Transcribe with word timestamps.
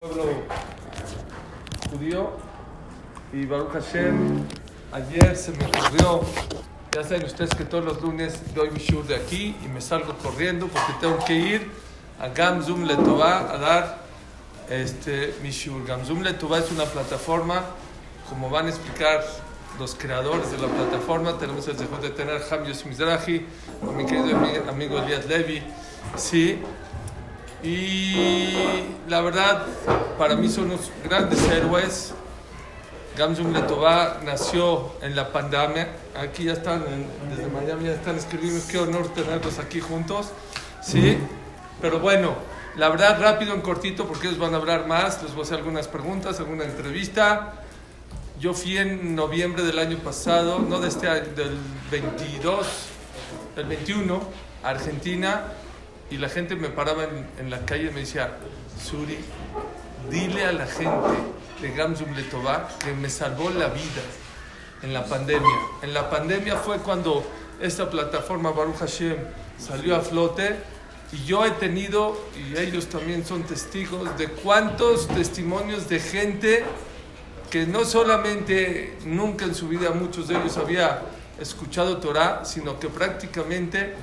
pueblo 0.00 0.26
judío 1.90 2.30
y 3.32 3.46
Baruch 3.46 3.72
Hashem, 3.72 4.44
ayer 4.92 5.36
se 5.36 5.50
me 5.50 5.64
ocurrió, 5.64 6.20
ya 6.94 7.02
saben 7.02 7.24
ustedes 7.24 7.50
que 7.56 7.64
todos 7.64 7.84
los 7.84 8.00
lunes 8.00 8.54
doy 8.54 8.70
mi 8.70 8.78
shur 8.78 9.04
de 9.08 9.16
aquí 9.16 9.56
y 9.64 9.66
me 9.66 9.80
salgo 9.80 10.14
corriendo 10.22 10.68
porque 10.68 10.92
tengo 11.00 11.18
que 11.24 11.34
ir 11.34 11.68
a 12.20 12.28
Gamzum 12.28 12.84
Letová 12.84 13.52
a 13.52 13.58
dar 13.58 13.98
este, 14.70 15.34
mi 15.42 15.50
shur. 15.50 15.84
Gamzum 15.84 16.22
Letová 16.22 16.58
es 16.58 16.70
una 16.70 16.84
plataforma, 16.84 17.64
como 18.28 18.50
van 18.50 18.66
a 18.66 18.68
explicar 18.68 19.24
los 19.80 19.96
creadores 19.96 20.52
de 20.52 20.58
la 20.58 20.68
plataforma, 20.68 21.36
tenemos 21.38 21.66
el 21.66 21.76
deseo 21.76 21.98
de 21.98 22.10
tener 22.10 22.40
Ham 22.52 22.64
Yossi 22.66 22.84
mi 23.96 24.06
querido 24.06 24.26
ami- 24.38 24.68
amigo 24.68 25.00
Elías 25.00 25.26
Levi, 25.26 25.60
sí, 26.14 26.62
y 27.62 28.54
la 29.08 29.20
verdad, 29.20 29.66
para 30.18 30.36
mí 30.36 30.48
son 30.48 30.66
unos 30.66 30.90
grandes 31.04 31.42
héroes. 31.48 32.14
Gamzum 33.16 33.52
Letová 33.52 34.20
nació 34.24 34.92
en 35.02 35.16
la 35.16 35.32
pandemia. 35.32 35.88
Aquí 36.16 36.44
ya 36.44 36.52
están, 36.52 36.84
en- 36.86 37.08
desde 37.30 37.50
Miami 37.50 37.86
ya 37.86 37.94
están 37.94 38.16
escribiendo. 38.16 38.60
Qué 38.70 38.78
honor 38.78 39.08
tenerlos 39.12 39.58
aquí 39.58 39.80
juntos. 39.80 40.28
Sí, 40.82 41.18
pero 41.80 41.98
bueno, 41.98 42.34
la 42.76 42.88
verdad, 42.90 43.20
rápido, 43.20 43.54
en 43.54 43.60
cortito, 43.60 44.06
porque 44.06 44.28
ellos 44.28 44.38
van 44.38 44.54
a 44.54 44.58
hablar 44.58 44.86
más. 44.86 45.20
Les 45.22 45.32
voy 45.32 45.40
a 45.40 45.44
hacer 45.44 45.58
algunas 45.58 45.88
preguntas, 45.88 46.38
alguna 46.38 46.62
entrevista. 46.64 47.54
Yo 48.38 48.54
fui 48.54 48.78
en 48.78 49.16
noviembre 49.16 49.64
del 49.64 49.80
año 49.80 49.98
pasado, 49.98 50.60
no 50.60 50.78
de 50.78 50.88
este 50.88 51.08
año, 51.08 51.26
del 51.34 51.58
22, 51.90 52.66
del 53.56 53.66
21, 53.66 54.20
a 54.62 54.68
Argentina, 54.68 55.42
y 56.10 56.16
la 56.16 56.28
gente 56.28 56.56
me 56.56 56.68
paraba 56.68 57.04
en, 57.04 57.26
en 57.38 57.50
la 57.50 57.64
calle 57.64 57.88
y 57.90 57.90
me 57.90 58.00
decía, 58.00 58.36
Suri, 58.82 59.18
dile 60.10 60.44
a 60.44 60.52
la 60.52 60.66
gente 60.66 61.16
de 61.60 61.70
Gamzum 61.72 62.14
Letová 62.14 62.68
que 62.78 62.92
me 62.92 63.10
salvó 63.10 63.50
la 63.50 63.68
vida 63.68 64.02
en 64.82 64.92
la 64.92 65.04
pandemia. 65.04 65.56
En 65.82 65.92
la 65.92 66.08
pandemia 66.08 66.56
fue 66.56 66.78
cuando 66.78 67.24
esta 67.60 67.90
plataforma 67.90 68.50
Baruch 68.50 68.78
Hashem 68.78 69.16
salió 69.58 69.96
a 69.96 70.00
flote 70.00 70.56
y 71.12 71.24
yo 71.24 71.44
he 71.44 71.50
tenido, 71.52 72.18
y 72.36 72.58
ellos 72.58 72.86
también 72.86 73.24
son 73.24 73.42
testigos, 73.42 74.16
de 74.18 74.28
cuántos 74.28 75.08
testimonios 75.08 75.88
de 75.88 76.00
gente 76.00 76.64
que 77.50 77.66
no 77.66 77.86
solamente 77.86 78.98
nunca 79.06 79.46
en 79.46 79.54
su 79.54 79.68
vida 79.68 79.90
muchos 79.92 80.28
de 80.28 80.36
ellos 80.36 80.58
había 80.58 81.02
escuchado 81.40 81.96
Torah, 81.96 82.44
sino 82.44 82.78
que 82.78 82.88
prácticamente 82.88 83.94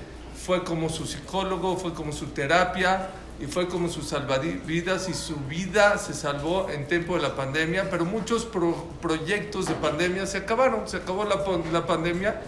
fue 0.46 0.64
como 0.64 0.90
su 0.90 1.06
psicólogo, 1.06 1.76
fue 1.78 1.94
como 1.94 2.12
su 2.12 2.28
terapia 2.28 3.10
y 3.40 3.48
fue 3.48 3.68
como 3.68 3.90
su 3.90 4.02
salvavidas 4.02 5.10
y 5.10 5.14
su 5.14 5.36
vida 5.36 5.98
se 5.98 6.14
salvó 6.14 6.70
en 6.70 6.88
tiempo 6.88 7.16
de 7.16 7.22
la 7.24 7.36
pandemia, 7.36 7.90
pero 7.90 8.06
muchos 8.06 8.46
pro- 8.46 8.86
proyectos 9.02 9.66
de 9.68 9.74
pandemia 9.76 10.26
se 10.26 10.38
acabaron, 10.40 10.88
se 10.88 10.98
acabó 10.98 11.26
la, 11.26 11.44
la 11.72 11.86
pandemia 11.86 12.42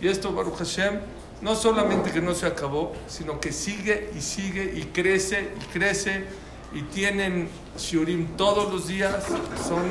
y 0.00 0.08
esto 0.08 0.32
Baruch 0.32 0.56
Hashem 0.58 1.00
no 1.42 1.54
solamente 1.54 2.10
que 2.10 2.20
no 2.22 2.34
se 2.34 2.46
acabó, 2.46 2.92
sino 3.06 3.38
que 3.40 3.52
sigue 3.52 4.10
y 4.16 4.20
sigue 4.22 4.72
y 4.76 4.84
crece 4.84 5.50
y 5.60 5.64
crece 5.72 6.24
y 6.72 6.82
tienen 6.82 7.48
shiurim 7.76 8.36
todos 8.36 8.72
los 8.72 8.88
días, 8.88 9.24
son 9.68 9.82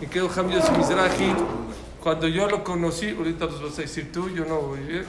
mi 0.00 0.06
querido 0.06 0.30
Hamid 0.34 0.56
Mizrahi, 0.76 1.34
cuando 2.02 2.28
yo 2.28 2.48
lo 2.48 2.62
conocí, 2.62 3.10
ahorita 3.10 3.46
los 3.46 3.62
vas 3.62 3.78
a 3.78 3.82
decir 3.82 4.12
tú, 4.12 4.28
yo 4.30 4.44
no 4.44 4.60
voy 4.60 4.78
a 4.78 4.82
ir, 4.82 5.06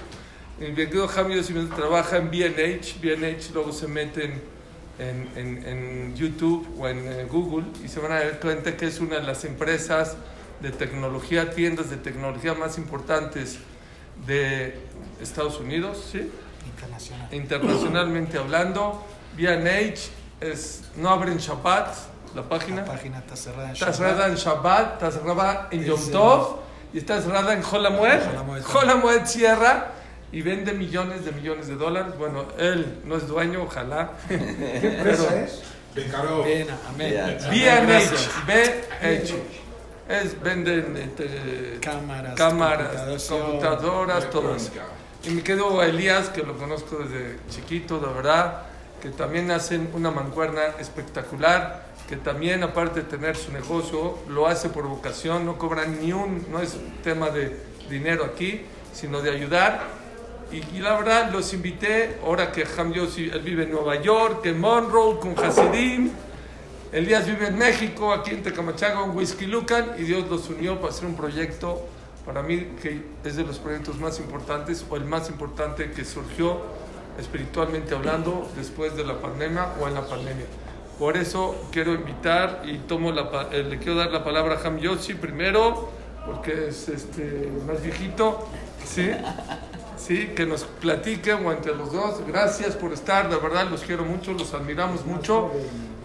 mi 0.59 0.73
querido 0.73 1.09
Hamid 1.09 1.37
Mizrahi 1.37 1.67
trabaja 1.75 2.17
en 2.17 2.31
B&H, 2.31 2.95
B&H 3.01 3.51
luego 3.53 3.71
se 3.73 3.87
meten 3.87 4.41
en, 4.97 5.29
en, 5.35 5.67
en 5.67 6.15
YouTube 6.15 6.65
o 6.79 6.87
en 6.87 6.99
eh, 7.05 7.25
Google 7.29 7.65
y 7.83 7.87
se 7.89 7.99
van 7.99 8.13
a 8.13 8.19
dar 8.19 8.39
cuenta 8.39 8.77
que 8.77 8.87
es 8.87 8.99
una 8.99 9.17
de 9.17 9.23
las 9.23 9.43
empresas 9.43 10.15
de 10.61 10.71
tecnología, 10.71 11.51
tiendas 11.51 11.89
de 11.89 11.97
tecnología 11.97 12.53
más 12.53 12.77
importantes 12.77 13.57
de 14.25 14.79
Estados 15.21 15.59
Unidos, 15.59 16.07
¿sí? 16.11 16.31
Internacional. 16.65 17.33
internacionalmente 17.33 18.37
hablando. 18.37 19.05
B&H 19.35 20.09
es, 20.39 20.83
no 20.95 21.09
abren 21.09 21.37
Shabbat, 21.37 21.93
la 22.33 22.43
página. 22.47 22.77
La 22.83 22.85
página 22.93 23.19
está 23.19 23.35
cerrada 23.35 23.65
en 23.67 23.73
Está 23.73 23.85
Shabbat. 23.91 23.97
cerrada 23.97 24.27
en 24.27 24.35
Shabbat, 24.35 24.93
está 24.93 25.11
cerrada 25.11 25.67
en 25.71 25.83
Yom 25.83 26.11
Tov 26.11 26.59
y 26.93 26.97
está 26.99 27.21
cerrada 27.21 27.53
en. 27.53 27.61
Holamued. 27.61 28.21
Holamued 28.73 29.25
cierra 29.25 29.91
y 30.31 30.41
vende 30.41 30.73
millones 30.73 31.25
de 31.25 31.31
millones 31.31 31.67
de 31.67 31.75
dólares. 31.75 32.13
Bueno, 32.17 32.45
él 32.57 32.99
no 33.05 33.15
es 33.17 33.27
dueño, 33.27 33.63
ojalá. 33.63 34.11
¿Qué 34.27 34.35
empresa 34.97 35.41
es? 35.41 35.61
Becaró. 35.95 36.43
B&H. 36.43 37.49
B&H. 38.47 39.35
Es, 40.07 40.39
venden 40.39 40.95
este, 40.97 41.79
Cámaras, 41.81 42.35
cámaras, 42.35 43.23
computadoras, 43.27 44.29
todo 44.29 44.55
eso. 44.55 44.71
Y 45.23 45.31
me 45.31 45.41
quedo 45.41 45.79
a 45.79 45.87
Elías, 45.87 46.29
que 46.29 46.43
lo 46.43 46.55
conozco 46.57 46.97
desde 46.97 47.37
chiquito, 47.49 47.99
de 47.99 48.13
verdad, 48.13 48.61
que 49.01 49.09
también 49.09 49.49
hacen 49.49 49.89
una 49.93 50.11
mancuerna 50.11 50.65
espectacular, 50.79 51.85
que 52.07 52.17
también 52.17 52.61
aparte 52.61 53.01
de 53.01 53.07
tener 53.07 53.35
su 53.35 53.51
negocio, 53.51 54.19
lo 54.29 54.45
hace 54.45 54.69
por 54.69 54.87
vocación, 54.87 55.43
no 55.45 55.57
cobran 55.57 55.99
ni 55.99 56.13
un, 56.13 56.45
no 56.51 56.61
es 56.61 56.77
tema 57.03 57.31
de 57.31 57.57
dinero 57.89 58.25
aquí, 58.25 58.61
sino 58.93 59.21
de 59.21 59.31
ayudar. 59.31 60.04
Y, 60.55 60.77
y 60.77 60.79
la 60.79 60.93
verdad, 60.95 61.31
los 61.31 61.53
invité, 61.53 62.17
ahora 62.23 62.49
que 62.49 62.65
Ham 62.77 62.93
Yossi, 62.93 63.29
vive 63.43 63.63
en 63.63 63.71
Nueva 63.71 64.01
York, 64.01 64.45
en 64.45 64.57
Monroe, 64.57 65.19
con 65.19 65.37
Hasidim, 65.37 66.11
Elías 66.93 67.25
vive 67.25 67.47
en 67.47 67.57
México, 67.57 68.13
aquí 68.13 68.31
en 68.31 68.41
Tecamachaga, 68.41 69.03
en 69.03 69.09
Whisky 69.17 69.47
Lucan, 69.47 69.95
y 69.97 70.03
Dios 70.03 70.29
los 70.29 70.47
unió 70.47 70.79
para 70.79 70.93
hacer 70.93 71.07
un 71.07 71.15
proyecto, 71.17 71.85
para 72.25 72.41
mí, 72.41 72.69
que 72.81 73.01
es 73.25 73.35
de 73.35 73.43
los 73.43 73.59
proyectos 73.59 73.99
más 73.99 74.17
importantes, 74.19 74.85
o 74.89 74.95
el 74.95 75.03
más 75.03 75.29
importante 75.29 75.91
que 75.91 76.05
surgió 76.05 76.61
espiritualmente 77.19 77.93
hablando 77.93 78.49
después 78.55 78.95
de 78.95 79.03
la 79.03 79.19
pandemia 79.19 79.73
o 79.81 79.89
en 79.89 79.93
la 79.93 80.07
pandemia. 80.07 80.45
Por 80.97 81.17
eso 81.17 81.67
quiero 81.69 81.93
invitar 81.93 82.61
y 82.65 82.77
tomo 82.77 83.11
la, 83.11 83.49
eh, 83.51 83.63
le 83.63 83.77
quiero 83.77 83.95
dar 83.95 84.11
la 84.11 84.23
palabra 84.23 84.55
a 84.55 84.65
Ham 84.65 84.77
Yossi 84.77 85.15
primero, 85.15 85.89
porque 86.25 86.69
es 86.69 86.87
este, 86.87 87.51
más 87.67 87.83
viejito, 87.83 88.47
¿sí? 88.85 89.11
Sí, 90.05 90.27
que 90.35 90.45
nos 90.45 90.63
platiquen 90.63 91.45
o 91.45 91.51
entre 91.51 91.75
los 91.75 91.91
dos. 91.91 92.21
Gracias 92.27 92.75
por 92.75 92.93
estar, 92.93 93.29
de 93.29 93.37
verdad 93.37 93.67
los 93.69 93.81
quiero 93.81 94.03
mucho, 94.03 94.33
los 94.33 94.53
admiramos 94.53 95.05
mucho 95.05 95.51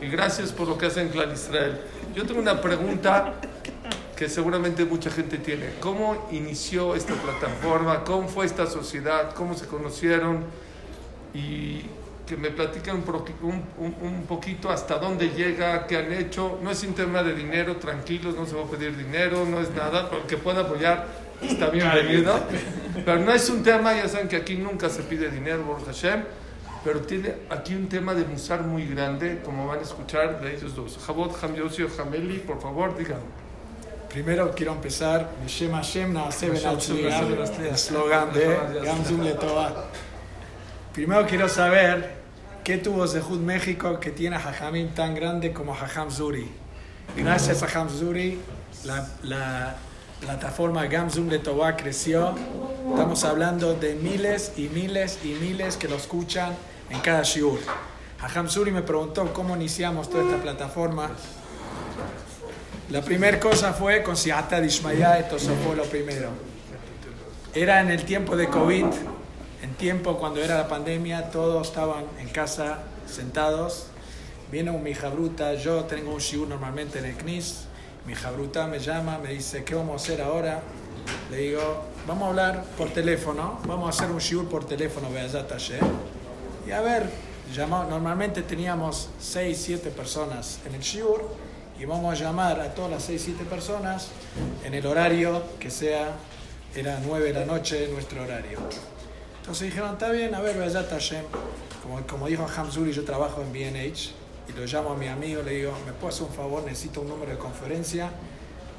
y 0.00 0.06
gracias 0.08 0.52
por 0.52 0.68
lo 0.68 0.78
que 0.78 0.86
hacen 0.86 1.08
Clan 1.10 1.30
Israel. 1.32 1.80
Yo 2.14 2.24
tengo 2.24 2.40
una 2.40 2.60
pregunta 2.62 3.34
que 4.16 4.28
seguramente 4.28 4.84
mucha 4.84 5.10
gente 5.10 5.36
tiene. 5.38 5.66
¿Cómo 5.80 6.28
inició 6.32 6.94
esta 6.94 7.14
plataforma? 7.14 8.04
¿Cómo 8.04 8.28
fue 8.28 8.46
esta 8.46 8.66
sociedad? 8.66 9.34
¿Cómo 9.34 9.54
se 9.54 9.66
conocieron? 9.66 10.44
Y 11.34 11.82
que 12.26 12.36
me 12.36 12.50
platiquen 12.50 13.02
un- 13.42 13.62
un- 13.78 13.96
un 14.02 14.24
poquito 14.26 14.70
hasta 14.70 14.98
dónde 14.98 15.30
llega, 15.30 15.86
qué 15.86 15.96
han 15.98 16.12
hecho. 16.12 16.58
No 16.62 16.70
es 16.70 16.82
un 16.84 16.94
tema 16.94 17.22
de 17.22 17.34
dinero, 17.34 17.76
tranquilos, 17.76 18.34
no 18.36 18.46
se 18.46 18.54
va 18.54 18.62
a 18.62 18.66
pedir 18.66 18.96
dinero, 18.96 19.44
no 19.44 19.60
es 19.60 19.70
nada. 19.74 20.08
El 20.12 20.22
que 20.28 20.36
pueda 20.36 20.60
apoyar 20.62 21.06
está 21.42 21.68
bienvenido. 21.70 22.38
Pero 23.04 23.18
no 23.18 23.32
es 23.32 23.48
un 23.50 23.62
tema, 23.62 23.94
ya 23.94 24.08
saben 24.08 24.28
que 24.28 24.36
aquí 24.36 24.56
nunca 24.56 24.88
se 24.88 25.02
pide 25.02 25.30
dinero, 25.30 25.64
Baruch 25.66 25.86
Hashem. 25.86 26.24
Pero 26.82 27.00
tiene 27.02 27.34
aquí 27.50 27.74
un 27.74 27.88
tema 27.88 28.14
de 28.14 28.24
musar 28.24 28.62
muy 28.62 28.86
grande, 28.86 29.42
como 29.44 29.66
van 29.66 29.80
a 29.80 29.82
escuchar 29.82 30.40
de 30.40 30.56
ellos 30.56 30.74
dos. 30.74 30.98
Jabot, 31.06 31.36
Ham 31.42 31.54
Yossi 31.54 31.82
o 31.82 31.88
Hameli, 31.98 32.38
por 32.38 32.60
favor, 32.60 32.96
digan. 32.96 33.20
Primero 34.08 34.50
quiero 34.52 34.72
empezar, 34.72 35.30
Shem 35.46 35.72
Hashem 35.72 36.12
Naaseh 36.12 36.50
Ben 36.50 37.72
eslogan 37.72 38.32
de 38.32 38.58
Gamzum 38.82 39.22
Letová. 39.22 39.84
Primero 40.92 41.26
quiero 41.26 41.48
saber 41.48 42.16
qué 42.64 42.78
tuvo 42.78 43.06
Zehut 43.06 43.40
México 43.40 44.00
que 44.00 44.10
tiene 44.10 44.36
a 44.36 44.40
Jajamim 44.40 44.88
tan 44.94 45.14
grande 45.14 45.52
como 45.52 45.74
Jajam 45.74 46.10
Zuri. 46.10 46.50
Gracias 47.16 47.62
a 47.62 47.68
Jajam 47.68 47.88
Zuri, 47.88 48.40
la, 48.84 49.06
la 49.22 49.76
plataforma 50.20 50.86
Gamzum 50.86 51.28
Letová 51.28 51.76
creció. 51.76 52.34
Estamos 52.90 53.24
hablando 53.24 53.74
de 53.74 53.94
miles 53.94 54.52
y 54.56 54.68
miles 54.68 55.18
y 55.24 55.28
miles 55.28 55.76
que 55.76 55.88
lo 55.88 55.96
escuchan 55.96 56.54
en 56.90 57.00
cada 57.00 57.22
shiur. 57.22 57.58
Jajam 58.20 58.48
Zuri 58.48 58.70
me 58.70 58.82
preguntó 58.82 59.32
cómo 59.32 59.56
iniciamos 59.56 60.10
toda 60.10 60.24
esta 60.24 60.42
plataforma. 60.42 61.10
La 62.90 63.00
primera 63.02 63.40
cosa 63.40 63.72
fue 63.72 64.02
con 64.02 64.16
Siata 64.16 64.60
Dishmaya, 64.60 65.18
esto 65.18 65.38
fue 65.38 65.74
lo 65.74 65.84
primero. 65.84 66.28
Era 67.54 67.80
en 67.80 67.90
el 67.90 68.04
tiempo 68.04 68.36
de 68.36 68.48
COVID, 68.48 68.86
en 69.62 69.74
tiempo 69.74 70.18
cuando 70.18 70.42
era 70.42 70.56
la 70.56 70.68
pandemia, 70.68 71.30
todos 71.30 71.68
estaban 71.68 72.04
en 72.18 72.28
casa 72.28 72.80
sentados. 73.06 73.86
Viene 74.52 74.70
un 74.70 74.82
mijabruta, 74.82 75.54
yo 75.54 75.84
tengo 75.84 76.12
un 76.12 76.18
shiur 76.18 76.46
normalmente 76.46 76.98
en 76.98 77.06
el 77.06 77.16
CNIS. 77.16 77.69
Mi 78.10 78.16
jabruta 78.16 78.66
me 78.66 78.80
llama, 78.80 79.18
me 79.18 79.28
dice, 79.28 79.62
¿qué 79.62 79.76
vamos 79.76 79.92
a 79.92 80.04
hacer 80.04 80.20
ahora? 80.20 80.60
Le 81.30 81.36
digo, 81.36 81.84
vamos 82.08 82.24
a 82.24 82.28
hablar 82.30 82.64
por 82.76 82.90
teléfono, 82.90 83.60
vamos 83.68 83.86
a 83.86 83.90
hacer 83.90 84.12
un 84.12 84.18
shiur 84.18 84.48
por 84.48 84.64
teléfono, 84.64 85.12
Be'ezat 85.12 85.48
Hashem. 85.48 85.78
Y 86.66 86.72
a 86.72 86.80
ver, 86.80 87.08
normalmente 87.56 88.42
teníamos 88.42 89.10
6, 89.20 89.56
7 89.56 89.90
personas 89.90 90.58
en 90.66 90.74
el 90.74 90.80
shiur 90.80 91.22
y 91.78 91.84
vamos 91.84 92.12
a 92.12 92.24
llamar 92.24 92.60
a 92.60 92.74
todas 92.74 92.90
las 92.90 93.04
6, 93.04 93.22
7 93.26 93.44
personas 93.44 94.08
en 94.64 94.74
el 94.74 94.84
horario 94.86 95.44
que 95.60 95.70
sea, 95.70 96.16
era 96.74 96.98
9 97.06 97.32
de 97.32 97.38
la 97.38 97.46
noche 97.46 97.86
nuestro 97.92 98.24
horario. 98.24 98.58
Entonces 99.38 99.68
dijeron, 99.68 99.92
está 99.92 100.10
bien, 100.10 100.34
a 100.34 100.40
ver, 100.40 100.58
vaya 100.58 100.82
Hashem. 100.82 101.26
Como, 101.80 102.04
como 102.08 102.26
dijo 102.26 102.44
Hamzuri, 102.56 102.90
yo 102.90 103.04
trabajo 103.04 103.40
en 103.40 103.52
BNH 103.52 104.19
y 104.50 104.58
lo 104.58 104.66
llamo 104.66 104.90
a 104.90 104.96
mi 104.96 105.06
amigo, 105.06 105.42
le 105.42 105.52
digo, 105.52 105.72
¿me 105.86 105.92
puedo 105.92 106.08
hacer 106.08 106.24
un 106.24 106.32
favor? 106.34 106.64
Necesito 106.64 107.02
un 107.02 107.08
número 107.08 107.30
de 107.30 107.38
conferencia 107.38 108.10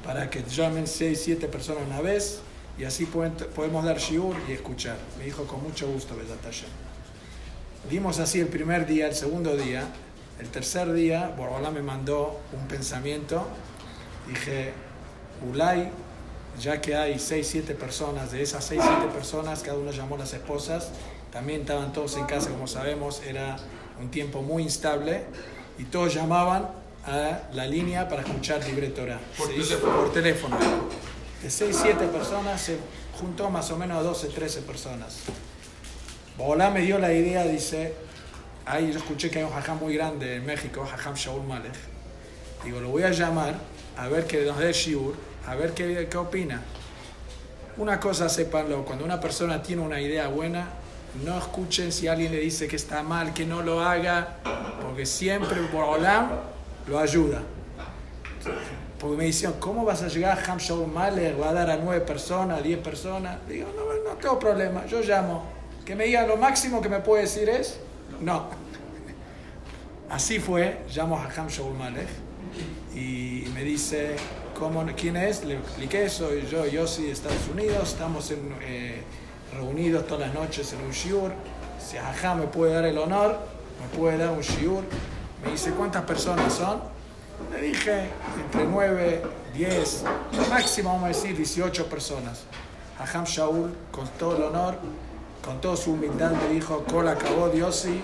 para 0.04 0.28
que 0.28 0.42
llamen 0.42 0.86
6, 0.86 1.20
7 1.22 1.48
personas 1.48 1.84
una 1.86 2.00
vez 2.00 2.40
y 2.78 2.84
así 2.84 3.06
podemos 3.06 3.84
dar 3.84 3.98
shiur 3.98 4.36
y 4.48 4.52
escuchar. 4.52 4.96
Me 5.18 5.24
dijo, 5.24 5.44
con 5.44 5.62
mucho 5.62 5.88
gusto, 5.88 6.16
Besat 6.16 6.42
Hashem. 6.42 6.68
Dimos 7.88 8.18
así 8.18 8.40
el 8.40 8.48
primer 8.48 8.86
día, 8.86 9.06
el 9.06 9.14
segundo 9.14 9.56
día. 9.56 9.84
El 10.38 10.48
tercer 10.48 10.92
día, 10.92 11.32
Borolá 11.36 11.70
me 11.70 11.82
mandó 11.82 12.40
un 12.52 12.66
pensamiento. 12.66 13.46
Dije, 14.28 14.72
Ulay, 15.48 15.90
ya 16.60 16.80
que 16.80 16.96
hay 16.96 17.18
6, 17.18 17.46
7 17.46 17.74
personas, 17.74 18.32
de 18.32 18.42
esas 18.42 18.64
6, 18.64 18.80
7 18.82 19.06
personas, 19.14 19.62
cada 19.62 19.78
uno 19.78 19.90
llamó 19.90 20.16
a 20.16 20.18
las 20.18 20.32
esposas, 20.32 20.90
también 21.32 21.62
estaban 21.62 21.92
todos 21.92 22.16
en 22.16 22.26
casa, 22.26 22.50
como 22.50 22.66
sabemos, 22.66 23.22
era 23.22 23.56
un 24.00 24.10
tiempo 24.10 24.42
muy 24.42 24.62
instable, 24.62 25.24
y 25.78 25.84
todos 25.84 26.14
llamaban 26.14 26.68
a 27.04 27.40
la 27.52 27.66
línea 27.66 28.08
para 28.08 28.22
escuchar 28.22 28.64
libre 28.64 28.88
Torah. 28.88 29.20
Por, 29.36 29.48
teléfono. 29.48 29.96
por 29.96 30.12
teléfono. 30.12 30.56
De 31.42 31.50
6, 31.50 31.78
7 31.82 32.06
personas 32.06 32.60
se 32.60 32.78
juntó 33.18 33.50
más 33.50 33.70
o 33.70 33.76
menos 33.76 33.98
a 33.98 34.02
12, 34.02 34.28
13 34.28 34.62
personas. 34.62 35.18
Bola 36.36 36.70
me 36.70 36.80
dio 36.80 36.98
la 36.98 37.12
idea, 37.12 37.44
dice, 37.44 37.94
ahí 38.64 38.92
yo 38.92 38.98
escuché 38.98 39.30
que 39.30 39.40
hay 39.40 39.44
un 39.44 39.50
jajam 39.50 39.78
muy 39.78 39.94
grande 39.94 40.36
en 40.36 40.46
México, 40.46 40.86
jajam 40.88 41.14
Shaul 41.14 41.44
Malek. 41.44 41.74
Digo, 42.64 42.80
lo 42.80 42.90
voy 42.90 43.02
a 43.02 43.10
llamar 43.10 43.54
a 43.96 44.08
ver 44.08 44.26
que 44.26 44.44
nos 44.44 44.58
dé 44.58 44.72
shiur, 44.72 45.14
a 45.46 45.54
ver 45.54 45.74
qué, 45.74 46.08
qué 46.10 46.16
opina. 46.16 46.62
Una 47.76 47.98
cosa, 47.98 48.28
sépanlo, 48.28 48.84
cuando 48.84 49.04
una 49.04 49.20
persona 49.20 49.62
tiene 49.62 49.82
una 49.82 50.00
idea 50.00 50.28
buena, 50.28 50.68
no 51.24 51.38
escuchen 51.38 51.92
si 51.92 52.08
alguien 52.08 52.32
le 52.32 52.40
dice 52.40 52.66
que 52.68 52.76
está 52.76 53.02
mal, 53.02 53.34
que 53.34 53.44
no 53.44 53.62
lo 53.62 53.80
haga, 53.80 54.36
porque 54.80 55.06
siempre 55.06 55.60
Bolam 55.72 56.30
lo 56.86 56.98
ayuda. 56.98 57.42
Porque 58.98 59.16
me 59.16 59.24
decían, 59.24 59.54
¿cómo 59.58 59.84
vas 59.84 60.02
a 60.02 60.08
llegar 60.08 60.38
a 60.38 60.52
Ham 60.52 60.58
Shaul 60.58 60.86
Malek? 60.86 61.40
¿Va 61.40 61.50
a 61.50 61.52
dar 61.52 61.70
a 61.70 61.76
nueve 61.76 62.04
personas, 62.04 62.60
a 62.60 62.62
diez 62.62 62.78
personas? 62.78 63.36
Digo, 63.48 63.68
no, 63.76 64.10
no 64.10 64.16
tengo 64.16 64.38
problema, 64.38 64.86
yo 64.86 65.00
llamo 65.00 65.62
que 65.84 65.96
me 65.96 66.04
diga 66.04 66.26
lo 66.26 66.36
máximo 66.36 66.80
que 66.80 66.88
me 66.88 67.00
puede 67.00 67.22
decir 67.22 67.48
es 67.48 67.78
no. 68.20 68.46
Así 70.08 70.38
fue, 70.38 70.82
llamo 70.94 71.16
a 71.16 71.24
Ham 71.24 71.48
Shaul 71.48 71.74
Malek 71.74 72.08
y 72.94 73.46
me 73.54 73.64
dice, 73.64 74.16
¿cómo, 74.58 74.84
¿quién 74.94 75.16
es? 75.16 75.44
Le 75.44 75.54
expliqué, 75.56 76.08
soy 76.08 76.46
yo, 76.46 76.66
Yossi 76.66 77.04
de 77.04 77.12
Estados 77.12 77.48
Unidos, 77.50 77.92
estamos 77.92 78.30
eh, 78.30 79.02
reunidos 79.52 80.06
todas 80.06 80.28
las 80.28 80.34
noches 80.34 80.72
en 80.72 80.80
un 80.84 80.90
shiur. 80.90 81.32
Si 81.78 81.96
Ham 81.96 82.38
me 82.38 82.46
puede 82.46 82.74
dar 82.74 82.84
el 82.84 82.98
honor, 82.98 83.38
me 83.80 83.98
puede 83.98 84.18
dar 84.18 84.30
un 84.30 84.40
shiur. 84.40 84.84
Me 85.44 85.52
dice, 85.52 85.72
¿cuántas 85.72 86.02
personas 86.04 86.52
son? 86.52 86.80
Le 87.52 87.60
dije, 87.60 88.08
entre 88.40 88.64
9, 88.64 89.22
10, 89.54 90.04
máximo 90.48 90.90
vamos 90.90 91.04
a 91.04 91.08
decir 91.08 91.36
18 91.36 91.86
personas. 91.86 92.44
Ham 93.12 93.24
Shaul, 93.24 93.74
con 93.90 94.06
todo 94.18 94.36
el 94.36 94.42
honor, 94.44 94.76
con 95.44 95.60
toda 95.60 95.76
su 95.76 95.92
humildad 95.92 96.30
me 96.30 96.54
dijo, 96.54 96.84
Cola 96.84 97.12
acabó 97.12 97.48
Dios 97.48 97.84
y 97.86 98.00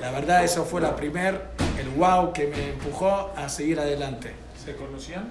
la 0.00 0.12
verdad 0.12 0.44
eso 0.44 0.64
fue 0.64 0.80
la 0.80 0.94
primer, 0.94 1.48
el 1.78 1.88
wow 1.90 2.32
que 2.32 2.46
me 2.46 2.70
empujó 2.70 3.32
a 3.36 3.48
seguir 3.48 3.80
adelante. 3.80 4.32
¿Se 4.64 4.76
conocían? 4.76 5.28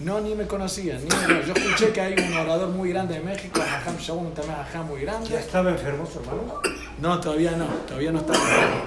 No, 0.00 0.20
ni 0.20 0.34
me 0.34 0.46
conocían. 0.46 1.02
Ni 1.02 1.08
Yo 1.46 1.54
escuché 1.54 1.90
que 1.92 2.00
hay 2.00 2.14
un 2.14 2.36
orador 2.36 2.68
muy 2.68 2.90
grande 2.90 3.14
de 3.14 3.20
México, 3.20 3.60
Aham 3.62 3.96
Shaul, 3.96 4.32
también 4.34 4.56
Aham 4.58 4.88
muy 4.88 5.00
grande. 5.00 5.30
¿Ya 5.30 5.40
estaba 5.40 5.70
enfermo 5.70 6.06
su 6.06 6.20
hermano? 6.20 6.60
No, 7.00 7.18
todavía 7.20 7.52
no, 7.52 7.66
todavía 7.86 8.12
no 8.12 8.18
estaba 8.18 8.38
enfermo. 8.38 8.82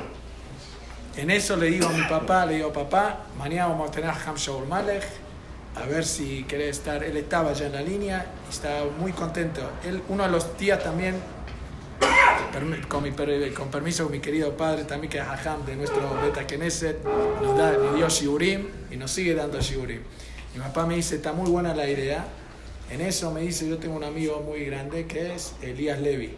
En 1.18 1.32
eso 1.32 1.56
le 1.56 1.68
digo 1.68 1.88
a 1.88 1.92
mi 1.92 2.04
papá, 2.04 2.46
le 2.46 2.56
digo, 2.56 2.72
papá, 2.72 3.26
mañana 3.38 3.68
vamos 3.68 3.90
a 3.90 3.92
tener 3.92 4.10
a 4.10 4.14
Ham 4.14 4.36
Shaul 4.36 4.68
Malek, 4.68 5.04
a 5.76 5.86
ver 5.86 6.06
si 6.06 6.44
querés 6.44 6.78
estar. 6.78 7.04
Él 7.04 7.18
estaba 7.18 7.54
ya 7.54 7.66
en 7.66 7.74
la 7.74 7.82
línea 7.82 8.26
y 8.48 8.54
estaba 8.54 8.86
muy 9.00 9.12
contento. 9.12 9.62
Él, 9.84 10.04
uno 10.10 10.24
de 10.24 10.30
los 10.30 10.58
días 10.58 10.82
también 10.84 11.16
con, 12.88 13.04
mi, 13.04 13.50
con 13.52 13.70
permiso 13.70 14.04
con 14.04 14.12
mi 14.12 14.20
querido 14.20 14.56
padre 14.56 14.84
también 14.84 15.12
que 15.12 15.18
es 15.18 15.24
Hajam 15.24 15.66
de 15.66 15.76
nuestro 15.76 16.02
Beta 16.22 16.46
Knesset, 16.46 17.04
nos 17.42 17.58
da, 17.58 17.72
me 17.78 17.98
dio 17.98 18.08
Shiurim 18.08 18.68
y 18.92 18.98
nos 18.98 19.12
sigue 19.12 19.34
dando 19.34 19.60
Shiurim. 19.60 20.02
Mi 20.54 20.62
papá 20.62 20.86
me 20.86 20.96
dice, 20.96 21.16
está 21.16 21.34
muy 21.34 21.50
buena 21.50 21.76
la 21.76 21.90
idea. 21.90 22.26
En 22.92 23.02
eso 23.02 23.32
me 23.32 23.42
dice, 23.42 23.70
yo 23.70 23.78
tengo 23.78 23.96
un 23.96 24.04
amigo 24.04 24.42
muy 24.42 24.66
grande 24.66 25.06
que 25.06 25.36
es 25.36 25.54
Elías 25.62 26.00
Levi. 26.00 26.36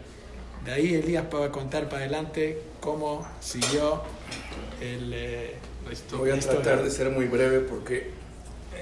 De 0.64 0.72
ahí 0.72 0.94
Elías 0.94 1.24
puede 1.26 1.50
contar 1.50 1.88
para 1.88 2.02
adelante 2.02 2.62
cómo 2.80 3.26
siguió 3.40 4.02
el, 4.80 5.12
eh, 5.14 5.54
Voy 6.16 6.30
a 6.30 6.38
tratar 6.38 6.82
de 6.82 6.90
ser 6.90 7.10
muy 7.10 7.26
breve 7.26 7.60
porque 7.60 8.10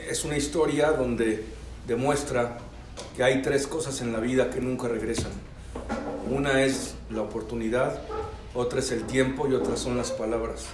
es 0.08 0.24
una 0.24 0.36
historia 0.36 0.92
donde 0.92 1.44
demuestra 1.86 2.58
que 3.16 3.24
hay 3.24 3.42
tres 3.42 3.66
cosas 3.66 4.00
en 4.00 4.12
la 4.12 4.20
vida 4.20 4.50
que 4.50 4.60
nunca 4.60 4.88
regresan. 4.88 5.32
Una 6.30 6.62
es 6.62 6.94
la 7.10 7.22
oportunidad, 7.22 8.00
otra 8.54 8.80
es 8.80 8.92
el 8.92 9.04
tiempo 9.04 9.48
y 9.48 9.54
otras 9.54 9.80
son 9.80 9.96
las 9.96 10.10
palabras. 10.12 10.66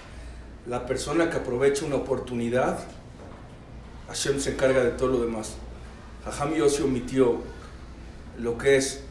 La 0.67 0.85
persona 0.87 1.31
que 1.31 1.37
aprovecha 1.37 1.85
una 1.85 1.97
oportunidad, 1.97 2.81
Hashem 4.09 4.39
se 4.41 4.53
encarga 4.53 4.85
de 4.85 4.91
todo 4.91 5.09
lo 5.09 5.21
demás. 5.21 5.57
Hajam 6.25 6.55
Yossi 6.55 6.83
omitió 6.83 7.41
lo 8.39 8.59
que 8.59 8.77
es 8.77 9.03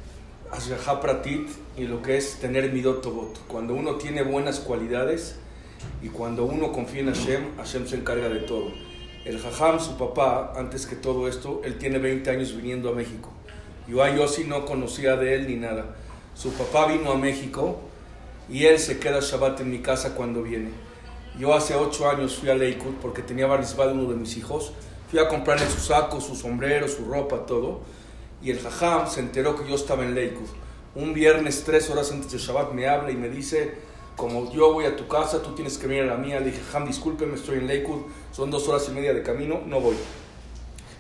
Ashgaha 0.52 1.02
Pratit 1.02 1.50
y 1.78 1.84
lo 1.86 2.02
que 2.02 2.18
es 2.18 2.40
tener 2.40 2.72
midot 2.72 3.06
Cuando 3.48 3.74
uno 3.74 3.96
tiene 3.96 4.24
buenas 4.24 4.60
cualidades 4.60 5.36
y 6.02 6.10
cuando 6.10 6.46
uno 6.46 6.72
confía 6.72 7.02
en 7.02 7.14
Hashem, 7.14 7.58
Hashem 7.58 7.88
se 7.88 7.98
encarga 7.98 8.30
de 8.30 8.40
todo. 8.40 8.72
El 9.26 9.40
Jajam, 9.40 9.80
su 9.80 9.98
papá, 9.98 10.54
antes 10.56 10.86
que 10.86 10.96
todo 10.96 11.28
esto, 11.28 11.62
él 11.64 11.78
tiene 11.78 11.98
20 11.98 12.30
años 12.30 12.56
viniendo 12.56 12.90
a 12.90 12.94
México. 12.94 13.30
Yo 13.88 14.04
a 14.04 14.16
Yossi 14.16 14.46
no 14.46 14.66
conocía 14.66 15.16
de 15.16 15.36
él 15.36 15.48
ni 15.48 15.56
nada. 15.56 15.96
Su 16.36 16.52
papá 16.54 16.88
vino 16.88 17.12
a 17.12 17.18
México 17.18 17.80
y 18.50 18.66
él 18.66 18.80
se 18.80 19.00
queda 19.00 19.20
Shabbat 19.20 19.62
en 19.62 19.72
mi 19.72 19.80
casa 19.80 20.16
cuando 20.16 20.44
viene. 20.44 20.70
Yo 21.40 21.54
hace 21.54 21.76
ocho 21.76 22.10
años 22.10 22.36
fui 22.36 22.50
a 22.50 22.56
Lakewood 22.56 22.96
porque 23.02 23.22
tenía 23.22 23.46
barisbad 23.48 23.92
uno 23.92 24.10
de 24.10 24.16
mis 24.16 24.38
hijos. 24.38 24.74
Fui 25.10 25.20
a 25.20 25.28
comprarle 25.28 25.70
su 25.70 25.80
saco, 25.80 26.20
su 26.20 26.36
sombrero, 26.36 26.88
su 26.88 27.06
ropa, 27.06 27.46
todo. 27.46 27.82
Y 28.42 28.52
el 28.52 28.60
jajam 28.60 29.08
se 29.08 29.20
enteró 29.20 29.56
que 29.56 29.70
yo 29.70 29.76
estaba 29.76 30.04
en 30.04 30.16
Lakewood. 30.16 30.50
Un 30.96 31.14
viernes, 31.14 31.64
tres 31.64 31.90
horas 31.90 32.12
antes 32.12 32.32
de 32.32 32.38
Shabbat, 32.38 32.74
me 32.74 32.88
habla 32.88 33.12
y 33.12 33.16
me 33.16 33.30
dice, 33.30 33.76
como 34.16 34.52
yo 34.52 34.74
voy 34.74 34.86
a 34.86 34.96
tu 34.96 35.08
casa, 35.08 35.42
tú 35.42 35.54
tienes 35.54 35.78
que 35.78 35.88
venir 35.88 36.04
a 36.04 36.08
la 36.08 36.18
mía. 36.18 36.40
Le 36.40 36.48
dije, 36.48 36.62
jajam, 36.66 36.88
discúlpeme, 36.88 37.36
estoy 37.36 37.60
en 37.60 37.68
Lakewood, 37.68 38.02
son 38.32 38.50
dos 38.50 38.68
horas 38.68 38.88
y 38.90 38.92
media 38.92 39.14
de 39.14 39.22
camino, 39.22 39.62
no 39.66 39.80
voy. 39.80 39.96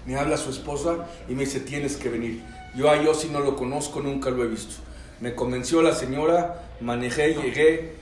Me 0.06 0.18
habla 0.18 0.38
su 0.38 0.52
esposa 0.52 1.08
y 1.28 1.34
me 1.34 1.46
dice, 1.46 1.62
tienes 1.62 1.98
que 1.98 2.10
venir. 2.10 2.44
Yo 2.76 2.90
a 2.90 3.02
Yossi 3.02 3.30
no 3.30 3.40
lo 3.40 3.56
conozco, 3.56 4.02
nunca 4.02 4.30
lo 4.30 4.44
he 4.44 4.48
visto. 4.48 4.76
Me 5.20 5.34
convenció 5.34 5.82
la 5.82 5.96
señora, 5.96 6.70
manejé, 6.82 7.34
llegué 7.34 7.94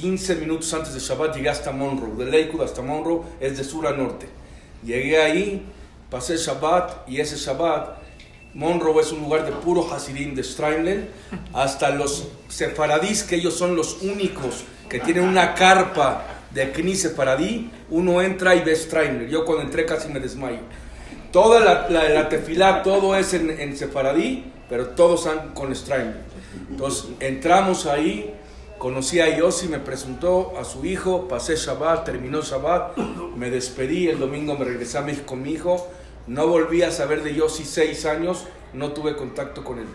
15 0.00 0.36
minutos 0.36 0.72
antes 0.74 0.94
de 0.94 1.00
Shabbat, 1.00 1.34
llegué 1.34 1.48
hasta 1.48 1.72
Monroe, 1.72 2.16
de 2.16 2.30
Lakewood 2.30 2.64
hasta 2.64 2.82
Monroe, 2.82 3.22
es 3.40 3.56
de 3.56 3.64
sur 3.64 3.86
a 3.86 3.92
norte. 3.92 4.39
Llegué 4.84 5.20
ahí, 5.20 5.62
pasé 6.10 6.36
Shabbat 6.36 7.08
y 7.08 7.20
ese 7.20 7.36
Shabbat, 7.36 7.98
Monroe 8.54 9.00
es 9.00 9.12
un 9.12 9.20
lugar 9.20 9.44
de 9.44 9.52
puro 9.52 9.92
Hasidim 9.92 10.34
de 10.34 10.42
Streimler, 10.42 11.10
hasta 11.52 11.90
los 11.90 12.28
sefaradís, 12.48 13.22
que 13.22 13.36
ellos 13.36 13.54
son 13.54 13.76
los 13.76 14.02
únicos 14.02 14.64
que 14.88 14.98
tienen 14.98 15.24
una 15.24 15.54
carpa 15.54 16.24
de 16.52 16.72
Kni 16.72 16.96
sefaradí, 16.96 17.70
uno 17.90 18.20
entra 18.20 18.56
y 18.56 18.60
ve 18.62 18.74
Streimler. 18.74 19.28
Yo 19.28 19.44
cuando 19.44 19.64
entré 19.64 19.86
casi 19.86 20.08
me 20.08 20.18
desmayo. 20.18 20.58
Toda 21.30 21.60
la, 21.60 21.88
la, 21.88 22.28
tefilá, 22.28 22.82
todo 22.82 23.14
es 23.14 23.34
en, 23.34 23.50
en 23.50 23.76
sefaradí, 23.76 24.50
pero 24.68 24.88
todos 24.88 25.26
están 25.26 25.50
con 25.54 25.74
Streimler. 25.74 26.22
Entonces 26.70 27.06
entramos 27.20 27.86
ahí, 27.86 28.34
conocí 28.80 29.20
a 29.20 29.36
Yossi, 29.36 29.68
me 29.68 29.78
presentó 29.78 30.54
a 30.58 30.64
su 30.64 30.86
hijo, 30.86 31.28
pasé 31.28 31.54
Shabbat, 31.54 32.06
terminó 32.06 32.40
Shabbat, 32.40 32.96
me 33.36 33.50
despedí, 33.50 34.08
el 34.08 34.18
domingo 34.18 34.56
me 34.56 34.64
regresé 34.64 34.96
a 34.96 35.02
México 35.02 35.26
con 35.26 35.42
mi 35.42 35.50
hijo, 35.50 35.86
no 36.26 36.46
volví 36.46 36.82
a 36.82 36.90
saber 36.90 37.22
de 37.22 37.34
Yossi 37.34 37.66
seis 37.66 38.06
años, 38.06 38.46
no 38.72 38.92
tuve 38.92 39.16
contacto 39.16 39.64
con 39.64 39.80
él. 39.80 39.86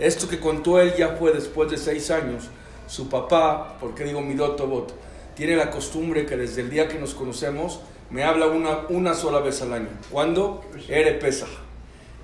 Esto 0.00 0.28
que 0.28 0.40
contó 0.40 0.80
él 0.80 0.92
ya 0.98 1.10
fue 1.10 1.32
después 1.32 1.70
de 1.70 1.78
seis 1.78 2.10
años. 2.10 2.48
Su 2.88 3.08
papá, 3.08 3.76
porque 3.78 4.02
digo 4.02 4.20
mi 4.20 4.34
Bot, 4.34 4.92
tiene 5.36 5.54
la 5.54 5.70
costumbre 5.70 6.26
que 6.26 6.36
desde 6.36 6.62
el 6.62 6.70
día 6.70 6.88
que 6.88 6.98
nos 6.98 7.14
conocemos 7.14 7.78
me 8.10 8.24
habla 8.24 8.48
una, 8.48 8.88
una 8.88 9.14
sola 9.14 9.38
vez 9.38 9.62
al 9.62 9.72
año. 9.72 9.88
¿Cuándo? 10.10 10.64
Ere 10.88 11.12
Pesach. 11.12 11.48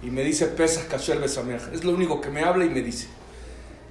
Y 0.03 0.11
me 0.11 0.25
dice 0.25 0.47
Pesach 0.47 0.89
Kasher 0.89 1.21
Besameach. 1.21 1.73
Es 1.73 1.85
lo 1.85 1.93
único 1.93 2.21
que 2.21 2.31
me 2.31 2.43
habla 2.43 2.65
y 2.65 2.71
me 2.71 2.83
dice. 2.83 3.07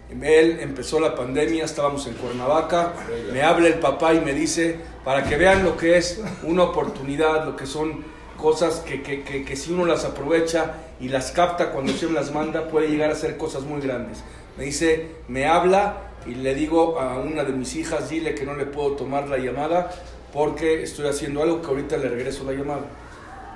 Él 0.10 0.60
empezó 0.62 1.00
la 1.00 1.16
pandemia, 1.16 1.66
estábamos 1.66 2.08
en 2.08 2.14
Cuernavaca, 2.14 2.94
me 3.34 3.42
habla 3.42 3.68
el 3.68 3.80
papá 3.80 4.14
y 4.14 4.22
me 4.22 4.34
dice, 4.34 4.80
para 5.04 5.24
que 5.24 5.36
vean 5.36 5.64
lo 5.64 5.76
que 5.76 5.98
es 5.98 6.22
una 6.44 6.64
oportunidad, 6.64 7.46
lo 7.46 7.56
que 7.58 7.66
son 7.66 8.06
cosas 8.38 8.80
que, 8.80 9.02
que, 9.02 9.24
que, 9.24 9.56
si 9.56 9.74
uno 9.74 9.86
las 9.86 10.06
aprovecha 10.06 10.76
y 11.02 11.10
las 11.10 11.32
capta 11.32 11.72
cuando 11.72 11.92
se 11.92 12.10
las 12.10 12.34
manda, 12.34 12.70
puede 12.70 12.88
llegar 12.88 13.12
a 13.12 13.16
ser 13.16 13.36
cosas 13.36 13.64
muy 13.64 13.82
grandes. 13.82 14.24
Me 14.58 14.64
dice, 14.64 15.08
me 15.28 15.46
habla 15.46 15.98
y 16.26 16.36
le 16.36 16.56
digo 16.56 17.00
a 17.00 17.20
una 17.20 17.44
de 17.44 17.52
mis 17.52 17.76
hijas, 17.76 18.10
dile 18.10 18.34
que 18.34 18.46
no 18.46 18.56
le 18.56 18.66
puedo 18.66 18.92
tomar 18.92 19.28
la 19.28 19.38
llamada 19.38 19.92
porque 20.34 20.84
estoy 20.84 21.08
haciendo 21.08 21.42
algo 21.42 21.62
que 21.62 21.68
ahorita 21.68 21.98
le 21.98 22.10
regreso 22.10 22.44
la 22.44 22.54
llamada. 22.54 22.86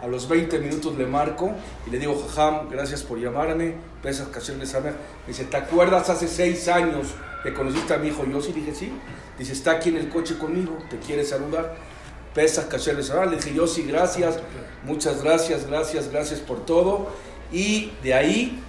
A 0.01 0.07
los 0.07 0.27
20 0.27 0.59
minutos 0.59 0.97
le 0.97 1.05
marco 1.05 1.51
y 1.87 1.91
le 1.91 1.99
digo, 1.99 2.15
Jajam, 2.15 2.69
gracias 2.69 3.03
por 3.03 3.19
llamarme, 3.19 3.75
pesas 4.01 4.27
Kasher 4.29 4.57
de 4.57 4.65
Samer. 4.65 4.93
Me 4.93 5.27
dice, 5.27 5.45
¿te 5.45 5.57
acuerdas 5.57 6.09
hace 6.09 6.27
seis 6.27 6.67
años 6.67 7.07
que 7.43 7.53
conociste 7.53 7.93
a 7.93 7.97
mi 7.97 8.09
hijo 8.09 8.25
Yo 8.25 8.41
sí 8.41 8.51
Dije, 8.51 8.73
sí. 8.73 8.91
Dice, 9.37 9.53
está 9.53 9.71
aquí 9.71 9.89
en 9.89 9.97
el 9.97 10.09
coche 10.09 10.37
conmigo, 10.37 10.77
te 10.89 10.97
quiere 10.97 11.23
saludar. 11.23 11.75
Pesas 12.33 12.65
Kasher 12.65 12.95
de 12.95 13.03
Samer. 13.03 13.29
Le 13.29 13.37
dije, 13.37 13.53
yo 13.53 13.67
sí, 13.67 13.83
gracias, 13.83 14.39
muchas 14.83 15.23
gracias, 15.23 15.67
gracias, 15.67 16.11
gracias 16.11 16.39
por 16.39 16.65
todo. 16.65 17.09
Y 17.51 17.91
de 18.03 18.13
ahí, 18.13 18.59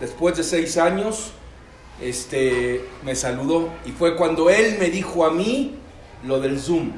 después 0.00 0.36
de 0.36 0.44
seis 0.44 0.78
años, 0.78 1.32
este, 2.00 2.84
me 3.04 3.14
saludó. 3.14 3.68
Y 3.84 3.92
fue 3.92 4.16
cuando 4.16 4.48
él 4.50 4.76
me 4.78 4.90
dijo 4.90 5.24
a 5.24 5.30
mí 5.30 5.76
lo 6.24 6.40
del 6.40 6.58
Zoom. 6.58 6.92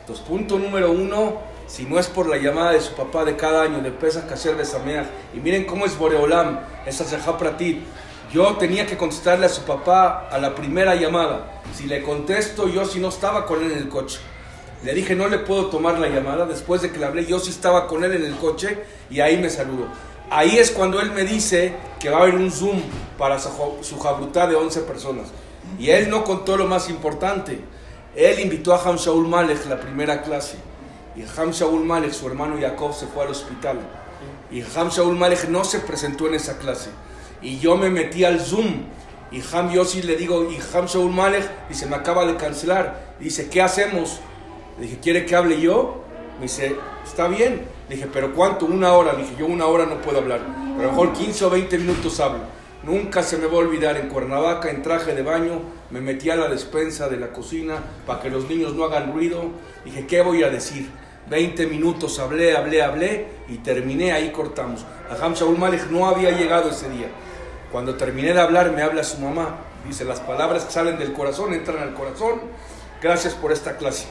Entonces, 0.00 0.24
punto 0.26 0.58
número 0.58 0.92
uno, 0.92 1.40
si 1.66 1.84
no 1.84 1.98
es 1.98 2.06
por 2.08 2.28
la 2.28 2.36
llamada 2.36 2.72
de 2.72 2.80
su 2.80 2.94
papá 2.94 3.24
de 3.24 3.36
cada 3.36 3.62
año 3.62 3.80
de 3.80 3.90
Pesach 3.90 4.26
Kasher 4.26 4.56
Besameach, 4.56 5.06
y 5.34 5.40
miren 5.40 5.64
cómo 5.64 5.86
es 5.86 5.96
Boreolam, 5.98 6.60
esa 6.86 7.04
para 7.36 7.56
ti 7.56 7.82
yo 8.34 8.56
tenía 8.56 8.84
que 8.84 8.96
contestarle 8.96 9.46
a 9.46 9.48
su 9.48 9.62
papá 9.62 10.28
a 10.28 10.38
la 10.38 10.56
primera 10.56 10.96
llamada. 10.96 11.62
Si 11.72 11.86
le 11.86 12.02
contesto, 12.02 12.66
yo 12.68 12.84
si 12.84 12.98
no 12.98 13.08
estaba 13.08 13.46
con 13.46 13.62
él 13.62 13.70
en 13.70 13.78
el 13.78 13.88
coche. 13.88 14.18
Le 14.82 14.92
dije, 14.92 15.14
no 15.14 15.28
le 15.28 15.38
puedo 15.38 15.66
tomar 15.66 16.00
la 16.00 16.08
llamada. 16.08 16.44
Después 16.44 16.82
de 16.82 16.90
que 16.90 16.98
le 16.98 17.06
hablé, 17.06 17.26
yo 17.26 17.38
sí 17.38 17.50
estaba 17.50 17.86
con 17.86 18.02
él 18.02 18.12
en 18.12 18.24
el 18.24 18.34
coche 18.34 18.76
y 19.08 19.20
ahí 19.20 19.36
me 19.36 19.50
saludó. 19.50 19.86
Ahí 20.30 20.58
es 20.58 20.72
cuando 20.72 21.00
él 21.00 21.12
me 21.12 21.22
dice 21.22 21.74
que 22.00 22.10
va 22.10 22.18
a 22.18 22.22
haber 22.22 22.34
un 22.34 22.50
Zoom 22.50 22.82
para 23.16 23.38
su, 23.38 23.50
su 23.82 23.96
de 24.02 24.54
11 24.56 24.80
personas. 24.80 25.28
Y 25.78 25.90
él 25.90 26.10
no 26.10 26.24
contó 26.24 26.56
lo 26.56 26.66
más 26.66 26.90
importante. 26.90 27.60
Él 28.16 28.40
invitó 28.40 28.74
a 28.74 28.82
Ham 28.82 28.96
Shaul 28.96 29.28
Malek 29.28 29.64
la 29.66 29.78
primera 29.78 30.22
clase. 30.22 30.56
Y 31.16 31.22
Ham 31.22 31.50
Shaul 31.50 31.84
Malek, 31.84 32.12
su 32.12 32.26
hermano 32.26 32.56
Jacob, 32.60 32.92
se 32.92 33.06
fue 33.06 33.24
al 33.24 33.30
hospital. 33.30 33.78
Y 34.50 34.62
Ham 34.62 34.88
Shaul 34.88 35.16
Malek 35.16 35.48
no 35.48 35.64
se 35.64 35.80
presentó 35.80 36.26
en 36.26 36.34
esa 36.34 36.58
clase. 36.58 36.90
Y 37.40 37.58
yo 37.58 37.76
me 37.76 37.90
metí 37.90 38.24
al 38.24 38.40
Zoom. 38.40 38.84
Y 39.30 39.42
Ham 39.52 39.72
Yossi 39.72 40.02
le 40.02 40.16
digo, 40.16 40.50
y 40.50 40.58
Ham 40.72 40.86
Shaul 40.86 41.12
Malek 41.12 41.68
dice, 41.68 41.86
me 41.86 41.96
acaba 41.96 42.24
de 42.26 42.36
cancelar. 42.36 43.14
dice, 43.20 43.48
¿qué 43.48 43.62
hacemos? 43.62 44.20
Le 44.78 44.86
dije, 44.86 44.98
¿quiere 45.00 45.26
que 45.26 45.36
hable 45.36 45.60
yo? 45.60 46.02
Me 46.36 46.42
dice, 46.42 46.76
está 47.04 47.28
bien. 47.28 47.66
Le 47.88 47.96
dije, 47.96 48.08
¿pero 48.12 48.34
cuánto? 48.34 48.66
Una 48.66 48.92
hora. 48.92 49.12
Le 49.12 49.22
dije, 49.22 49.36
yo 49.38 49.46
una 49.46 49.66
hora 49.66 49.86
no 49.86 50.00
puedo 50.00 50.18
hablar. 50.18 50.40
Pero 50.76 50.88
a 50.88 50.92
lo 50.92 51.02
mejor 51.02 51.12
15 51.12 51.44
o 51.44 51.50
20 51.50 51.78
minutos 51.78 52.18
hablo. 52.20 52.40
Nunca 52.84 53.22
se 53.22 53.38
me 53.38 53.46
va 53.46 53.54
a 53.54 53.58
olvidar, 53.58 53.96
en 53.96 54.08
Cuernavaca, 54.08 54.68
en 54.70 54.82
traje 54.82 55.14
de 55.14 55.22
baño, 55.22 55.62
me 55.90 56.02
metí 56.02 56.28
a 56.28 56.36
la 56.36 56.48
despensa 56.48 57.08
de 57.08 57.16
la 57.16 57.32
cocina 57.32 57.76
para 58.06 58.20
que 58.20 58.28
los 58.28 58.46
niños 58.48 58.74
no 58.74 58.84
hagan 58.84 59.12
ruido. 59.12 59.42
Dije, 59.86 60.06
¿qué 60.06 60.20
voy 60.20 60.42
a 60.42 60.50
decir? 60.50 60.90
20 61.30 61.66
minutos 61.66 62.18
hablé, 62.18 62.56
hablé, 62.56 62.82
hablé 62.82 63.26
y 63.48 63.58
terminé, 63.58 64.12
ahí 64.12 64.30
cortamos. 64.30 64.84
A 65.10 65.28
Shaul 65.34 65.58
Malek 65.58 65.90
no 65.90 66.06
había 66.06 66.30
llegado 66.30 66.70
ese 66.70 66.88
día. 66.90 67.08
Cuando 67.72 67.96
terminé 67.96 68.32
de 68.32 68.40
hablar, 68.40 68.72
me 68.72 68.82
habla 68.82 69.02
su 69.04 69.18
mamá. 69.18 69.56
Dice, 69.86 70.04
las 70.04 70.20
palabras 70.20 70.64
que 70.64 70.72
salen 70.72 70.98
del 70.98 71.12
corazón 71.12 71.52
entran 71.52 71.78
al 71.78 71.94
corazón. 71.94 72.40
Gracias 73.02 73.34
por 73.34 73.52
esta 73.52 73.76
clase. 73.76 74.06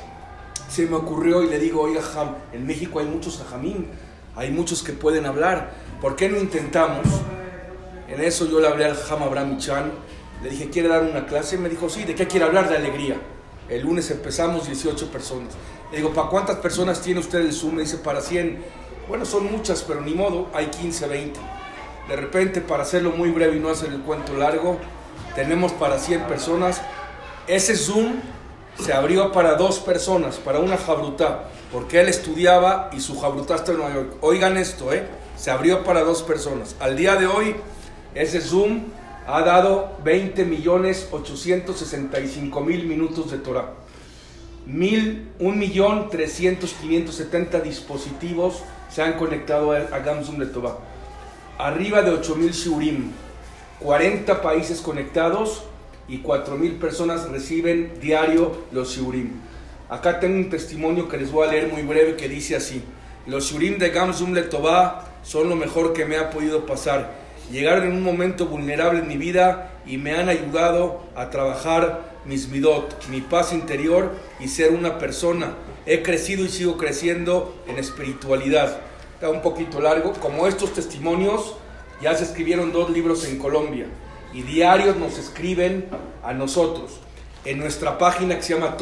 Se 0.69 0.85
me 0.85 0.95
ocurrió 0.95 1.43
y 1.43 1.47
le 1.47 1.59
digo, 1.59 1.81
oiga, 1.81 2.01
Ham, 2.15 2.35
en 2.51 2.65
México 2.65 2.99
hay 2.99 3.05
muchos 3.05 3.41
ajamín, 3.41 3.87
hay 4.35 4.51
muchos 4.51 4.83
que 4.83 4.93
pueden 4.93 5.25
hablar. 5.25 5.71
¿Por 6.01 6.15
qué 6.15 6.29
no 6.29 6.37
intentamos? 6.37 7.05
En 8.07 8.21
eso 8.21 8.47
yo 8.47 8.59
le 8.59 8.67
hablé 8.67 8.85
al 8.85 8.97
Ham 9.09 9.23
Abraham 9.23 9.57
Chan, 9.57 9.91
le 10.43 10.49
dije, 10.49 10.69
¿quiere 10.69 10.89
dar 10.89 11.03
una 11.03 11.25
clase? 11.25 11.57
Me 11.57 11.69
dijo, 11.69 11.89
sí, 11.89 12.03
¿de 12.03 12.15
qué 12.15 12.27
quiere 12.27 12.45
hablar? 12.45 12.69
De 12.69 12.75
alegría. 12.75 13.15
El 13.73 13.81
lunes 13.81 14.11
empezamos 14.11 14.67
18 14.67 15.07
personas. 15.07 15.53
Le 15.89 15.97
digo, 15.97 16.13
¿para 16.13 16.29
cuántas 16.29 16.57
personas 16.57 17.01
tiene 17.01 17.19
usted 17.19 17.39
el 17.39 17.53
Zoom? 17.53 17.75
Me 17.75 17.81
dice, 17.81 17.97
para 17.97 18.21
100. 18.21 18.63
Bueno, 19.07 19.25
son 19.25 19.51
muchas, 19.51 19.81
pero 19.81 20.01
ni 20.01 20.13
modo, 20.13 20.47
hay 20.53 20.67
15, 20.67 21.07
20. 21.07 21.39
De 22.07 22.15
repente, 22.15 22.61
para 22.61 22.83
hacerlo 22.83 23.11
muy 23.11 23.31
breve 23.31 23.57
y 23.57 23.59
no 23.59 23.69
hacer 23.69 23.89
el 23.89 24.01
cuento 24.01 24.35
largo, 24.37 24.77
tenemos 25.33 25.71
para 25.71 25.97
100 25.97 26.25
personas. 26.25 26.81
Ese 27.47 27.75
Zoom 27.75 28.13
se 28.79 28.93
abrió 28.93 29.31
para 29.31 29.55
dos 29.55 29.79
personas, 29.79 30.35
para 30.35 30.59
una 30.59 30.77
jabrutá, 30.77 31.49
porque 31.71 31.99
él 31.99 32.09
estudiaba 32.09 32.91
y 32.93 32.99
su 32.99 33.19
jabrutá 33.19 33.55
está 33.55 33.71
en 33.71 33.79
Nueva 33.79 33.95
York. 33.95 34.17
Oigan 34.21 34.55
esto, 34.57 34.93
¿eh? 34.93 35.07
Se 35.35 35.49
abrió 35.49 35.83
para 35.83 36.01
dos 36.01 36.21
personas. 36.21 36.75
Al 36.79 36.95
día 36.95 37.15
de 37.15 37.25
hoy 37.25 37.55
ese 38.13 38.39
Zoom 38.39 38.83
ha 39.25 39.41
dado 39.41 39.97
20 40.03 40.45
millones 40.45 41.07
865 41.11 42.61
mil 42.61 42.85
minutos 42.85 43.31
de 43.31 43.37
Torah. 43.37 43.73
Mil, 44.65 45.29
un 45.39 45.59
millón 45.59 46.09
300, 46.09 46.73
570 46.73 47.59
dispositivos 47.61 48.63
se 48.89 49.01
han 49.01 49.13
conectado 49.13 49.71
a, 49.71 49.77
a 49.77 50.23
Zoom 50.23 50.39
de 50.39 50.45
Torah. 50.47 50.77
Arriba 51.57 52.01
de 52.01 52.11
8 52.11 52.35
mil 52.35 52.51
shiurim, 52.51 53.11
40 53.79 54.41
países 54.41 54.81
conectados 54.81 55.63
y 56.07 56.19
4 56.19 56.55
mil 56.57 56.73
personas 56.73 57.29
reciben 57.29 57.93
diario 58.01 58.51
los 58.71 58.95
shiurim. 58.95 59.31
Acá 59.89 60.19
tengo 60.19 60.37
un 60.37 60.49
testimonio 60.49 61.07
que 61.07 61.17
les 61.17 61.31
voy 61.31 61.47
a 61.47 61.51
leer 61.51 61.71
muy 61.71 61.83
breve 61.83 62.15
que 62.15 62.27
dice 62.27 62.55
así. 62.55 62.81
Los 63.25 63.45
shiurim 63.45 63.77
de 63.77 63.89
Gamsum 63.89 64.33
Letová 64.33 65.05
son 65.23 65.49
lo 65.49 65.55
mejor 65.55 65.93
que 65.93 66.05
me 66.05 66.17
ha 66.17 66.29
podido 66.29 66.65
pasar 66.65 67.22
llegaron 67.53 67.85
en 67.85 67.93
un 67.93 68.03
momento 68.03 68.47
vulnerable 68.47 68.99
en 68.99 69.07
mi 69.07 69.15
vida 69.15 69.71
y 69.85 69.97
me 69.97 70.15
han 70.15 70.27
ayudado 70.27 71.01
a 71.15 71.29
trabajar 71.29 72.01
mis 72.25 72.49
midot, 72.49 73.07
mi 73.09 73.21
paz 73.21 73.53
interior 73.53 74.11
y 74.39 74.47
ser 74.47 74.71
una 74.71 74.97
persona. 74.97 75.53
He 75.85 76.01
crecido 76.01 76.43
y 76.43 76.49
sigo 76.49 76.77
creciendo 76.77 77.55
en 77.67 77.77
espiritualidad. 77.77 78.77
Está 79.13 79.29
un 79.29 79.41
poquito 79.41 79.79
largo. 79.79 80.13
Como 80.13 80.47
estos 80.47 80.73
testimonios, 80.73 81.55
ya 82.01 82.15
se 82.15 82.23
escribieron 82.23 82.71
dos 82.71 82.89
libros 82.89 83.25
en 83.25 83.37
Colombia 83.37 83.85
y 84.33 84.41
diarios 84.41 84.97
nos 84.97 85.19
escriben 85.19 85.85
a 86.23 86.33
nosotros. 86.33 86.99
En 87.45 87.59
nuestra 87.59 87.99
página 87.99 88.35
que 88.35 88.41
se 88.41 88.55
llama 88.55 88.77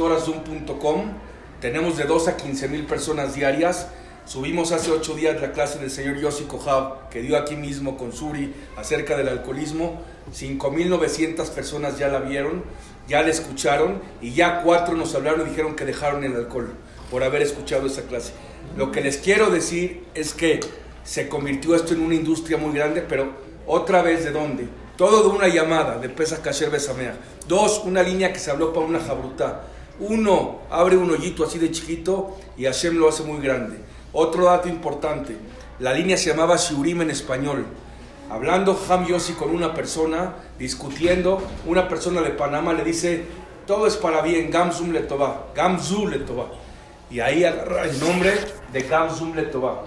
tenemos 1.60 1.98
de 1.98 2.06
2 2.06 2.28
a 2.30 2.38
15 2.38 2.68
mil 2.70 2.86
personas 2.86 3.36
diarias 3.36 3.90
Subimos 4.26 4.72
hace 4.72 4.92
ocho 4.92 5.16
días 5.16 5.42
la 5.42 5.52
clase 5.52 5.80
del 5.80 5.90
señor 5.90 6.18
Yossi 6.18 6.44
Kohab, 6.44 7.10
que 7.10 7.22
dio 7.22 7.36
aquí 7.38 7.56
mismo 7.56 7.98
con 7.98 8.14
Suri 8.14 8.54
acerca 8.78 9.18
del 9.18 9.28
alcoholismo. 9.28 10.00
5.900 10.34 11.50
personas 11.50 11.98
ya 11.98 12.08
la 12.08 12.20
vieron, 12.20 12.64
ya 13.08 13.24
la 13.24 13.30
escucharon 13.30 14.00
y 14.22 14.34
ya 14.34 14.62
cuatro 14.62 14.96
nos 14.96 15.16
hablaron 15.16 15.42
y 15.42 15.50
dijeron 15.50 15.76
que 15.76 15.86
dejaron 15.86 16.24
el 16.24 16.36
alcohol 16.36 16.72
por 17.10 17.24
haber 17.24 17.42
escuchado 17.42 17.88
esa 17.88 18.04
clase. 18.04 18.32
Lo 18.78 18.92
que 18.92 19.02
les 19.02 19.18
quiero 19.18 19.50
decir 19.50 20.04
es 20.14 20.34
que 20.34 20.60
se 21.04 21.28
convirtió 21.28 21.76
esto 21.76 21.94
en 21.94 22.02
una 22.02 22.16
industria 22.16 22.58
muy 22.58 22.74
grande, 22.74 23.02
pero 23.02 23.32
otra 23.66 24.02
vez 24.04 24.24
de 24.24 24.32
dónde? 24.32 24.68
Todo 24.98 25.24
de 25.24 25.36
una 25.36 25.48
llamada 25.48 25.98
de 25.98 26.10
Pesa 26.10 26.42
Kasher 26.44 26.70
Besamea. 26.70 27.18
Dos, 27.48 27.82
una 27.86 28.04
línea 28.04 28.32
que 28.32 28.40
se 28.40 28.52
habló 28.52 28.72
para 28.72 28.86
una 28.86 29.00
jabruta. 29.00 29.64
Uno, 30.00 30.62
abre 30.70 30.96
un 30.96 31.10
hoyito 31.10 31.44
así 31.44 31.58
de 31.60 31.72
chiquito 31.72 32.38
y 32.56 32.66
Hashem 32.66 32.98
lo 32.98 33.10
hace 33.10 33.24
muy 33.24 33.42
grande. 33.42 33.78
Otro 34.14 34.46
dato 34.46 34.68
importante, 34.68 35.38
la 35.80 35.94
línea 35.94 36.18
se 36.18 36.30
llamaba 36.30 36.58
Shiurim 36.58 37.02
en 37.02 37.12
español. 37.12 37.66
Hablando 38.30 38.80
Ham 38.90 39.06
Yossi 39.08 39.34
con 39.34 39.52
una 39.52 39.74
persona, 39.74 40.36
discutiendo, 40.60 41.42
una 41.66 41.88
persona 41.88 42.22
de 42.22 42.32
Panamá 42.32 42.74
le 42.74 42.84
dice, 42.84 43.26
todo 43.66 43.88
es 43.88 43.96
para 43.96 44.22
bien, 44.22 44.52
Gamzum 44.52 44.92
Letová, 44.92 45.48
Gamzu 45.56 46.08
Letová. 46.08 46.48
Y 47.10 47.20
ahí 47.20 47.44
agarra 47.44 47.86
el 47.86 48.00
nombre 48.00 48.34
de 48.72 48.82
Gamzum 48.82 49.34
Letová. 49.34 49.84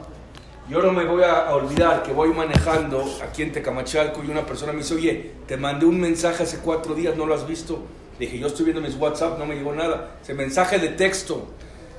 Yo 0.69 0.81
no 0.81 0.93
me 0.93 1.05
voy 1.05 1.23
a 1.23 1.55
olvidar 1.55 2.03
que 2.03 2.13
voy 2.13 2.31
manejando 2.31 3.05
aquí 3.23 3.43
en 3.43 3.53
Tecamachalco 3.53 4.25
y 4.25 4.31
una 4.31 4.47
persona 4.47 4.73
me 4.73 4.79
dice, 4.79 4.95
oye, 4.95 5.33
te 5.47 5.59
mandé 5.59 5.85
un 5.85 6.01
mensaje 6.01 6.45
hace 6.45 6.59
cuatro 6.59 6.95
días, 6.95 7.15
¿no 7.17 7.27
lo 7.27 7.35
has 7.35 7.47
visto? 7.47 7.83
dije, 8.19 8.39
yo 8.39 8.47
estoy 8.47 8.67
viendo 8.67 8.81
mis 8.81 8.97
WhatsApp, 8.97 9.39
no 9.39 9.47
me 9.47 9.57
llegó 9.57 9.73
nada. 9.73 10.17
Ese 10.23 10.35
mensaje 10.35 10.79
de 10.79 10.89
texto 10.89 11.49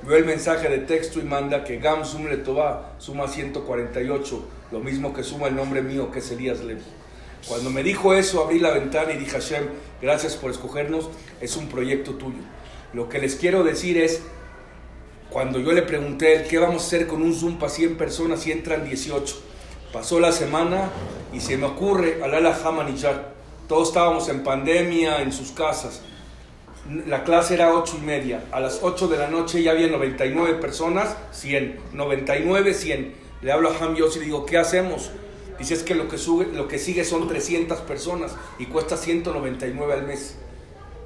ve 0.04 0.18
el 0.18 0.26
mensaje 0.26 0.70
de 0.70 0.80
texto 0.80 1.20
y 1.20 1.24
manda 1.24 1.64
que 1.64 1.78
Gam 1.78 2.06
Sum 2.06 2.28
Letová 2.28 2.94
suma 2.98 3.28
148, 3.28 4.46
lo 4.72 4.80
mismo 4.80 5.14
que 5.14 5.24
suma 5.24 5.48
el 5.48 5.56
nombre 5.56 5.82
mío 5.82 6.12
que 6.12 6.20
es 6.20 6.32
Elías 6.32 6.62
Levi. 6.62 6.84
Cuando 7.48 7.70
me 7.70 7.84
dijo 7.84 8.14
eso, 8.14 8.44
abrí 8.44 8.60
la 8.60 8.72
ventana 8.72 9.14
y 9.14 9.18
dije, 9.18 9.32
Hashem, 9.32 9.66
gracias 10.02 10.36
por 10.36 10.52
escogernos, 10.52 11.10
es 11.42 11.56
un 11.56 11.68
proyecto 11.68 12.16
tuyo. 12.16 12.40
Lo 12.94 13.08
que 13.08 13.20
les 13.20 13.36
quiero 13.36 13.64
decir 13.64 13.98
es, 13.98 14.22
cuando 15.30 15.60
yo 15.60 15.72
le 15.72 15.82
pregunté, 15.82 16.46
¿qué 16.50 16.58
vamos 16.58 16.84
a 16.84 16.88
hacer 16.88 17.08
con 17.08 17.22
un 17.22 17.36
Zoom 17.36 17.60
para 17.60 17.72
100 17.72 17.98
personas 17.98 18.42
si 18.42 18.52
entran 18.52 18.86
18? 18.86 19.36
Pasó 19.94 20.20
la 20.20 20.32
semana 20.32 20.90
y 21.34 21.40
se 21.40 21.58
me 21.58 21.66
ocurre, 21.66 22.24
Alala 22.24 22.58
Hamaniyar, 22.64 23.34
todos 23.68 23.90
estábamos 23.90 24.30
en 24.30 24.44
pandemia, 24.44 25.22
en 25.22 25.32
sus 25.32 25.52
casas. 25.52 26.02
La 27.08 27.24
clase 27.24 27.56
era 27.56 27.74
ocho 27.74 27.98
y 28.00 28.06
media. 28.06 28.44
A 28.52 28.60
las 28.60 28.80
8 28.84 29.08
de 29.08 29.18
la 29.18 29.28
noche 29.28 29.64
ya 29.64 29.72
había 29.72 29.88
99 29.88 30.56
personas, 30.56 31.16
100. 31.32 31.80
99, 31.94 32.74
100. 32.74 33.16
Le 33.42 33.52
hablo 33.52 33.70
a 33.72 33.78
Ham 33.78 33.96
Yossi 33.96 34.20
y 34.20 34.26
digo, 34.26 34.46
¿qué 34.46 34.58
hacemos? 34.58 35.10
Dice, 35.58 35.74
es 35.74 35.84
que 35.84 35.96
lo 35.96 36.08
que, 36.08 36.18
sube, 36.18 36.48
lo 36.54 36.68
que 36.68 36.78
sigue 36.78 37.04
son 37.04 37.28
300 37.28 37.80
personas 37.82 38.36
y 38.60 38.66
cuesta 38.66 38.98
199 38.98 39.94
al 39.94 40.04
mes. 40.04 40.36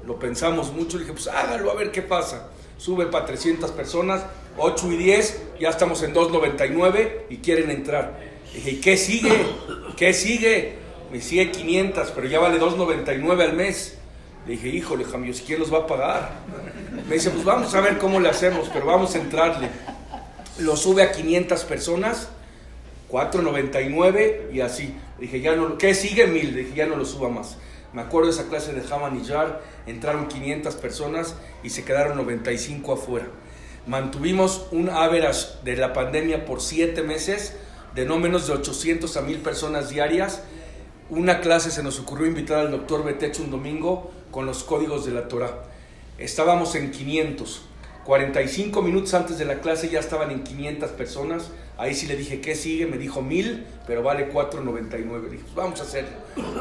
Lo 0.06 0.18
pensamos 0.18 0.72
mucho 0.72 0.96
y 0.96 1.00
dije, 1.00 1.12
pues 1.12 1.28
hágalo 1.28 1.70
a 1.70 1.74
ver 1.74 1.92
qué 1.92 2.02
pasa. 2.02 2.50
Sube 2.76 3.06
para 3.06 3.26
300 3.26 3.70
personas, 3.70 4.24
8 4.58 4.92
y 4.92 4.96
10, 4.96 5.42
ya 5.60 5.68
estamos 5.68 6.02
en 6.02 6.12
299 6.12 7.26
y 7.30 7.36
quieren 7.38 7.70
entrar. 7.70 8.18
Dije, 8.52 8.70
¿y 8.72 8.80
qué 8.80 8.96
sigue? 8.96 9.46
¿Qué 9.96 10.12
sigue? 10.12 10.74
Me 11.12 11.20
sigue 11.20 11.50
500, 11.50 12.10
pero 12.10 12.26
ya 12.26 12.40
vale 12.40 12.58
299 12.58 13.44
al 13.44 13.52
mes. 13.54 13.99
Le 14.46 14.52
dije, 14.52 14.68
híjole, 14.68 15.04
Jamios, 15.04 15.42
¿quién 15.46 15.60
los 15.60 15.72
va 15.72 15.78
a 15.78 15.86
pagar? 15.86 16.30
Me 17.08 17.14
dice, 17.14 17.30
pues 17.30 17.44
vamos 17.44 17.74
a 17.74 17.80
ver 17.80 17.98
cómo 17.98 18.20
le 18.20 18.28
hacemos, 18.28 18.68
pero 18.72 18.86
vamos 18.86 19.14
a 19.14 19.18
entrarle. 19.18 19.68
Lo 20.58 20.76
sube 20.76 21.02
a 21.02 21.12
500 21.12 21.64
personas, 21.64 22.28
4.99 23.10 24.52
y 24.52 24.60
así. 24.60 24.94
Le 25.18 25.26
dije, 25.26 25.40
ya 25.40 25.54
no, 25.56 25.76
¿qué 25.76 25.94
sigue? 25.94 26.26
Mil. 26.26 26.54
Le 26.54 26.64
dije, 26.64 26.74
ya 26.74 26.86
no 26.86 26.96
lo 26.96 27.04
suba 27.04 27.28
más. 27.28 27.56
Me 27.92 28.02
acuerdo 28.02 28.28
de 28.28 28.34
esa 28.34 28.48
clase 28.48 28.72
de 28.72 28.82
Jar, 28.82 29.60
entraron 29.86 30.28
500 30.28 30.74
personas 30.76 31.34
y 31.62 31.70
se 31.70 31.84
quedaron 31.84 32.16
95 32.16 32.92
afuera. 32.92 33.26
Mantuvimos 33.86 34.68
un 34.70 34.88
average 34.88 35.46
de 35.64 35.76
la 35.76 35.92
pandemia 35.92 36.44
por 36.44 36.60
7 36.60 37.02
meses 37.02 37.56
de 37.94 38.04
no 38.04 38.18
menos 38.18 38.46
de 38.46 38.52
800 38.52 39.16
a 39.16 39.22
1000 39.22 39.38
personas 39.38 39.90
diarias. 39.90 40.42
Una 41.08 41.40
clase 41.40 41.72
se 41.72 41.82
nos 41.82 41.98
ocurrió 41.98 42.26
invitar 42.26 42.58
al 42.58 42.70
doctor 42.70 43.04
Betech 43.04 43.40
un 43.40 43.50
domingo 43.50 44.12
con 44.30 44.46
los 44.46 44.64
códigos 44.64 45.04
de 45.04 45.12
la 45.12 45.28
Torah. 45.28 45.64
Estábamos 46.18 46.74
en 46.74 46.90
500. 46.90 47.62
45 48.04 48.82
minutos 48.82 49.14
antes 49.14 49.38
de 49.38 49.44
la 49.44 49.60
clase 49.60 49.88
ya 49.88 50.00
estaban 50.00 50.30
en 50.30 50.42
500 50.42 50.90
personas. 50.92 51.50
Ahí 51.76 51.94
sí 51.94 52.06
le 52.06 52.16
dije, 52.16 52.40
¿qué 52.40 52.54
sigue? 52.54 52.86
Me 52.86 52.98
dijo 52.98 53.22
1000, 53.22 53.66
pero 53.86 54.02
vale 54.02 54.32
4.99. 54.32 55.28
Dije, 55.28 55.44
vamos 55.54 55.80
a 55.80 55.84
hacerlo. 55.84 56.10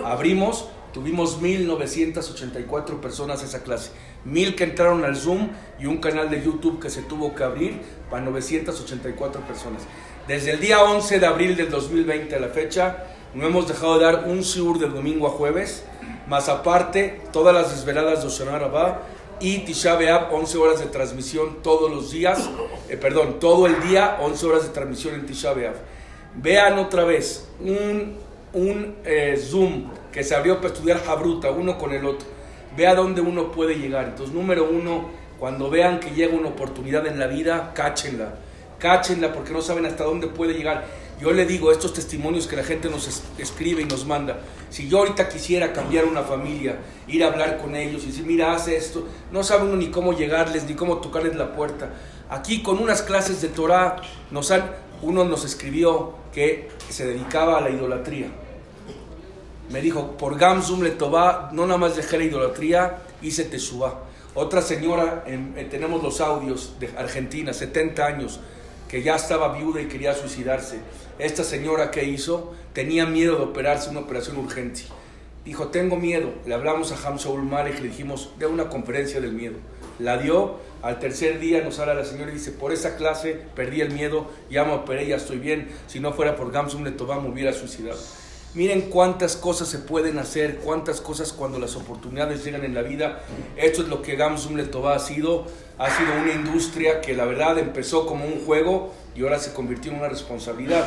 Abrimos, 0.06 0.70
tuvimos 0.94 1.42
1984 1.42 3.02
personas 3.02 3.44
esa 3.44 3.64
clase. 3.64 3.92
1000 4.26 4.56
que 4.56 4.66
entraron 4.66 5.04
al 5.06 5.16
Zoom 5.16 5.50
y 5.80 5.86
un 5.86 5.98
canal 5.98 6.30
de 6.30 6.44
YouTube 6.44 6.80
que 6.80 6.90
se 6.90 7.02
tuvo 7.02 7.34
que 7.34 7.44
abrir 7.44 7.82
para 8.10 8.24
984 8.24 9.42
personas. 9.42 9.84
Desde 10.28 10.52
el 10.52 10.60
día 10.60 10.84
11 10.84 11.20
de 11.20 11.26
abril 11.26 11.56
del 11.56 11.70
2020 11.70 12.36
a 12.36 12.40
la 12.40 12.50
fecha, 12.50 13.06
no 13.34 13.48
hemos 13.48 13.68
dejado 13.68 13.98
de 13.98 14.06
dar 14.06 14.26
un 14.28 14.44
siur 14.44 14.78
de 14.78 14.88
domingo 14.88 15.28
a 15.28 15.32
jueves, 15.32 15.84
más 16.30 16.48
aparte 16.48 17.22
todas 17.34 17.54
las 17.54 17.76
desveladas 17.76 18.24
de 18.24 18.46
Rabbah 18.46 19.00
y 19.40 19.60
Tisha 19.60 19.96
B'Av, 19.96 20.34
11 20.34 20.58
horas 20.58 20.80
de 20.80 20.86
transmisión 20.86 21.58
todos 21.64 21.90
los 21.90 22.12
días, 22.12 22.50
eh, 22.88 22.98
perdón, 22.98 23.40
todo 23.40 23.66
el 23.66 23.82
día, 23.82 24.18
11 24.22 24.46
horas 24.46 24.64
de 24.64 24.70
transmisión 24.70 25.16
en 25.16 25.26
Tisha 25.26 25.54
B'Av. 25.54 25.76
Vean 26.36 26.78
otra 26.78 27.04
vez 27.04 27.50
un, 27.60 28.18
un 28.54 28.96
eh, 29.04 29.42
Zoom 29.42 29.90
que 30.12 30.24
se 30.24 30.36
abrió 30.36 30.58
para 30.58 30.68
estudiar 30.68 31.04
Jabruta, 31.04 31.50
uno 31.50 31.78
con 31.78 31.94
el 31.94 32.06
otro. 32.06 32.28
Vea 32.78 32.94
dónde 32.94 33.22
uno 33.22 33.52
puede 33.52 33.76
llegar. 33.76 34.06
Entonces, 34.06 34.34
número 34.34 34.70
uno, 34.70 35.10
cuando 35.40 35.70
vean 35.70 36.00
que 36.00 36.12
llega 36.12 36.36
una 36.36 36.50
oportunidad 36.50 37.08
en 37.08 37.18
la 37.18 37.28
vida, 37.28 37.72
cáchenla. 37.74 38.36
Cáchenla 38.78 39.34
porque 39.34 39.52
no 39.52 39.62
saben 39.62 39.86
hasta 39.86 40.04
dónde 40.04 40.28
puede 40.28 40.54
llegar. 40.54 40.86
Yo 41.20 41.34
le 41.34 41.46
digo 41.46 41.72
estos 41.72 41.94
testimonios 41.94 42.48
que 42.48 42.56
la 42.56 42.64
gente 42.64 42.90
nos 42.90 43.24
escribe 43.38 43.82
y 43.82 43.86
nos 43.86 44.06
manda. 44.06 44.40
Si 44.70 44.88
yo 44.88 45.00
ahorita 45.00 45.28
quisiera 45.28 45.74
cambiar 45.74 46.06
una 46.06 46.24
familia, 46.24 46.78
ir 47.08 47.26
a 47.26 47.28
hablar 47.28 47.58
con 47.58 47.76
ellos 47.76 48.04
y 48.04 48.08
decir, 48.08 48.26
mira, 48.26 48.54
hace 48.54 48.78
esto, 48.78 49.06
no 49.30 49.44
sabe 49.44 49.66
uno 49.66 49.76
ni 49.76 49.90
cómo 49.90 50.14
llegarles, 50.14 50.64
ni 50.64 50.76
cómo 50.76 51.00
tocarles 51.00 51.36
la 51.36 51.54
puerta. 51.54 51.90
Aquí 52.30 52.64
con 52.64 52.80
unas 52.80 53.02
clases 53.02 53.42
de 53.42 53.50
Torah, 53.50 53.98
nos 54.32 54.50
han, 54.52 54.72
uno 55.02 55.26
nos 55.26 55.44
escribió 55.44 56.14
que 56.34 56.70
se 56.88 57.06
dedicaba 57.06 57.58
a 57.58 57.62
la 57.62 57.70
idolatría. 57.70 58.28
Me 59.70 59.82
dijo, 59.82 60.16
por 60.18 60.38
Gamsum 60.38 60.84
le 60.84 60.96
no 60.96 61.66
nada 61.66 61.78
más 61.78 61.98
dejé 61.98 62.18
la 62.18 62.24
idolatría, 62.24 63.00
hice 63.22 63.44
Teshuvah. 63.44 64.06
Otra 64.36 64.62
señora, 64.62 65.26
tenemos 65.70 66.02
los 66.02 66.22
audios 66.22 66.76
de 66.80 66.88
Argentina, 66.98 67.52
70 67.52 68.06
años, 68.06 68.40
que 68.88 69.04
ya 69.04 69.16
estaba 69.16 69.54
viuda 69.54 69.82
y 69.82 69.88
quería 69.88 70.16
suicidarse. 70.16 70.80
Esta 71.20 71.44
señora 71.44 71.92
que 71.92 72.06
hizo 72.06 72.54
tenía 72.72 73.06
miedo 73.06 73.36
de 73.36 73.44
operarse 73.44 73.90
una 73.90 74.00
operación 74.00 74.38
urgente. 74.38 74.84
Dijo, 75.44 75.68
tengo 75.68 75.98
miedo. 75.98 76.32
Le 76.46 76.54
hablamos 76.54 76.94
a 76.94 77.08
Ham 77.08 77.18
Shaul 77.18 77.44
Malek 77.44 77.80
y 77.80 77.82
le 77.82 77.90
dijimos, 77.90 78.32
de 78.40 78.46
una 78.46 78.70
conferencia 78.70 79.20
del 79.20 79.34
miedo. 79.34 79.58
La 80.00 80.18
dio, 80.18 80.56
al 80.82 80.98
tercer 81.00 81.40
día 81.40 81.62
nos 81.62 81.78
habla 81.80 81.94
la 81.94 82.06
señora 82.06 82.32
y 82.32 82.36
dice, 82.36 82.52
por 82.54 82.72
esa 82.72 82.96
clase 82.96 83.38
perdí 83.54 83.82
el 83.82 83.92
miedo, 83.92 84.32
ya 84.50 84.64
me 84.64 84.72
operé, 84.72 85.08
ya 85.08 85.18
estoy 85.18 85.40
bien. 85.40 85.68
Si 85.88 86.00
no 86.00 86.14
fuera 86.14 86.38
por 86.38 86.54
Gamsum 86.54 86.86
Letová 86.86 87.20
me 87.20 87.28
hubiera 87.28 87.52
suicidado. 87.52 88.00
Miren 88.56 88.90
cuántas 88.90 89.36
cosas 89.36 89.68
se 89.68 89.78
pueden 89.78 90.18
hacer, 90.18 90.58
cuántas 90.58 91.02
cosas 91.02 91.34
cuando 91.34 91.60
las 91.60 91.76
oportunidades 91.76 92.44
llegan 92.44 92.64
en 92.64 92.74
la 92.74 92.82
vida. 92.82 93.22
Esto 93.56 93.84
es 93.84 93.90
lo 93.90 94.02
que 94.02 94.16
Gamsum 94.16 94.56
Letová 94.56 94.96
ha 94.96 95.00
sido. 95.00 95.46
Ha 95.78 95.96
sido 95.96 96.10
una 96.20 96.34
industria 96.34 97.00
que 97.00 97.14
la 97.14 97.26
verdad 97.26 97.60
empezó 97.60 98.08
como 98.08 98.26
un 98.26 98.44
juego 98.44 98.92
y 99.16 99.22
ahora 99.22 99.38
se 99.38 99.54
convirtió 99.54 99.92
en 99.92 100.00
una 100.00 100.10
responsabilidad, 100.10 100.84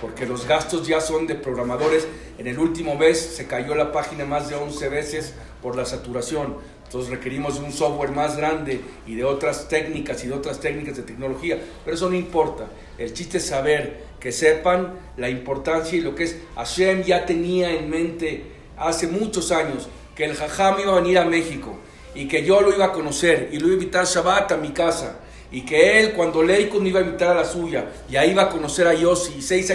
porque 0.00 0.26
los 0.26 0.48
gastos 0.48 0.88
ya 0.88 1.00
son 1.00 1.28
de 1.28 1.36
programadores. 1.36 2.04
En 2.36 2.48
el 2.48 2.58
último 2.58 2.96
mes 2.96 3.20
se 3.20 3.46
cayó 3.46 3.76
la 3.76 3.92
página 3.92 4.24
más 4.24 4.48
de 4.48 4.56
11 4.56 4.88
veces 4.88 5.34
por 5.62 5.76
la 5.76 5.84
saturación. 5.84 6.56
Entonces 6.94 7.10
requerimos 7.10 7.58
de 7.58 7.66
un 7.66 7.72
software 7.72 8.12
más 8.12 8.36
grande 8.36 8.80
y 9.04 9.16
de 9.16 9.24
otras 9.24 9.66
técnicas 9.68 10.22
y 10.22 10.28
de 10.28 10.34
otras 10.34 10.60
técnicas 10.60 10.96
de 10.96 11.02
tecnología. 11.02 11.58
Pero 11.84 11.96
eso 11.96 12.08
no 12.08 12.14
importa. 12.14 12.68
El 12.98 13.12
chiste 13.12 13.38
es 13.38 13.46
saber, 13.46 14.04
que 14.20 14.30
sepan 14.30 14.94
la 15.16 15.28
importancia 15.28 15.98
y 15.98 16.02
lo 16.02 16.14
que 16.14 16.22
es. 16.22 16.36
Hashem 16.54 17.02
ya 17.02 17.26
tenía 17.26 17.72
en 17.72 17.90
mente 17.90 18.44
hace 18.76 19.08
muchos 19.08 19.50
años 19.50 19.88
que 20.14 20.24
el 20.24 20.36
Jajam 20.36 20.78
iba 20.78 20.92
a 20.92 21.00
venir 21.00 21.18
a 21.18 21.24
México 21.24 21.76
y 22.14 22.28
que 22.28 22.44
yo 22.44 22.60
lo 22.60 22.72
iba 22.72 22.84
a 22.84 22.92
conocer 22.92 23.48
y 23.50 23.58
lo 23.58 23.66
iba 23.66 23.74
a 23.74 23.78
invitar 23.80 24.02
a 24.02 24.04
Shabbat 24.04 24.52
a 24.52 24.56
mi 24.56 24.68
casa 24.68 25.18
y 25.50 25.62
que 25.62 25.98
él 25.98 26.12
cuando 26.12 26.44
Leikon 26.44 26.80
me 26.80 26.90
iba 26.90 27.00
a 27.00 27.02
invitar 27.02 27.30
a 27.30 27.34
la 27.34 27.44
suya 27.44 27.86
y 28.08 28.14
ahí 28.14 28.30
iba 28.30 28.42
a 28.42 28.48
conocer 28.48 28.86
a 28.86 28.94
Yossi 28.94 29.38
y 29.38 29.42
seis 29.42 29.72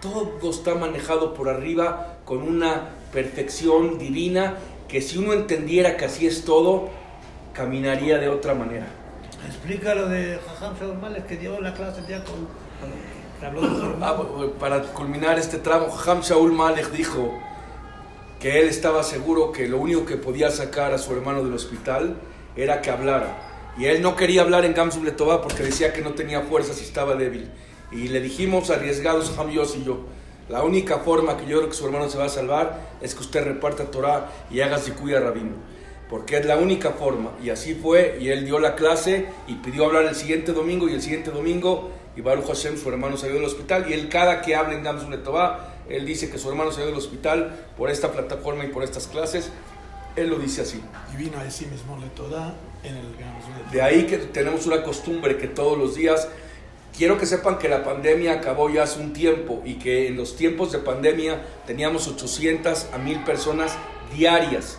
todo 0.00 0.38
está 0.48 0.76
manejado 0.76 1.34
por 1.34 1.48
arriba 1.48 2.18
con 2.24 2.42
una 2.42 2.90
perfección 3.12 3.98
divina 3.98 4.56
que 4.92 5.00
si 5.00 5.16
uno 5.16 5.32
entendiera 5.32 5.96
que 5.96 6.04
así 6.04 6.26
es 6.26 6.44
todo, 6.44 6.90
caminaría 7.54 8.18
de 8.18 8.28
otra 8.28 8.54
manera. 8.54 8.86
Explica 9.48 9.94
lo 9.94 10.06
de 10.06 10.38
Jajam 10.46 10.74
Shaul 10.78 11.24
que 11.26 11.38
dio 11.38 11.58
la 11.62 11.72
clase 11.72 12.02
ya 12.06 12.22
con... 12.22 12.46
Ah, 14.02 14.22
para 14.60 14.82
culminar 14.82 15.38
este 15.38 15.56
tramo, 15.56 15.90
Jajam 15.90 16.20
Shaul 16.20 16.52
Malek 16.52 16.90
dijo 16.90 17.32
que 18.38 18.60
él 18.60 18.68
estaba 18.68 19.02
seguro 19.02 19.50
que 19.50 19.66
lo 19.66 19.78
único 19.78 20.04
que 20.04 20.18
podía 20.18 20.50
sacar 20.50 20.92
a 20.92 20.98
su 20.98 21.10
hermano 21.14 21.42
del 21.42 21.54
hospital 21.54 22.16
era 22.54 22.82
que 22.82 22.90
hablara. 22.90 23.72
Y 23.78 23.86
él 23.86 24.02
no 24.02 24.14
quería 24.14 24.42
hablar 24.42 24.66
en 24.66 24.74
Gamsum 24.74 25.04
Letová 25.04 25.40
porque 25.40 25.62
decía 25.62 25.94
que 25.94 26.02
no 26.02 26.12
tenía 26.12 26.42
fuerzas 26.42 26.78
y 26.82 26.84
estaba 26.84 27.14
débil. 27.14 27.50
Y 27.90 28.08
le 28.08 28.20
dijimos 28.20 28.68
arriesgados, 28.68 29.30
Jajam 29.30 29.50
Yos 29.52 29.74
y 29.74 29.84
yo, 29.84 30.04
la 30.52 30.62
única 30.64 30.98
forma 30.98 31.38
que 31.38 31.46
yo 31.46 31.56
creo 31.56 31.70
que 31.70 31.74
su 31.74 31.86
hermano 31.86 32.10
se 32.10 32.18
va 32.18 32.26
a 32.26 32.28
salvar 32.28 32.78
es 33.00 33.14
que 33.14 33.22
usted 33.22 33.42
reparta 33.42 33.90
Torah 33.90 34.30
y 34.50 34.60
haga 34.60 34.76
Zikuya 34.76 35.18
Rabino. 35.18 35.54
Porque 36.10 36.36
es 36.36 36.44
la 36.44 36.58
única 36.58 36.90
forma. 36.90 37.30
Y 37.42 37.48
así 37.48 37.74
fue. 37.74 38.18
Y 38.20 38.28
él 38.28 38.44
dio 38.44 38.58
la 38.58 38.74
clase 38.74 39.28
y 39.46 39.54
pidió 39.54 39.86
hablar 39.86 40.04
el 40.04 40.14
siguiente 40.14 40.52
domingo. 40.52 40.90
Y 40.90 40.92
el 40.92 41.00
siguiente 41.00 41.30
domingo, 41.30 41.90
y 42.14 42.20
Baruch 42.20 42.48
Hashem, 42.48 42.76
su 42.76 42.90
hermano 42.90 43.16
salió 43.16 43.36
del 43.36 43.46
hospital. 43.46 43.86
Y 43.88 43.94
él, 43.94 44.10
cada 44.10 44.42
que 44.42 44.54
habla 44.54 44.74
en 44.74 44.82
Gamsun 44.82 45.14
él 45.88 46.04
dice 46.04 46.28
que 46.28 46.36
su 46.36 46.50
hermano 46.50 46.70
salió 46.70 46.88
del 46.88 46.98
hospital 46.98 47.68
por 47.78 47.88
esta 47.88 48.12
plataforma 48.12 48.66
y 48.66 48.68
por 48.68 48.82
estas 48.82 49.06
clases. 49.06 49.48
Él 50.16 50.28
lo 50.28 50.38
dice 50.38 50.60
así. 50.60 50.82
Y 51.14 51.16
vino 51.16 51.38
a 51.38 51.44
decir 51.44 51.68
mismo 51.68 51.96
Letová 51.96 52.52
en 52.84 52.94
el 52.94 53.06
De 53.72 53.80
ahí 53.80 54.04
que 54.04 54.18
tenemos 54.18 54.66
una 54.66 54.82
costumbre 54.82 55.38
que 55.38 55.48
todos 55.48 55.78
los 55.78 55.94
días 55.94 56.28
Quiero 56.96 57.16
que 57.16 57.24
sepan 57.24 57.58
que 57.58 57.70
la 57.70 57.84
pandemia 57.84 58.34
acabó 58.34 58.68
ya 58.68 58.82
hace 58.82 59.00
un 59.00 59.14
tiempo 59.14 59.62
y 59.64 59.74
que 59.74 60.08
en 60.08 60.16
los 60.16 60.36
tiempos 60.36 60.72
de 60.72 60.78
pandemia 60.78 61.42
teníamos 61.66 62.06
800 62.06 62.88
a 62.92 62.98
1000 62.98 63.24
personas 63.24 63.78
diarias. 64.14 64.78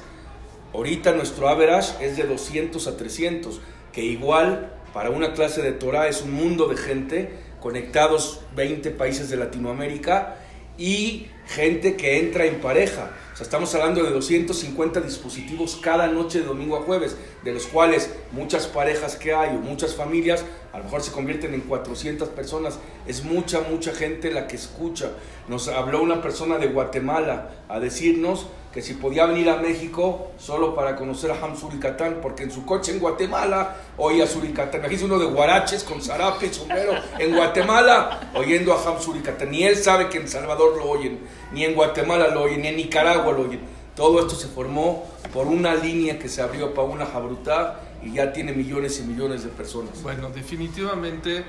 Ahorita 0.73 1.13
nuestro 1.13 1.49
average 1.49 2.05
es 2.05 2.15
de 2.15 2.23
200 2.23 2.87
a 2.87 2.97
300, 2.97 3.61
que 3.91 4.03
igual 4.03 4.73
para 4.93 5.09
una 5.09 5.33
clase 5.33 5.63
de 5.63 5.71
Torah 5.71 6.07
es 6.07 6.21
un 6.21 6.33
mundo 6.33 6.67
de 6.67 6.77
gente 6.77 7.29
conectados 7.59 8.41
20 8.55 8.91
países 8.91 9.29
de 9.29 9.37
Latinoamérica 9.37 10.35
y 10.77 11.27
gente 11.47 11.95
que 11.95 12.19
entra 12.19 12.45
en 12.45 12.61
pareja. 12.61 13.11
Estamos 13.41 13.73
hablando 13.73 14.03
de 14.03 14.11
250 14.11 15.01
dispositivos 15.01 15.79
cada 15.81 16.07
noche 16.07 16.41
de 16.41 16.45
domingo 16.45 16.77
a 16.77 16.81
jueves, 16.81 17.17
de 17.43 17.51
los 17.51 17.65
cuales 17.65 18.13
muchas 18.31 18.67
parejas 18.67 19.15
que 19.15 19.33
hay 19.33 19.55
o 19.55 19.59
muchas 19.59 19.95
familias 19.95 20.45
a 20.71 20.77
lo 20.77 20.83
mejor 20.85 21.01
se 21.01 21.11
convierten 21.11 21.53
en 21.53 21.61
400 21.61 22.29
personas. 22.29 22.79
Es 23.07 23.23
mucha, 23.23 23.61
mucha 23.61 23.91
gente 23.93 24.31
la 24.31 24.47
que 24.47 24.55
escucha. 24.55 25.11
Nos 25.47 25.67
habló 25.67 26.01
una 26.01 26.21
persona 26.21 26.57
de 26.57 26.67
Guatemala 26.67 27.51
a 27.69 27.79
decirnos 27.79 28.47
que 28.73 28.81
si 28.81 28.95
podía 28.95 29.27
venir 29.27 29.49
a 29.49 29.57
México 29.57 30.31
solo 30.39 30.73
para 30.73 30.95
conocer 30.95 31.29
a 31.29 31.35
Ham 31.35 31.55
Suricatán, 31.55 32.19
porque 32.21 32.43
en 32.43 32.51
su 32.51 32.65
coche 32.65 32.91
en 32.91 32.99
Guatemala 32.99 33.75
oía 33.97 34.25
Suricatán. 34.25 34.79
Imagínese 34.81 35.05
uno 35.05 35.19
de 35.19 35.27
guaraches 35.27 35.83
con 35.83 36.01
zarape 36.01 36.51
sombrero 36.51 36.93
en 37.19 37.35
Guatemala 37.35 38.31
oyendo 38.33 38.73
a 38.73 38.83
Ham 38.83 38.99
Suricatán. 38.99 39.51
Ni 39.51 39.63
él 39.63 39.75
sabe 39.75 40.09
que 40.09 40.17
en 40.17 40.27
Salvador 40.27 40.75
lo 40.77 40.89
oyen, 40.89 41.19
ni 41.51 41.63
en 41.63 41.75
Guatemala 41.75 42.29
lo 42.29 42.41
oyen, 42.41 42.63
ni 42.63 42.69
en 42.69 42.77
Nicaragua 42.77 43.31
lo 43.31 43.41
oyen. 43.43 43.61
Todo 43.95 44.19
esto 44.19 44.33
se 44.35 44.47
formó 44.47 45.05
por 45.31 45.45
una 45.45 45.75
línea 45.75 46.17
que 46.17 46.27
se 46.27 46.41
abrió 46.41 46.73
para 46.73 46.87
una 46.87 47.05
jabrutá 47.05 47.79
y 48.01 48.13
ya 48.13 48.33
tiene 48.33 48.53
millones 48.53 48.99
y 48.99 49.03
millones 49.03 49.43
de 49.43 49.49
personas. 49.49 50.01
Bueno, 50.01 50.29
definitivamente 50.31 51.43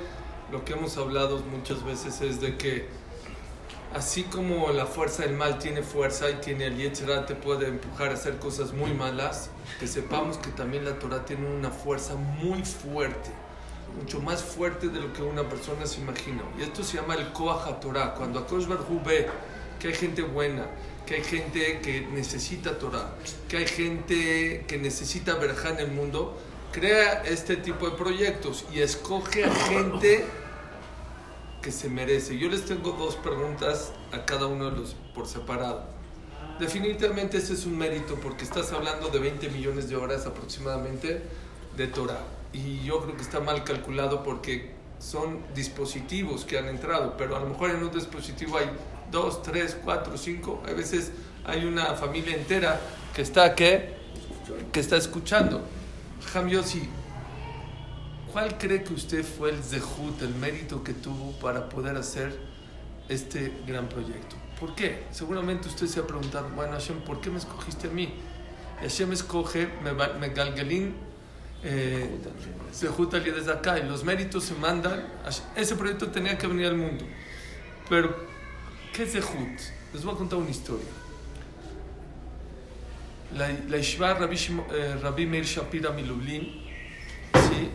lo 0.53 0.63
que 0.63 0.75
hemos 0.75 0.99
hablado 0.99 1.41
muchas 1.51 1.83
veces 1.85 2.21
es 2.21 2.43
de 2.43 2.59
que 2.59 2.87
así 3.95 4.25
como 4.25 4.71
la 4.73 4.87
fuerza 4.87 5.23
del 5.23 5.35
mal 5.35 5.59
tiene 5.59 5.83
fuerza 5.83 6.29
y 6.29 6.35
tiene 6.35 6.67
el 6.67 6.77
Yetzirah 6.77 7.27
te 7.27 7.35
puede 7.35 7.69
empujar 7.69 8.11
a 8.11 8.15
hacer 8.15 8.39
cosas 8.39 8.73
muy 8.73 8.93
malas, 8.93 9.51
que 9.79 9.87
sepamos 9.87 10.37
que 10.39 10.51
también 10.51 10.85
la 10.85 10.99
Torah 10.99 11.25
tiene 11.25 11.47
una 11.47 11.71
fuerza 11.71 12.17
muy 12.17 12.63
fuerte, 12.65 13.31
mucho 13.99 14.21
más 14.21 14.43
fuerte 14.43 14.89
de 14.89 15.01
lo 15.01 15.13
que 15.13 15.23
una 15.23 15.49
persona 15.49 15.87
se 15.87 16.01
imagina. 16.01 16.43
Y 16.59 16.63
esto 16.63 16.83
se 16.83 16.97
llama 16.97 17.15
el 17.15 17.33
Koach 17.33 17.81
Torah. 17.81 18.15
Cuando 18.15 18.41
Akosh 18.41 18.67
Barhu 18.67 19.01
ve 19.05 19.29
que 19.79 19.89
hay 19.89 19.95
gente 19.95 20.23
buena, 20.23 20.67
que 21.07 21.15
hay 21.17 21.25
gente 21.25 21.81
que 21.81 22.01
necesita 22.13 22.77
Torah, 22.79 23.15
que 23.49 23.59
hay 23.59 23.67
gente 23.67 24.65
que 24.67 24.79
necesita 24.79 25.37
verja 25.37 25.71
en 25.71 25.79
el 25.79 25.93
mundo, 25.93 26.37
crea 26.73 27.23
este 27.23 27.57
tipo 27.57 27.89
de 27.89 27.97
proyectos 27.97 28.65
y 28.73 28.81
escoge 28.81 29.45
a 29.45 29.55
gente 29.55 30.25
que 31.65 31.73
se 31.73 31.89
merece. 31.89 32.37
Yo 32.37 32.51
les 32.51 32.67
tengo 32.67 32.93
dos 32.93 33.17
preguntas 33.17 33.93
a 34.13 34.27
cada 34.27 34.47
uno 34.47 34.71
de 34.71 34.77
los 34.77 34.95
por 35.15 35.27
separado. 35.27 35.87
Definitivamente 36.61 37.39
ese 37.39 37.55
es 37.55 37.65
un 37.65 37.79
mérito 37.79 38.17
porque 38.17 38.45
estás 38.45 38.71
hablando 38.73 39.09
de 39.09 39.19
20 39.19 39.49
millones 39.49 39.89
de 39.89 39.97
horas 39.97 40.27
aproximadamente 40.27 41.23
de 41.75 41.87
Torah. 41.87 42.21
Y 42.53 42.85
yo 42.85 43.01
creo 43.01 43.17
que 43.17 43.23
está 43.23 43.41
mal 43.41 43.65
calculado 43.65 44.23
porque 44.23 44.75
son 44.99 45.41
dispositivos 45.55 46.45
que 46.45 46.59
han 46.59 46.69
entrado, 46.69 47.17
pero 47.17 47.35
a 47.35 47.41
lo 47.41 47.47
mejor 47.47 47.71
en 47.71 47.83
un 47.83 47.91
dispositivo 47.91 48.59
hay 48.59 48.71
dos, 49.11 49.43
tres, 49.43 49.75
cuatro, 49.83 50.19
cinco, 50.19 50.63
a 50.69 50.73
veces 50.73 51.13
hay 51.47 51.65
una 51.65 51.95
familia 51.95 52.37
entera 52.37 52.79
que 53.15 53.23
está, 53.23 53.55
¿qué? 53.55 53.95
que 54.71 54.81
está 54.81 54.99
escuchando. 54.99 55.63
Ham 56.35 56.49
Yossi, 56.49 56.87
¿Cuál 58.35 58.59
cree 58.59 58.83
que 58.83 58.93
usted 58.93 59.25
fue 59.25 59.51
el 59.51 59.63
zehut, 59.63 60.21
el 60.23 60.35
mérito 60.35 60.83
que 60.83 60.93
tuvo 60.93 61.31
para 61.39 61.69
poder 61.69 61.95
hacer 61.95 62.37
este 63.09 63.53
gran 63.65 63.89
proyecto? 63.89 64.35
¿Por 64.59 64.75
qué? 64.75 65.05
Seguramente 65.13 65.69
usted 65.69 65.87
se 65.87 66.01
ha 66.01 66.03
preguntado, 66.05 66.49
bueno 66.49 66.73
Hashem, 66.73 67.03
¿por 67.03 67.21
qué 67.21 67.31
me 67.31 67.39
escogiste 67.39 67.87
a 67.87 67.91
mí? 67.93 68.13
Hashem 68.81 69.13
escoge, 69.13 69.69
me, 69.85 69.93
me 70.19 70.31
galgelín, 70.31 70.97
eh, 71.63 72.11
zehut 72.73 73.15
desde 73.15 73.53
acá, 73.53 73.79
y 73.79 73.85
los 73.85 74.03
méritos 74.03 74.43
se 74.43 74.55
mandan. 74.55 75.07
Ese 75.55 75.77
proyecto 75.77 76.09
tenía 76.09 76.37
que 76.37 76.49
venir 76.49 76.67
al 76.67 76.77
mundo. 76.77 77.05
Pero, 77.89 78.17
¿qué 78.93 79.05
es 79.05 79.13
zehut? 79.13 79.61
Les 79.93 80.05
voy 80.05 80.13
a 80.13 80.19
contar 80.19 80.41
una 80.41 80.51
historia. 80.51 80.89
La, 83.37 83.49
la 83.69 83.79
Ishva 83.79 84.15
Rabbi, 84.15 84.37
eh, 84.73 84.97
Rabbi 85.01 85.25
Meir 85.25 85.45
Shapira 85.45 85.91
Milublin, 85.91 86.65
¿sí? 87.33 87.71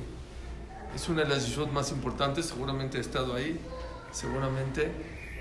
Es 0.96 1.08
una 1.08 1.24
de 1.24 1.30
las 1.30 1.48
yeshut 1.48 1.72
más 1.72 1.92
importantes, 1.92 2.48
seguramente 2.48 2.98
he 2.98 3.02
estado 3.02 3.36
ahí, 3.36 3.60
seguramente. 4.12 4.92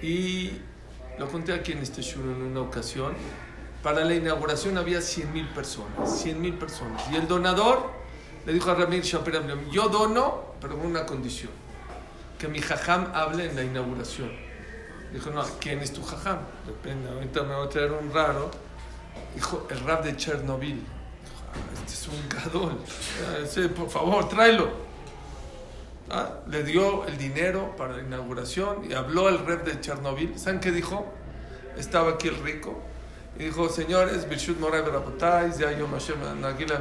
Y 0.03 0.53
lo 1.19 1.29
conté 1.29 1.53
aquí 1.53 1.73
en 1.73 1.79
este 1.79 2.03
show 2.03 2.23
en 2.23 2.43
una 2.43 2.61
ocasión. 2.61 3.15
Para 3.83 4.05
la 4.05 4.15
inauguración 4.15 4.77
había 4.77 5.01
100 5.01 5.33
mil 5.33 5.49
personas, 5.49 6.21
100 6.21 6.41
mil 6.41 6.55
personas. 6.55 7.03
Y 7.11 7.17
el 7.17 7.27
donador 7.27 7.91
le 8.45 8.53
dijo 8.53 8.71
a 8.71 8.75
Ramir 8.75 9.03
Shapira, 9.03 9.41
yo 9.71 9.89
dono, 9.89 10.55
pero 10.61 10.77
con 10.77 10.87
una 10.87 11.07
condición, 11.07 11.51
que 12.39 12.49
mi 12.49 12.61
jajam 12.61 13.11
hable 13.15 13.51
en 13.51 13.57
la 13.57 13.63
inauguración. 13.63 14.31
Dijo, 15.13 15.31
no, 15.31 15.43
¿quién 15.59 15.81
es 15.81 15.93
tu 15.93 16.03
jajam? 16.03 16.39
Depende, 16.67 17.09
ahorita 17.09 17.43
me 17.45 17.55
va 17.55 17.65
a 17.65 17.69
traer 17.69 17.93
un 17.93 18.13
raro. 18.13 18.51
Dijo, 19.35 19.67
el 19.71 19.81
rap 19.81 20.05
de 20.05 20.17
Chernobyl. 20.17 20.77
Dijo, 20.77 20.85
ah, 21.55 21.81
este 21.87 21.93
es 21.93 22.09
un 22.09 22.29
gadol. 22.29 22.79
Ah, 23.27 23.75
por 23.75 23.89
favor, 23.89 24.29
tráelo. 24.29 24.88
¿Ah? 26.11 26.41
le 26.49 26.63
dio 26.63 27.07
el 27.07 27.19
dinero 27.19 27.77
para 27.77 27.97
la 27.97 28.03
inauguración 28.03 28.91
y 28.91 28.95
habló 28.95 29.29
el 29.29 29.45
rep 29.45 29.65
de 29.65 29.79
Chernobyl. 29.81 30.39
¿Saben 30.39 30.61
qué 30.61 30.73
dijo? 30.73 31.07
Estaba 31.77 32.13
aquí 32.13 32.29
el 32.29 32.37
rico 32.37 32.81
y 33.39 33.45
dijo, 33.45 33.69
señores, 33.69 34.29
Birshut 34.29 34.59
Moray 34.59 34.83
ya 35.57 35.73
yo 35.73 35.87
Nagila 36.41 36.81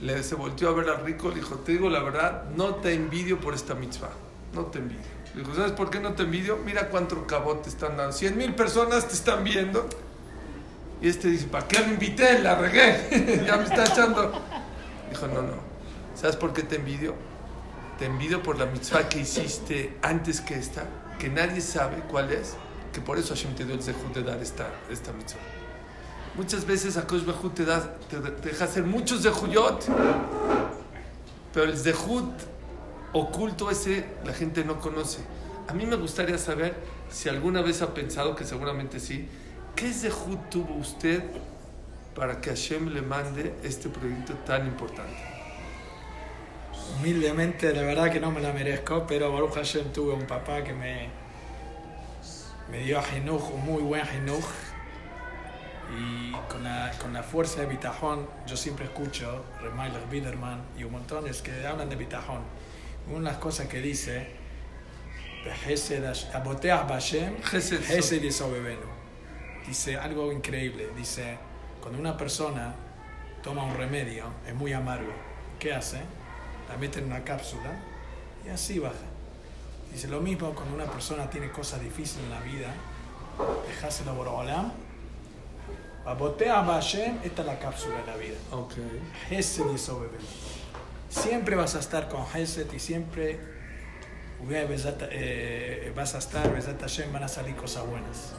le 0.00 0.22
se 0.22 0.34
volteó 0.34 0.68
a 0.68 0.72
ver 0.74 0.90
al 0.90 1.04
rico, 1.04 1.28
le 1.30 1.36
dijo, 1.36 1.56
te 1.56 1.72
digo 1.72 1.88
la 1.88 2.02
verdad, 2.02 2.44
no 2.54 2.76
te 2.76 2.92
envidio 2.92 3.40
por 3.40 3.54
esta 3.54 3.74
mitzvah, 3.74 4.10
no 4.52 4.66
te 4.66 4.78
envidio. 4.78 5.02
Le 5.34 5.40
dijo, 5.40 5.54
¿sabes 5.54 5.72
por 5.72 5.90
qué 5.90 6.00
no 6.00 6.12
te 6.12 6.24
envidio? 6.24 6.58
Mira 6.64 6.88
cuánto 6.88 7.26
cabot 7.26 7.62
te 7.62 7.68
están 7.68 7.96
dando, 7.96 8.12
100 8.12 8.36
mil 8.36 8.54
personas 8.54 9.08
te 9.08 9.14
están 9.14 9.42
viendo. 9.42 9.88
Y 11.00 11.08
este 11.08 11.28
dice, 11.28 11.46
¿para 11.46 11.66
qué 11.66 11.80
me 11.80 11.94
invité? 11.94 12.40
La 12.40 12.54
regué, 12.56 13.42
ya 13.46 13.56
me 13.56 13.64
está 13.64 13.84
echando. 13.84 14.32
Dijo, 15.10 15.26
no, 15.28 15.42
no, 15.42 15.54
¿sabes 16.14 16.36
por 16.36 16.52
qué 16.52 16.62
te 16.62 16.76
envidio? 16.76 17.14
Te 17.98 18.06
envidio 18.06 18.42
por 18.42 18.58
la 18.58 18.66
mitzvah 18.66 19.08
que 19.08 19.20
hiciste 19.20 19.98
antes 20.02 20.40
que 20.40 20.54
esta, 20.54 20.84
que 21.18 21.28
nadie 21.28 21.60
sabe 21.60 21.96
cuál 22.08 22.30
es, 22.32 22.54
que 22.92 23.00
por 23.00 23.18
eso 23.18 23.34
Hashem 23.34 23.54
te 23.56 23.64
dio 23.64 23.74
el 23.74 23.82
zehut 23.82 24.14
de 24.14 24.22
dar 24.22 24.38
esta, 24.40 24.68
esta 24.88 25.12
mitzvah. 25.12 25.40
Muchas 26.36 26.64
veces 26.64 26.96
Akosh 26.96 27.24
Bajú 27.24 27.50
te, 27.50 27.64
da, 27.64 27.98
te, 28.08 28.20
deja 28.20 28.64
hacer 28.64 28.84
muchos 28.84 29.22
zehuyot, 29.22 29.86
pero 31.52 31.66
el 31.66 31.76
zehut 31.76 32.32
oculto 33.12 33.68
ese 33.68 34.04
la 34.24 34.32
gente 34.32 34.64
no 34.64 34.78
conoce. 34.78 35.18
A 35.66 35.74
mí 35.74 35.84
me 35.84 35.96
gustaría 35.96 36.38
saber 36.38 36.76
si 37.10 37.28
alguna 37.28 37.62
vez 37.62 37.82
ha 37.82 37.92
pensado, 37.92 38.36
que 38.36 38.44
seguramente 38.44 39.00
sí, 39.00 39.28
¿qué 39.74 39.92
zehut 39.92 40.48
tuvo 40.50 40.74
usted 40.76 41.24
para 42.14 42.40
que 42.40 42.50
Hashem 42.50 42.90
le 42.90 43.02
mande 43.02 43.54
este 43.64 43.88
proyecto 43.88 44.34
tan 44.46 44.66
importante? 44.68 45.37
Humildemente, 46.96 47.72
la 47.72 47.82
verdad 47.82 48.10
que 48.10 48.20
no 48.20 48.30
me 48.30 48.40
la 48.40 48.52
merezco, 48.52 49.06
pero 49.06 49.32
Baruch 49.32 49.54
Hashem 49.54 49.92
tuve 49.92 50.12
un 50.12 50.26
papá 50.26 50.62
que 50.62 50.72
me, 50.72 51.08
me 52.70 52.78
dio 52.78 52.98
a 52.98 53.02
Jinuj, 53.02 53.54
un 53.54 53.64
muy 53.64 53.82
buen 53.82 54.04
Jinuj. 54.04 54.44
Y 55.98 56.32
con 56.50 56.62
la, 56.62 56.92
con 57.00 57.12
la 57.14 57.22
fuerza 57.22 57.62
de 57.62 57.66
Bitajón, 57.66 58.28
yo 58.46 58.56
siempre 58.56 58.84
escucho 58.84 59.44
Remailer 59.62 60.02
Biderman 60.10 60.62
y 60.78 60.84
un 60.84 60.92
montón 60.92 61.26
es 61.26 61.40
que 61.40 61.66
hablan 61.66 61.88
de 61.88 61.96
Bitajón. 61.96 62.42
Una 63.08 63.18
de 63.18 63.24
las 63.24 63.36
cosas 63.38 63.68
que 63.68 63.80
dice, 63.80 64.28
dice 69.66 69.96
algo 69.96 70.30
increíble. 70.30 70.90
Dice, 70.96 71.38
cuando 71.80 71.98
una 71.98 72.16
persona 72.16 72.74
toma 73.42 73.64
un 73.64 73.74
remedio, 73.76 74.26
es 74.46 74.54
muy 74.54 74.72
amargo, 74.72 75.12
¿qué 75.58 75.72
hace? 75.72 76.00
La 76.68 76.76
meten 76.76 77.04
en 77.04 77.12
una 77.12 77.24
cápsula 77.24 77.78
y 78.44 78.48
así 78.48 78.78
baja. 78.78 78.94
Dice 79.92 80.08
lo 80.08 80.20
mismo 80.20 80.54
cuando 80.54 80.74
una 80.74 80.84
persona 80.84 81.30
tiene 81.30 81.50
cosas 81.50 81.80
difíciles 81.80 82.24
en 82.24 82.30
la 82.30 82.40
vida, 82.40 82.74
dejáselo 83.66 84.14
por 84.14 84.28
Olam, 84.28 84.72
botea 86.18 86.64
Hashem, 86.64 87.18
esta 87.24 87.42
es 87.42 87.46
la 87.46 87.58
cápsula 87.58 88.00
de 88.00 88.06
la 88.06 88.16
vida. 88.16 88.36
Okay. 88.50 89.00
Hesed 89.30 89.64
y 89.74 89.78
Siempre 91.08 91.56
vas 91.56 91.74
a 91.74 91.80
estar 91.80 92.08
con 92.08 92.24
Hesed 92.34 92.72
y 92.72 92.78
siempre 92.78 93.40
eh, 94.50 95.92
vas 95.96 96.14
a 96.14 96.18
estar, 96.18 96.78
Hashem, 96.80 97.12
van 97.12 97.24
a 97.24 97.28
salir 97.28 97.56
cosas 97.56 97.86
buenas. 97.86 98.32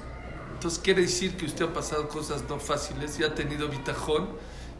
Entonces 0.53 0.79
quiere 0.79 1.01
decir 1.01 1.37
que 1.37 1.45
usted 1.45 1.65
ha 1.65 1.73
pasado 1.73 2.09
cosas 2.09 2.43
no 2.49 2.59
fáciles 2.59 3.19
y 3.19 3.23
ha 3.23 3.33
tenido 3.33 3.69
bitajón 3.69 4.29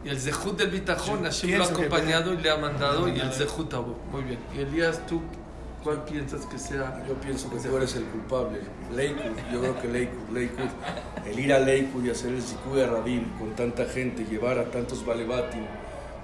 y 0.04 0.08
el 0.08 0.18
Zehut 0.18 0.56
del 0.56 0.70
Bitajón, 0.70 1.24
Hashem 1.24 1.58
lo 1.58 1.64
ha 1.64 1.66
acompañado 1.66 2.32
y 2.32 2.38
le 2.38 2.50
ha 2.50 2.56
mandado, 2.56 3.08
y 3.08 3.20
el 3.20 3.32
Zehut 3.32 3.72
Abu. 3.74 3.94
Muy 4.10 4.22
bien. 4.22 4.38
Y 4.56 4.60
Elías, 4.60 5.06
¿tú 5.06 5.20
cuál 5.84 6.04
piensas 6.04 6.46
que 6.46 6.58
sea? 6.58 7.04
Yo 7.06 7.14
pienso 7.14 7.50
que 7.50 7.58
tú 7.58 7.76
eres 7.76 7.94
el 7.96 8.04
culpable. 8.04 8.60
Leikud, 8.94 9.36
yo 9.52 9.60
creo 9.60 9.80
que 9.80 9.88
Leikud, 9.88 10.28
Leikud. 10.32 10.68
El 11.26 11.38
ir 11.38 11.52
a 11.52 11.58
Leikud 11.58 12.04
y 12.04 12.10
hacer 12.10 12.32
el 12.32 12.42
Zikud 12.42 12.80
a 12.80 12.86
Rabin 12.86 13.24
con 13.38 13.54
tanta 13.54 13.84
gente, 13.84 14.24
llevar 14.24 14.58
a 14.58 14.70
tantos 14.70 15.04
Balebatim 15.04 15.66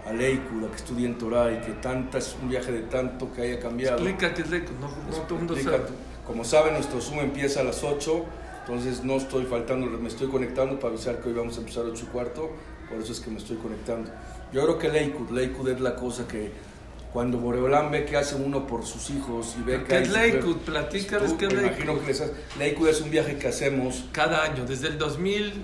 a 0.07 0.13
Leikud, 0.13 0.65
a 0.65 0.71
que 0.71 0.77
estudien 0.77 1.19
Torah 1.19 1.53
y 1.53 1.61
que 1.61 1.73
tanta, 1.73 2.19
es 2.19 2.35
un 2.41 2.49
viaje 2.49 2.73
de 2.73 2.83
tanto 2.83 3.31
que 3.33 3.43
haya 3.43 3.61
cambiado. 3.61 3.97
Explica 3.97 4.33
qué 4.33 4.43
es 4.43 4.51
Leikud, 4.51 4.75
no, 4.81 4.89
no 4.89 5.23
todo 5.25 5.39
el 5.39 5.45
mundo 5.45 5.57
sabe. 5.57 5.85
Como 6.27 6.45
saben, 6.45 6.75
nuestro 6.75 7.01
Zoom 7.01 7.21
empieza 7.21 7.61
a 7.61 7.65
las 7.65 7.85
8. 7.85 8.25
Entonces 8.67 9.05
no 9.05 9.15
estoy 9.15 9.45
faltando, 9.45 9.87
me 9.87 10.09
estoy 10.09 10.27
conectando 10.27 10.81
para 10.81 10.93
avisar 10.93 11.21
que 11.21 11.29
hoy 11.29 11.37
vamos 11.37 11.57
a 11.57 11.61
empezar 11.61 11.85
a 11.85 11.89
8 11.89 12.05
y 12.05 12.09
cuarto 12.09 12.51
por 12.89 13.01
eso 13.01 13.13
es 13.13 13.21
que 13.21 13.31
me 13.31 13.39
estoy 13.39 13.57
conectando. 13.57 14.11
Yo 14.53 14.63
creo 14.63 14.79
que 14.79 14.89
Leikud, 14.89 15.31
Leikud 15.31 15.69
es 15.69 15.81
la 15.81 15.97
cosa 15.97 16.27
que 16.29 16.53
cuando 17.13 17.39
Boreolán 17.39 17.91
ve 17.91 18.05
que 18.05 18.17
hace 18.17 18.35
uno 18.37 18.67
por 18.67 18.85
sus 18.85 19.11
hijos 19.11 19.57
y 19.59 19.63
ve 19.63 19.79
que... 19.79 19.85
¿Qué 19.85 19.99
es 19.99 20.11
Leikud? 20.13 20.57
Platícales 20.59 21.33
qué 21.35 21.47
es 21.47 21.53
Leikud. 21.53 22.01
Leikud 22.59 22.89
es 22.89 23.01
un 23.01 23.11
viaje 23.11 23.39
que 23.39 23.49
hacemos... 23.49 24.05
Cada 24.13 24.43
año, 24.45 24.65
desde 24.67 24.89
el 24.89 24.99
2000... 24.99 25.63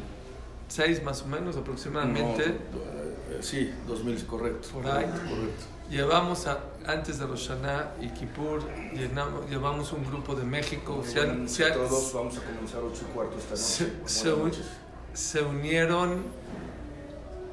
2006 0.75 1.05
más 1.05 1.21
o 1.23 1.27
menos 1.27 1.55
aproximadamente. 1.59 2.47
No, 2.47 3.35
eh, 3.35 3.39
sí, 3.43 3.71
2000, 3.87 4.25
correcto. 4.27 4.69
Por 4.73 4.87
ahí. 4.87 5.05
Correcto. 5.05 5.65
Llevamos 5.91 6.47
a- 6.47 6.61
antes 6.87 7.19
de 7.19 7.27
Rosh 7.27 7.49
Hashanah 7.49 7.97
y 8.01 8.09
Kippur, 8.09 8.63
llenamos- 8.95 9.51
llevamos 9.51 9.93
un 9.93 10.03
grupo 10.07 10.35
de 10.35 10.45
México. 10.45 11.03
Se, 11.07 11.21
han- 11.21 11.47
se 11.47 11.67
han- 11.67 11.75
Todos 11.75 12.15
vamos 12.15 12.39
a 12.39 12.41
comenzar 12.41 12.81
8 12.81 13.03
y 13.07 13.13
cuarto 13.13 13.37
esta 13.37 13.55
se- 13.55 13.85
noche. 13.85 13.95
se 14.07 14.33
Buenas 14.33 14.57
un- 14.57 14.65
se 15.13 15.43
unieron 15.43 16.25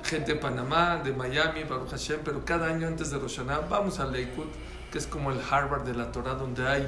gente 0.04 0.34
de 0.34 0.40
Panamá, 0.40 1.02
de 1.04 1.14
Miami, 1.14 1.64
Baruch 1.64 1.92
Hashem, 1.92 2.20
pero 2.24 2.44
cada 2.46 2.68
año 2.68 2.88
antes 2.88 3.12
de 3.12 3.18
Rosh 3.18 3.42
vamos 3.70 4.00
a 4.00 4.06
Lakewood, 4.06 4.48
que 4.92 4.98
es 4.98 5.08
como 5.08 5.32
el 5.32 5.40
Harvard 5.50 5.84
de 5.84 5.94
la 5.94 6.12
Torah, 6.12 6.34
donde 6.34 6.68
hay 6.68 6.88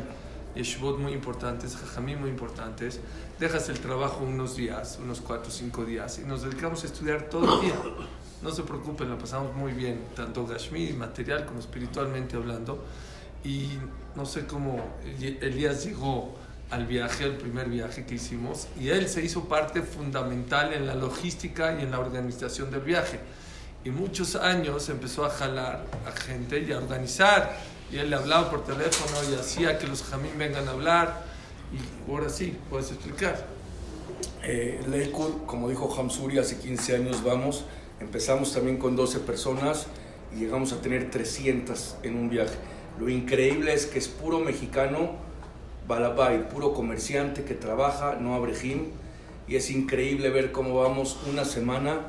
yeshivot 0.55 0.97
muy 0.97 1.13
importantes, 1.13 1.77
jajamí 1.77 2.15
muy 2.15 2.29
importantes. 2.29 2.99
Dejas 3.39 3.69
el 3.69 3.79
trabajo 3.79 4.23
unos 4.23 4.55
días, 4.55 4.99
unos 5.01 5.21
cuatro 5.21 5.49
o 5.49 5.51
cinco 5.51 5.85
días, 5.85 6.19
y 6.19 6.23
nos 6.23 6.41
dedicamos 6.41 6.83
a 6.83 6.87
estudiar 6.87 7.23
todo 7.29 7.61
el 7.61 7.67
día. 7.67 7.75
No 8.41 8.51
se 8.51 8.63
preocupen, 8.63 9.09
la 9.09 9.17
pasamos 9.17 9.55
muy 9.55 9.71
bien, 9.71 10.03
tanto 10.15 10.45
Gashmi, 10.47 10.93
material, 10.93 11.45
como 11.45 11.59
espiritualmente 11.59 12.35
hablando. 12.35 12.83
Y 13.43 13.69
no 14.15 14.25
sé 14.25 14.45
cómo 14.45 14.97
Elías 15.19 15.83
llegó 15.83 16.35
al 16.71 16.85
viaje, 16.87 17.25
al 17.25 17.35
primer 17.35 17.69
viaje 17.69 18.05
que 18.05 18.15
hicimos, 18.15 18.67
y 18.79 18.89
él 18.89 19.07
se 19.07 19.21
hizo 19.23 19.45
parte 19.45 19.81
fundamental 19.81 20.73
en 20.73 20.87
la 20.87 20.95
logística 20.95 21.77
y 21.77 21.83
en 21.83 21.91
la 21.91 21.99
organización 21.99 22.71
del 22.71 22.81
viaje. 22.81 23.19
Y 23.83 23.89
muchos 23.89 24.35
años 24.35 24.89
empezó 24.89 25.25
a 25.25 25.29
jalar 25.29 25.83
a 26.05 26.11
gente 26.11 26.59
y 26.59 26.71
a 26.71 26.77
organizar. 26.77 27.57
Y 27.91 27.97
él 27.97 28.09
le 28.09 28.15
hablaba 28.15 28.49
por 28.49 28.63
teléfono 28.63 29.17
y 29.29 29.35
hacía 29.35 29.79
que 29.79 29.87
los 29.87 30.03
jamín 30.03 30.37
vengan 30.37 30.67
a 30.67 30.71
hablar. 30.71 31.23
Y 31.73 32.11
ahora 32.11 32.29
sí, 32.29 32.55
puedes 32.69 32.91
explicar. 32.91 33.45
Eh, 34.43 34.81
Lakewood, 34.87 35.45
como 35.45 35.67
dijo 35.67 35.93
Hamsuri, 35.97 36.37
hace 36.37 36.57
15 36.57 36.95
años 36.95 37.23
vamos. 37.23 37.65
Empezamos 37.99 38.53
también 38.53 38.77
con 38.77 38.95
12 38.95 39.19
personas 39.19 39.87
y 40.33 40.39
llegamos 40.39 40.73
a 40.73 40.81
tener 40.81 41.09
300 41.09 41.97
en 42.03 42.15
un 42.15 42.29
viaje. 42.29 42.55
Lo 42.99 43.09
increíble 43.09 43.73
es 43.73 43.87
que 43.87 43.99
es 43.99 44.07
puro 44.07 44.39
mexicano, 44.39 45.15
balabay, 45.91 46.47
puro 46.47 46.73
comerciante 46.73 47.43
que 47.43 47.53
trabaja, 47.53 48.15
no 48.15 48.33
abrejim. 48.33 48.85
Y 49.47 49.57
es 49.57 49.69
increíble 49.69 50.29
ver 50.29 50.53
cómo 50.53 50.75
vamos 50.75 51.19
una 51.29 51.43
semana, 51.43 52.07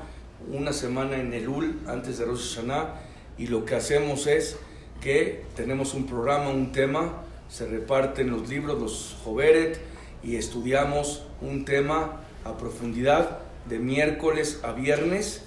una 0.52 0.72
semana 0.72 1.16
en 1.16 1.32
el 1.32 1.48
UL 1.48 1.80
antes 1.88 2.18
de 2.18 2.24
Rosh 2.24 2.54
Hashanah. 2.54 2.94
Y 3.38 3.48
lo 3.48 3.64
que 3.64 3.74
hacemos 3.74 4.28
es 4.28 4.56
que 5.00 5.42
tenemos 5.56 5.94
un 5.94 6.06
programa, 6.06 6.50
un 6.50 6.70
tema, 6.70 7.24
se 7.48 7.66
reparten 7.66 8.30
los 8.30 8.48
libros, 8.48 8.78
los 8.78 9.16
Joveret, 9.24 9.80
y 10.22 10.36
estudiamos 10.36 11.24
un 11.40 11.64
tema 11.64 12.20
a 12.44 12.56
profundidad 12.56 13.40
de 13.68 13.80
miércoles 13.80 14.60
a 14.62 14.72
viernes 14.72 15.42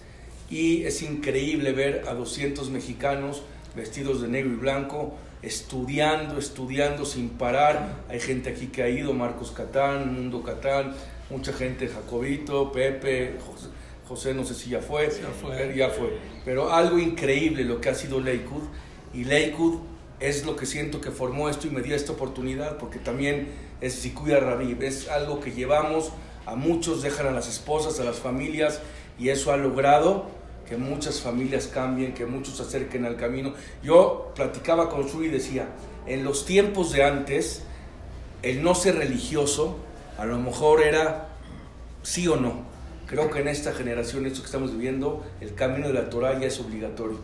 y 0.49 0.83
es 0.83 1.01
increíble 1.01 1.71
ver 1.71 2.03
a 2.07 2.13
200 2.13 2.69
mexicanos 2.69 3.43
vestidos 3.75 4.21
de 4.21 4.27
negro 4.27 4.51
y 4.51 4.55
blanco 4.55 5.15
estudiando, 5.45 6.37
estudiando 6.39 7.05
sin 7.05 7.29
parar. 7.29 8.03
Hay 8.09 8.19
gente 8.19 8.49
aquí 8.49 8.67
que 8.67 8.83
ha 8.83 8.89
ido, 8.89 9.13
Marcos 9.13 9.51
Catán, 9.51 10.13
Mundo 10.13 10.43
Catán, 10.43 10.93
mucha 11.29 11.53
gente, 11.53 11.87
Jacobito, 11.87 12.71
Pepe, 12.71 13.37
José, 13.45 13.67
José 14.07 14.33
no 14.33 14.43
sé 14.43 14.55
si 14.55 14.71
ya 14.71 14.81
fue, 14.81 15.07
Ya 15.09 15.29
fue. 15.29 15.75
ya 15.75 15.89
fue. 15.89 16.17
Pero 16.43 16.73
algo 16.73 16.99
increíble 16.99 17.63
lo 17.63 17.79
que 17.79 17.89
ha 17.89 17.95
sido 17.95 18.19
Lakewood 18.19 18.63
y 19.13 19.23
Lakewood 19.23 19.79
es 20.19 20.45
lo 20.45 20.55
que 20.55 20.65
siento 20.65 21.01
que 21.01 21.11
formó 21.11 21.49
esto 21.49 21.67
y 21.67 21.69
me 21.69 21.81
dio 21.81 21.95
esta 21.95 22.13
oportunidad 22.13 22.77
porque 22.77 22.99
también 22.99 23.47
es 23.81 23.93
Sikuya 23.93 24.39
Rabib, 24.39 24.81
es 24.81 25.09
algo 25.09 25.39
que 25.39 25.51
llevamos 25.51 26.11
a 26.45 26.55
muchos, 26.55 27.01
dejan 27.01 27.27
a 27.27 27.31
las 27.31 27.47
esposas, 27.49 27.99
a 27.99 28.03
las 28.03 28.17
familias 28.17 28.79
y 29.19 29.29
eso 29.29 29.51
ha 29.51 29.57
logrado 29.57 30.27
que 30.67 30.77
muchas 30.77 31.21
familias 31.21 31.67
cambien, 31.67 32.13
que 32.13 32.25
muchos 32.25 32.57
se 32.57 32.63
acerquen 32.63 33.05
al 33.05 33.17
camino. 33.17 33.53
Yo 33.83 34.31
platicaba 34.35 34.89
con 34.89 35.07
Shuri 35.07 35.27
y 35.27 35.31
decía, 35.31 35.67
en 36.07 36.23
los 36.23 36.45
tiempos 36.45 36.91
de 36.91 37.03
antes, 37.03 37.63
el 38.41 38.63
no 38.63 38.75
ser 38.75 38.95
religioso 38.95 39.77
a 40.17 40.25
lo 40.25 40.37
mejor 40.39 40.81
era 40.81 41.29
sí 42.03 42.27
o 42.27 42.35
no. 42.35 42.63
Creo 43.07 43.29
que 43.29 43.39
en 43.39 43.47
esta 43.47 43.73
generación, 43.73 44.25
esto 44.25 44.39
que 44.39 44.45
estamos 44.45 44.71
viviendo, 44.71 45.23
el 45.41 45.53
camino 45.53 45.87
de 45.87 45.93
la 45.93 46.09
Torah 46.09 46.39
ya 46.39 46.47
es 46.47 46.59
obligatorio. 46.59 47.19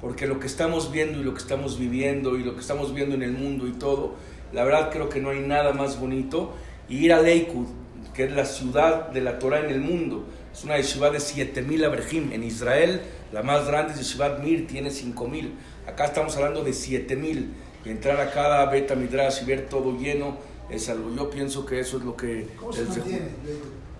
Porque 0.00 0.26
lo 0.26 0.38
que 0.38 0.46
estamos 0.46 0.92
viendo 0.92 1.20
y 1.20 1.24
lo 1.24 1.32
que 1.32 1.40
estamos 1.40 1.78
viviendo 1.78 2.36
y 2.38 2.44
lo 2.44 2.54
que 2.54 2.60
estamos 2.60 2.94
viendo 2.94 3.14
en 3.14 3.22
el 3.22 3.32
mundo 3.32 3.66
y 3.66 3.72
todo, 3.72 4.14
la 4.52 4.64
verdad 4.64 4.90
creo 4.92 5.08
que 5.08 5.20
no 5.20 5.30
hay 5.30 5.40
nada 5.40 5.72
más 5.72 5.98
bonito. 5.98 6.52
Y 6.88 6.98
ir 6.98 7.12
a 7.12 7.22
Lakewood, 7.22 7.68
que 8.14 8.24
es 8.24 8.32
la 8.32 8.44
ciudad 8.44 9.08
de 9.08 9.20
la 9.20 9.38
Torah 9.38 9.60
en 9.60 9.70
el 9.70 9.80
mundo, 9.80 10.24
es 10.52 10.64
una 10.64 10.76
yeshiva 10.76 11.10
de 11.10 11.20
7000 11.20 11.84
abrejim. 11.84 12.32
En 12.32 12.44
Israel, 12.44 13.00
la 13.32 13.42
más 13.42 13.66
grande 13.66 13.92
es 13.94 13.98
Yeshivat 13.98 14.40
Mir, 14.42 14.66
tiene 14.66 14.90
5000. 14.90 15.52
Acá 15.86 16.06
estamos 16.06 16.36
hablando 16.36 16.62
de 16.62 16.72
7000. 16.72 17.52
Y 17.84 17.90
entrar 17.90 18.18
a 18.20 18.30
cada 18.30 18.64
beta 18.70 18.94
midrash 18.94 19.42
y 19.42 19.46
ver 19.46 19.66
todo 19.68 19.98
lleno 19.98 20.38
es 20.70 20.88
algo. 20.88 21.14
Yo 21.14 21.28
pienso 21.28 21.66
que 21.66 21.80
eso 21.80 21.98
es 21.98 22.04
lo 22.04 22.16
que. 22.16 22.46
¿Cómo 22.58 22.72
se 22.72 22.84
mantiene? 22.84 23.20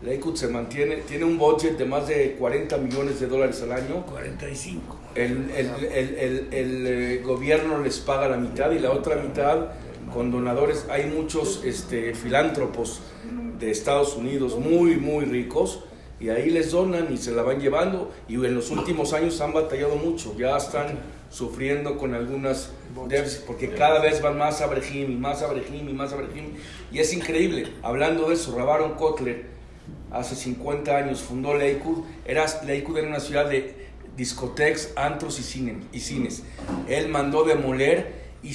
Lakewood 0.03 0.37
se 0.37 0.49
mantiene, 0.49 0.97
tiene 1.09 1.25
un 1.25 1.39
budget 1.39 1.77
de 1.79 1.85
más 1.87 2.07
de 2.09 2.33
40 2.39 2.77
millones 2.79 3.21
de 3.21 3.27
dólares 3.27 3.61
al 3.63 3.73
año. 3.73 4.05
45. 4.07 4.99
El, 5.15 5.51
el, 5.57 5.71
el, 5.93 6.15
el- 6.19 6.49
el, 6.53 6.87
eh, 6.87 7.23
gobierno 7.25 7.79
les 7.83 7.99
paga 8.01 8.29
la 8.29 8.37
mitad 8.37 8.71
y 8.73 8.79
la 8.79 8.91
otra 8.93 9.17
mitad 9.17 9.69
con 10.13 10.31
donadores. 10.31 10.87
Hay 10.91 11.07
muchos 11.07 11.63
este, 11.65 12.15
filántropos 12.15 13.01
de 13.65 13.71
Estados 13.71 14.17
Unidos 14.17 14.57
muy, 14.59 14.97
muy 14.97 15.25
ricos 15.25 15.81
y 16.21 16.29
ahí 16.29 16.51
les 16.51 16.71
donan 16.71 17.13
y 17.13 17.17
se 17.17 17.33
la 17.33 17.43
van 17.43 17.61
llevando 17.61 18.11
y 18.29 18.35
en 18.35 18.55
los 18.55 18.71
últimos 18.71 19.13
años 19.13 19.41
han 19.41 19.53
batallado 19.53 19.97
mucho. 19.97 20.35
Ya 20.39 20.57
están 20.57 20.99
sufriendo 21.31 21.97
con 21.99 22.15
algunas 22.15 22.71
déficits 23.09 23.43
porque 23.45 23.71
cada 23.71 24.01
vez 24.01 24.23
van 24.23 24.39
más 24.39 24.61
a 24.61 24.67
Brejim 24.69 25.11
y 25.11 25.17
más 25.17 25.43
a 25.43 25.49
Brejim 25.49 25.89
y 25.89 25.93
más 25.93 26.13
a 26.13 26.17
Brejim. 26.17 26.53
Y 26.93 26.99
es 27.01 27.13
increíble. 27.13 27.69
Hablando 27.83 28.29
de 28.29 28.35
eso, 28.35 28.57
Rabaron 28.57 28.95
Kotler 28.95 29.47
hace 30.13 30.37
50 30.37 30.97
años 30.97 31.21
fundó 31.21 31.55
Lakewood. 31.55 32.05
Era, 32.25 32.47
Lakewood 32.65 32.99
era 32.99 33.09
una 33.09 33.21
ciudad 33.21 33.51
de 33.51 33.85
discotecas, 34.17 34.93
antros 34.95 35.41
y, 35.41 35.43
cine- 35.43 35.83
y 35.93 35.99
cines. 36.01 36.45
Él 36.89 37.09
mandó 37.09 37.43
demoler 37.45 38.23
y 38.45 38.53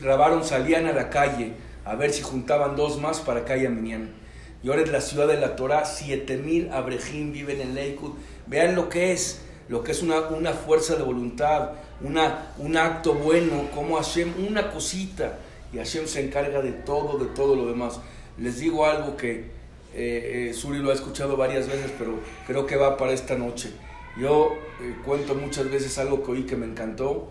grabaron, 0.00 0.44
salían 0.44 0.86
a 0.86 0.92
la 0.92 1.10
calle 1.10 1.52
a 1.84 1.94
ver 1.96 2.10
si 2.12 2.22
juntaban 2.22 2.76
dos 2.76 2.98
más 2.98 3.20
para 3.20 3.44
calle 3.44 3.68
Minyan. 3.68 4.23
Y 4.64 4.68
ahora 4.70 4.80
es 4.82 4.90
la 4.90 5.02
ciudad 5.02 5.28
de 5.28 5.36
la 5.38 5.56
Torah, 5.56 5.84
7000 5.84 6.70
abrejim 6.72 7.32
viven 7.32 7.60
en 7.60 7.74
Lakewood. 7.74 8.14
Vean 8.46 8.74
lo 8.74 8.88
que 8.88 9.12
es, 9.12 9.42
lo 9.68 9.84
que 9.84 9.92
es 9.92 10.02
una, 10.02 10.20
una 10.28 10.52
fuerza 10.54 10.96
de 10.96 11.02
voluntad, 11.02 11.72
una, 12.00 12.54
un 12.56 12.78
acto 12.78 13.12
bueno, 13.12 13.68
como 13.74 13.96
Hashem, 13.96 14.32
una 14.48 14.70
cosita. 14.70 15.38
Y 15.70 15.76
Hashem 15.76 16.06
se 16.06 16.24
encarga 16.24 16.62
de 16.62 16.72
todo, 16.72 17.18
de 17.18 17.26
todo 17.26 17.56
lo 17.56 17.66
demás. 17.66 18.00
Les 18.38 18.58
digo 18.58 18.86
algo 18.86 19.18
que 19.18 19.50
eh, 19.94 20.48
eh, 20.50 20.54
Suri 20.54 20.78
lo 20.78 20.90
ha 20.90 20.94
escuchado 20.94 21.36
varias 21.36 21.66
veces, 21.66 21.92
pero 21.98 22.14
creo 22.46 22.66
que 22.66 22.76
va 22.76 22.96
para 22.96 23.12
esta 23.12 23.36
noche. 23.36 23.70
Yo 24.18 24.54
eh, 24.80 24.96
cuento 25.04 25.34
muchas 25.34 25.70
veces 25.70 25.98
algo 25.98 26.22
que 26.22 26.30
oí 26.32 26.42
que 26.44 26.56
me 26.56 26.64
encantó 26.64 27.28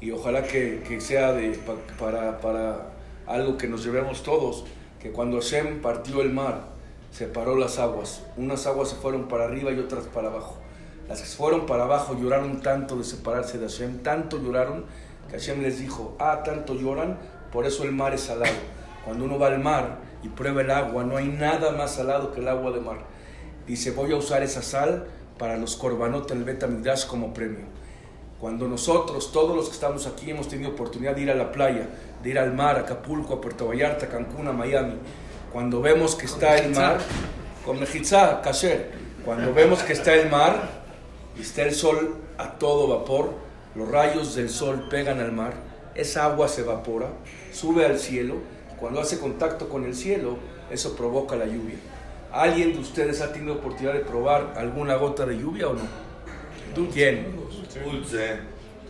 y 0.00 0.12
ojalá 0.12 0.44
que, 0.44 0.84
que 0.86 1.00
sea 1.00 1.32
de, 1.32 1.50
pa- 1.58 1.74
para, 1.98 2.40
para 2.40 2.92
algo 3.26 3.56
que 3.58 3.66
nos 3.66 3.84
llevemos 3.84 4.22
todos, 4.22 4.64
que 5.00 5.10
cuando 5.10 5.40
Hashem 5.40 5.80
partió 5.82 6.22
el 6.22 6.30
mar, 6.32 6.75
separó 7.16 7.56
las 7.56 7.78
aguas. 7.78 8.20
Unas 8.36 8.66
aguas 8.66 8.90
se 8.90 8.96
fueron 8.96 9.26
para 9.26 9.44
arriba 9.44 9.72
y 9.72 9.78
otras 9.78 10.04
para 10.04 10.28
abajo. 10.28 10.58
Las 11.08 11.22
que 11.22 11.26
fueron 11.26 11.64
para 11.64 11.84
abajo 11.84 12.14
lloraron 12.14 12.60
tanto 12.60 12.96
de 12.96 13.04
separarse 13.04 13.56
de 13.56 13.66
Hashem, 13.68 14.02
tanto 14.02 14.38
lloraron 14.38 14.84
que 15.30 15.38
Hashem 15.38 15.62
les 15.62 15.78
dijo, 15.78 16.14
ah, 16.18 16.42
tanto 16.44 16.74
lloran, 16.74 17.18
por 17.50 17.64
eso 17.64 17.84
el 17.84 17.92
mar 17.92 18.12
es 18.12 18.20
salado. 18.22 18.52
Cuando 19.06 19.24
uno 19.24 19.38
va 19.38 19.46
al 19.46 19.60
mar 19.60 19.98
y 20.22 20.28
prueba 20.28 20.60
el 20.60 20.70
agua, 20.70 21.04
no 21.04 21.16
hay 21.16 21.28
nada 21.28 21.70
más 21.72 21.94
salado 21.94 22.32
que 22.32 22.40
el 22.40 22.48
agua 22.48 22.70
de 22.70 22.80
mar. 22.80 22.98
Dice, 23.66 23.92
voy 23.92 24.12
a 24.12 24.16
usar 24.16 24.42
esa 24.42 24.60
sal 24.60 25.06
para 25.38 25.56
los 25.56 25.74
korbanot 25.76 26.30
el 26.32 26.44
Betamigdash 26.44 27.06
como 27.06 27.32
premio. 27.32 27.64
Cuando 28.38 28.68
nosotros, 28.68 29.32
todos 29.32 29.56
los 29.56 29.68
que 29.68 29.74
estamos 29.74 30.06
aquí, 30.06 30.30
hemos 30.30 30.48
tenido 30.48 30.72
oportunidad 30.72 31.14
de 31.14 31.22
ir 31.22 31.30
a 31.30 31.34
la 31.34 31.50
playa, 31.50 31.88
de 32.22 32.28
ir 32.28 32.38
al 32.38 32.52
mar, 32.52 32.76
a 32.76 32.80
Acapulco, 32.80 33.32
a 33.32 33.40
Puerto 33.40 33.68
Vallarta, 33.68 34.04
a 34.04 34.08
Cancún, 34.10 34.46
a 34.48 34.52
Miami, 34.52 34.96
cuando 35.56 35.80
vemos 35.80 36.14
que 36.14 36.26
está 36.26 36.58
el 36.58 36.74
mar, 36.74 36.98
con 37.64 37.80
Mejizá, 37.80 38.42
Kasher, 38.42 38.90
cuando 39.24 39.54
vemos 39.54 39.82
que 39.82 39.94
está 39.94 40.12
el 40.12 40.28
mar 40.28 40.68
y 41.34 41.40
está 41.40 41.62
el 41.62 41.72
sol 41.74 42.18
a 42.36 42.58
todo 42.58 42.86
vapor, 42.88 43.32
los 43.74 43.90
rayos 43.90 44.34
del 44.34 44.50
sol 44.50 44.86
pegan 44.90 45.18
al 45.18 45.32
mar, 45.32 45.54
esa 45.94 46.26
agua 46.26 46.48
se 46.48 46.60
evapora, 46.60 47.06
sube 47.54 47.86
al 47.86 47.98
cielo, 47.98 48.34
y 48.70 48.78
cuando 48.78 49.00
hace 49.00 49.18
contacto 49.18 49.70
con 49.70 49.86
el 49.86 49.94
cielo, 49.94 50.36
eso 50.70 50.94
provoca 50.94 51.36
la 51.36 51.46
lluvia. 51.46 51.78
¿Alguien 52.30 52.74
de 52.74 52.80
ustedes 52.80 53.22
ha 53.22 53.32
tenido 53.32 53.54
oportunidad 53.54 53.94
de 53.94 54.00
probar 54.00 54.52
alguna 54.58 54.96
gota 54.96 55.24
de 55.24 55.38
lluvia 55.38 55.68
o 55.68 55.72
no? 55.72 55.84
¿Quién? 56.92 57.34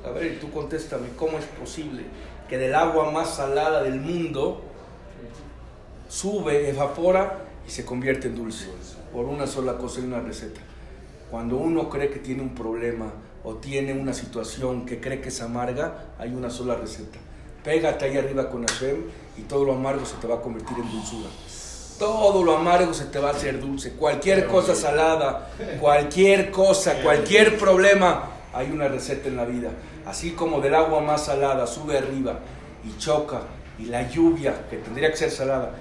A 0.04 0.10
ver, 0.10 0.32
y 0.32 0.36
tú 0.38 0.50
contéstame, 0.50 1.10
¿cómo 1.16 1.38
es 1.38 1.44
posible 1.44 2.02
que 2.48 2.58
del 2.58 2.74
agua 2.74 3.12
más 3.12 3.36
salada 3.36 3.84
del 3.84 4.00
mundo 4.00 4.64
sube, 6.08 6.68
evapora 6.68 7.38
y 7.66 7.70
se 7.70 7.84
convierte 7.84 8.28
en 8.28 8.36
dulce? 8.36 8.66
Por 9.12 9.26
una 9.26 9.46
sola 9.46 9.76
cosa 9.76 10.00
y 10.00 10.04
una 10.04 10.20
receta. 10.20 10.60
Cuando 11.30 11.56
uno 11.56 11.88
cree 11.88 12.10
que 12.10 12.18
tiene 12.18 12.42
un 12.42 12.54
problema 12.54 13.12
o 13.44 13.54
tiene 13.54 13.92
una 13.92 14.12
situación 14.12 14.86
que 14.86 15.00
cree 15.00 15.20
que 15.20 15.28
es 15.28 15.40
amarga, 15.40 16.14
hay 16.18 16.32
una 16.34 16.50
sola 16.50 16.74
receta. 16.76 17.18
Pégate 17.64 18.04
ahí 18.04 18.16
arriba 18.16 18.48
con 18.48 18.66
Hashem 18.66 18.96
y 19.36 19.42
todo 19.42 19.64
lo 19.64 19.72
amargo 19.72 20.04
se 20.06 20.16
te 20.16 20.26
va 20.26 20.36
a 20.36 20.40
convertir 20.40 20.76
en 20.78 20.90
dulzura. 20.90 21.28
Todo 21.98 22.44
lo 22.44 22.56
amargo 22.56 22.92
se 22.92 23.06
te 23.06 23.18
va 23.18 23.30
a 23.30 23.32
hacer 23.32 23.58
dulce. 23.58 23.92
Cualquier 23.92 24.46
cosa 24.46 24.74
salada, 24.74 25.50
cualquier 25.80 26.50
cosa, 26.50 27.02
cualquier 27.02 27.58
problema, 27.58 28.30
hay 28.52 28.70
una 28.70 28.88
receta 28.88 29.28
en 29.28 29.36
la 29.36 29.44
vida. 29.44 29.70
Así 30.04 30.32
como 30.32 30.60
del 30.60 30.74
agua 30.74 31.00
más 31.00 31.24
salada 31.24 31.66
sube 31.66 31.98
arriba 31.98 32.38
y 32.84 32.96
choca, 32.98 33.42
y 33.78 33.86
la 33.86 34.08
lluvia, 34.08 34.68
que 34.70 34.76
tendría 34.76 35.10
que 35.10 35.16
ser 35.16 35.30
salada, 35.30 35.74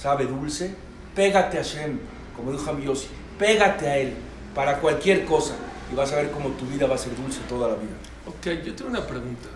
sabe 0.00 0.26
dulce, 0.26 0.74
pégate 1.14 1.58
a 1.58 1.62
Hashem, 1.62 1.98
como 2.36 2.52
dijo 2.52 2.70
Amiosi, 2.70 3.08
pégate 3.38 3.88
a 3.88 3.96
Él 3.98 4.14
para 4.54 4.78
cualquier 4.78 5.24
cosa 5.24 5.54
y 5.92 5.96
vas 5.96 6.12
a 6.12 6.16
ver 6.16 6.30
cómo 6.30 6.50
tu 6.50 6.66
vida 6.66 6.86
va 6.86 6.94
a 6.94 6.98
ser 6.98 7.16
dulce 7.16 7.40
toda 7.48 7.68
la 7.68 7.74
vida. 7.74 7.96
Ok, 8.26 8.64
yo 8.64 8.74
tengo 8.74 8.90
una 8.90 9.06
pregunta. 9.06 9.48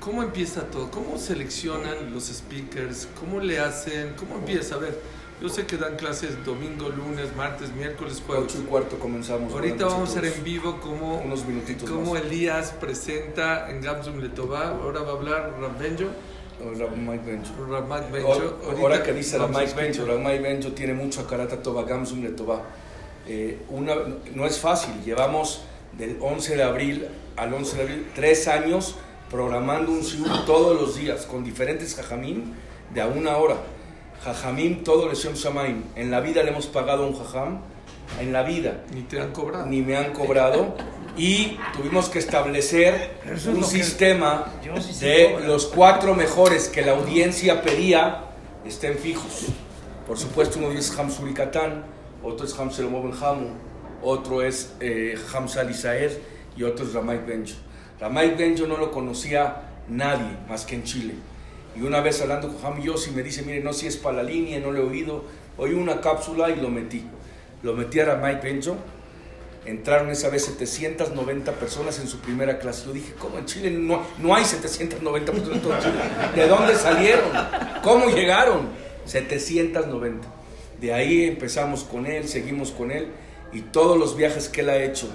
¿Cómo 0.00 0.22
empieza 0.22 0.62
todo? 0.62 0.90
¿Cómo 0.90 1.18
seleccionan 1.18 2.12
los 2.12 2.24
speakers? 2.26 3.08
¿Cómo 3.20 3.40
le 3.40 3.58
hacen? 3.58 4.14
¿Cómo 4.16 4.36
empieza? 4.36 4.76
A 4.76 4.78
ver, 4.78 4.98
yo 5.42 5.48
sé 5.48 5.66
que 5.66 5.76
dan 5.76 5.96
clases 5.96 6.44
domingo, 6.44 6.88
lunes, 6.88 7.34
martes, 7.36 7.72
miércoles, 7.72 8.22
jueves. 8.24 8.44
8 8.46 8.58
y 8.62 8.66
cuarto 8.66 8.98
comenzamos. 8.98 9.52
Ahorita 9.52 9.86
vamos 9.86 10.16
a 10.16 10.20
ver 10.20 10.32
en 10.32 10.44
vivo 10.44 10.80
cómo, 10.80 11.18
Unos 11.18 11.44
minutitos 11.44 11.90
cómo 11.90 12.14
más. 12.14 12.22
Elías 12.22 12.72
presenta 12.80 13.70
en 13.70 13.80
Gamsum 13.82 14.18
Letová. 14.18 14.70
Ahora 14.70 15.02
va 15.02 15.10
a 15.10 15.14
hablar 15.14 15.54
Rabbenjo. 15.60 16.06
O 16.60 16.72
la 16.72 16.86
Mike 16.88 17.24
Benjo. 17.24 17.52
O- 17.58 18.10
Benjo. 18.12 18.58
Ahora 18.82 19.02
que 19.02 19.12
dice 19.12 19.38
la 19.38 19.46
Mike 19.46 19.74
Benjo, 19.76 20.06
la 20.06 20.14
Mike 20.16 20.40
Benjo 20.40 20.72
tiene 20.72 20.92
mucho 20.94 21.20
a 21.20 21.26
Karata 21.26 21.62
Toba, 21.62 21.84
Gamsum 21.84 22.22
de 22.22 22.30
Toba. 22.30 22.62
Eh, 23.26 23.58
una, 23.70 23.94
no 24.34 24.46
es 24.46 24.58
fácil, 24.58 24.92
llevamos 25.04 25.62
del 25.96 26.16
11 26.20 26.56
de 26.56 26.62
abril 26.62 27.08
al 27.36 27.52
11 27.54 27.76
de 27.76 27.82
abril 27.82 28.06
tres 28.14 28.48
años 28.48 28.96
programando 29.30 29.92
un 29.92 30.00
shiur 30.00 30.46
todos 30.46 30.80
los 30.80 30.96
días 30.96 31.26
con 31.26 31.44
diferentes 31.44 31.94
jajamim 31.94 32.52
de 32.94 33.00
a 33.02 33.06
una 33.06 33.36
hora. 33.36 33.56
Jajamim, 34.24 34.82
todo 34.82 35.08
le 35.08 35.14
Shem 35.14 35.34
Shamaim. 35.34 35.84
En 35.94 36.10
la 36.10 36.20
vida 36.20 36.42
le 36.42 36.50
hemos 36.50 36.66
pagado 36.66 37.04
a 37.04 37.06
un 37.06 37.14
jajam, 37.14 37.60
en 38.20 38.32
la 38.32 38.42
vida 38.42 38.82
Ni 38.94 39.02
te 39.02 39.20
han 39.20 39.30
cobrado. 39.32 39.66
ni 39.66 39.82
me 39.82 39.96
han 39.96 40.12
cobrado 40.12 40.74
y 41.18 41.58
tuvimos 41.76 42.08
que 42.08 42.20
establecer 42.20 43.18
es 43.30 43.46
un 43.46 43.64
sistema 43.64 44.54
sí 44.80 45.04
de 45.04 45.40
los 45.44 45.66
cuatro 45.66 46.14
mejores 46.14 46.68
que 46.68 46.82
la 46.82 46.92
audiencia 46.92 47.60
pedía 47.60 48.24
estén 48.64 48.96
fijos. 48.96 49.46
Por 50.06 50.16
supuesto, 50.16 50.58
uno 50.58 50.70
es 50.70 50.96
Hamsuri 50.96 51.34
Katán, 51.34 51.84
otro 52.22 52.46
es 52.46 52.58
Ham 52.58 52.70
Shlomo 52.70 53.02
Ben 53.02 53.12
Hamu, 53.20 53.48
otro 54.02 54.42
es 54.42 54.74
eh, 54.80 55.18
Hamza 55.34 55.66
y 56.56 56.62
otro 56.62 56.86
es 56.86 56.94
Ramay 56.94 57.18
Benjo. 57.26 57.56
Ramay 58.00 58.36
Benjo 58.36 58.66
no 58.66 58.76
lo 58.76 58.92
conocía 58.92 59.62
nadie 59.88 60.36
más 60.48 60.64
que 60.64 60.76
en 60.76 60.84
Chile. 60.84 61.14
Y 61.76 61.82
una 61.82 62.00
vez 62.00 62.22
hablando 62.22 62.48
con 62.48 62.64
Ham 62.64 62.80
Yossi 62.80 63.10
me 63.10 63.22
dice, 63.22 63.42
mire, 63.42 63.60
no 63.60 63.72
si 63.72 63.86
es 63.86 63.96
para 63.96 64.18
la 64.18 64.22
línea, 64.22 64.60
no 64.60 64.70
lo 64.70 64.78
he 64.78 64.86
oído. 64.86 65.24
Oí 65.56 65.72
una 65.74 66.00
cápsula 66.00 66.50
y 66.50 66.56
lo 66.56 66.68
metí. 66.70 67.04
Lo 67.62 67.74
metí 67.74 67.98
a 68.00 68.06
Ramay 68.06 68.40
Benjo. 68.40 68.76
Entraron 69.64 70.10
esa 70.10 70.30
vez 70.30 70.44
790 70.44 71.52
personas 71.52 71.98
en 71.98 72.08
su 72.08 72.20
primera 72.20 72.58
clase. 72.58 72.86
Yo 72.86 72.92
dije, 72.92 73.12
¿cómo 73.18 73.38
en 73.38 73.44
Chile 73.44 73.70
no, 73.70 74.02
no 74.18 74.34
hay 74.34 74.44
790 74.44 75.32
personas 75.32 75.56
en 75.56 75.62
todo 75.62 75.78
Chile? 75.80 75.94
¿De 76.34 76.48
dónde 76.48 76.74
salieron? 76.74 77.28
¿Cómo 77.82 78.08
llegaron? 78.08 78.68
790. 79.04 80.26
De 80.80 80.92
ahí 80.94 81.24
empezamos 81.24 81.84
con 81.84 82.06
él, 82.06 82.28
seguimos 82.28 82.70
con 82.70 82.90
él 82.90 83.08
y 83.52 83.62
todos 83.62 83.98
los 83.98 84.16
viajes 84.16 84.48
que 84.48 84.60
él 84.60 84.70
ha 84.70 84.82
hecho. 84.82 85.08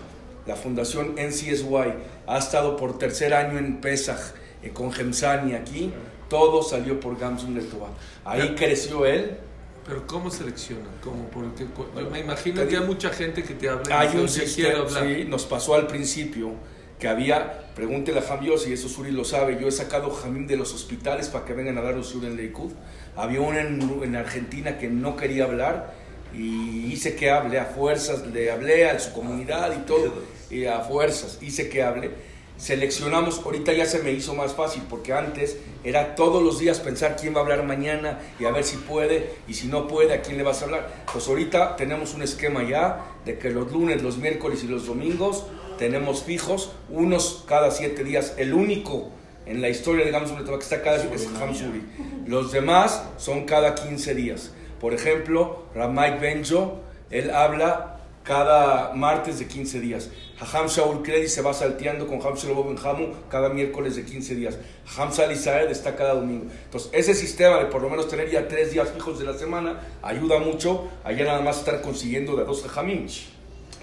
La 0.46 0.56
fundación 0.56 1.16
NCSY 1.16 1.94
ha 2.28 2.38
estado 2.38 2.76
por 2.76 2.98
tercer 2.98 3.34
año 3.34 3.58
en 3.58 3.80
Pesach 3.80 4.20
eh, 4.62 4.72
con 4.72 4.92
Gemsani 4.92 5.54
aquí. 5.56 5.94
Todo 6.30 6.64
salió 6.64 7.00
por 7.00 7.18
Gamsun 7.18 7.56
Letová. 7.56 7.90
Ahí 8.26 8.56
creció 8.56 9.06
él. 9.06 9.38
Pero 9.86 10.08
¿cómo 10.08 10.32
seleccionan? 10.32 10.88
¿Cómo? 11.04 11.28
Porque 11.30 11.66
yo 11.66 12.10
me 12.10 12.20
imagino 12.20 12.66
que 12.68 12.78
hay 12.78 12.84
mucha 12.86 13.10
gente 13.10 13.44
que 13.44 13.54
te 13.54 13.68
habla 13.70 14.00
Hay 14.00 14.08
un 14.16 14.28
"Yo 14.28 14.28
quiero 14.28 14.28
sistema, 14.30 14.80
hablar". 14.80 15.04
sí, 15.08 15.26
nos 15.26 15.46
pasó 15.46 15.76
al 15.76 15.88
principio 15.88 16.52
que 17.00 17.08
había, 17.10 17.74
pregúntele 17.76 18.20
a 18.20 18.22
Jamios 18.22 18.66
y 18.66 18.72
eso 18.72 18.88
Suri 18.88 19.12
lo 19.12 19.26
sabe, 19.26 19.58
yo 19.60 19.68
he 19.68 19.72
sacado 19.72 20.10
Jamim 20.12 20.48
de 20.48 20.56
los 20.56 20.74
hospitales 20.74 21.28
para 21.28 21.44
que 21.44 21.54
vengan 21.54 21.78
a 21.78 21.82
dar 21.82 21.96
los 21.96 22.08
Sur 22.08 22.24
en 22.24 22.38
Leikud. 22.38 22.72
Había 23.18 23.42
uno 23.42 23.60
en, 23.60 23.82
en 24.04 24.16
Argentina 24.16 24.78
que 24.78 24.88
no 24.88 25.18
quería 25.18 25.44
hablar 25.44 25.94
y 26.34 26.86
hice 26.92 27.16
que 27.16 27.30
hable 27.30 27.60
a 27.60 27.66
fuerzas, 27.66 28.26
le 28.28 28.52
hablé 28.52 28.90
a 28.90 28.98
su 29.00 29.12
comunidad 29.12 29.74
y 29.78 29.86
todo, 29.86 30.14
y 30.50 30.66
a 30.66 30.80
fuerzas 30.80 31.40
hice 31.42 31.68
que 31.68 31.84
hable. 31.84 32.12
Seleccionamos, 32.58 33.42
ahorita 33.44 33.74
ya 33.74 33.86
se 33.86 34.04
me 34.04 34.12
hizo 34.12 34.36
más 34.36 34.54
fácil 34.54 34.84
porque 34.90 35.12
antes 35.12 35.58
era 35.84 36.16
todos 36.16 36.42
los 36.42 36.60
días 36.60 36.80
pensar 36.80 37.18
quién 37.20 37.34
va 37.36 37.40
a 37.40 37.42
hablar 37.42 37.64
mañana 37.64 38.20
y 38.40 38.46
a 38.46 38.52
ver 38.52 38.64
si 38.64 38.78
puede 38.78 39.36
y 39.48 39.56
si 39.56 39.68
no 39.68 39.88
puede 39.88 40.14
a 40.14 40.22
quién 40.22 40.38
le 40.38 40.44
vas 40.44 40.62
a 40.62 40.66
hablar. 40.66 41.06
Pues 41.12 41.28
ahorita 41.28 41.76
tenemos 41.76 42.14
un 42.14 42.22
esquema 42.22 42.64
ya 42.64 43.04
de 43.26 43.38
que 43.38 43.50
los 43.50 43.72
lunes, 43.72 44.04
los 44.04 44.18
miércoles 44.18 44.64
y 44.64 44.68
los 44.68 44.86
domingos 44.86 45.46
tenemos 45.78 46.24
fijos, 46.24 46.72
unos 46.90 47.44
cada 47.48 47.72
siete 47.72 48.04
días. 48.04 48.36
El 48.38 48.54
único 48.54 49.10
en 49.46 49.62
la 49.62 49.70
historia 49.70 50.06
de 50.06 50.12
Gamsuri 50.12 50.44
que 50.46 50.56
está 50.56 50.82
cada 50.82 51.00
siete 51.00 51.16
es 51.16 51.28
Hamsuri. 51.28 51.84
Los 52.28 52.52
demás 52.52 53.04
son 53.18 53.46
cada 53.46 53.76
15 53.76 54.16
días. 54.16 54.54
Por 54.80 54.94
ejemplo, 54.94 55.64
Ramay 55.76 56.20
Benjo, 56.20 56.82
él 57.10 57.32
habla 57.32 58.00
cada 58.24 58.94
martes 58.94 59.40
de 59.40 59.48
15 59.48 59.80
días. 59.80 60.10
Haham 60.40 60.68
Shaul 60.68 61.04
Kredi 61.04 61.28
se 61.28 61.42
va 61.42 61.54
salteando 61.54 62.08
con 62.08 62.22
Ham 62.22 62.36
Shlomo 62.36 62.74
Hamu 62.84 63.08
cada 63.30 63.50
miércoles 63.50 63.96
de 63.96 64.04
15 64.06 64.36
días. 64.36 64.58
Ham 64.98 65.12
Sal 65.12 65.32
Israel 65.32 65.68
está 65.70 65.96
cada 65.96 66.16
domingo. 66.16 66.46
Entonces, 66.66 66.90
ese 66.94 67.14
sistema 67.14 67.58
de 67.60 67.66
por 67.66 67.82
lo 67.82 67.90
menos 67.90 68.08
tener 68.08 68.30
ya 68.30 68.48
tres 68.48 68.72
días 68.72 68.90
fijos 68.94 69.20
de 69.20 69.26
la 69.26 69.34
semana 69.34 69.80
ayuda 70.02 70.40
mucho 70.40 70.88
a 71.04 71.12
ya 71.12 71.26
nada 71.26 71.42
más 71.42 71.60
estar 71.60 71.82
consiguiendo 71.82 72.36
de 72.36 72.46
dos 72.46 72.66
Hamim. 72.78 73.08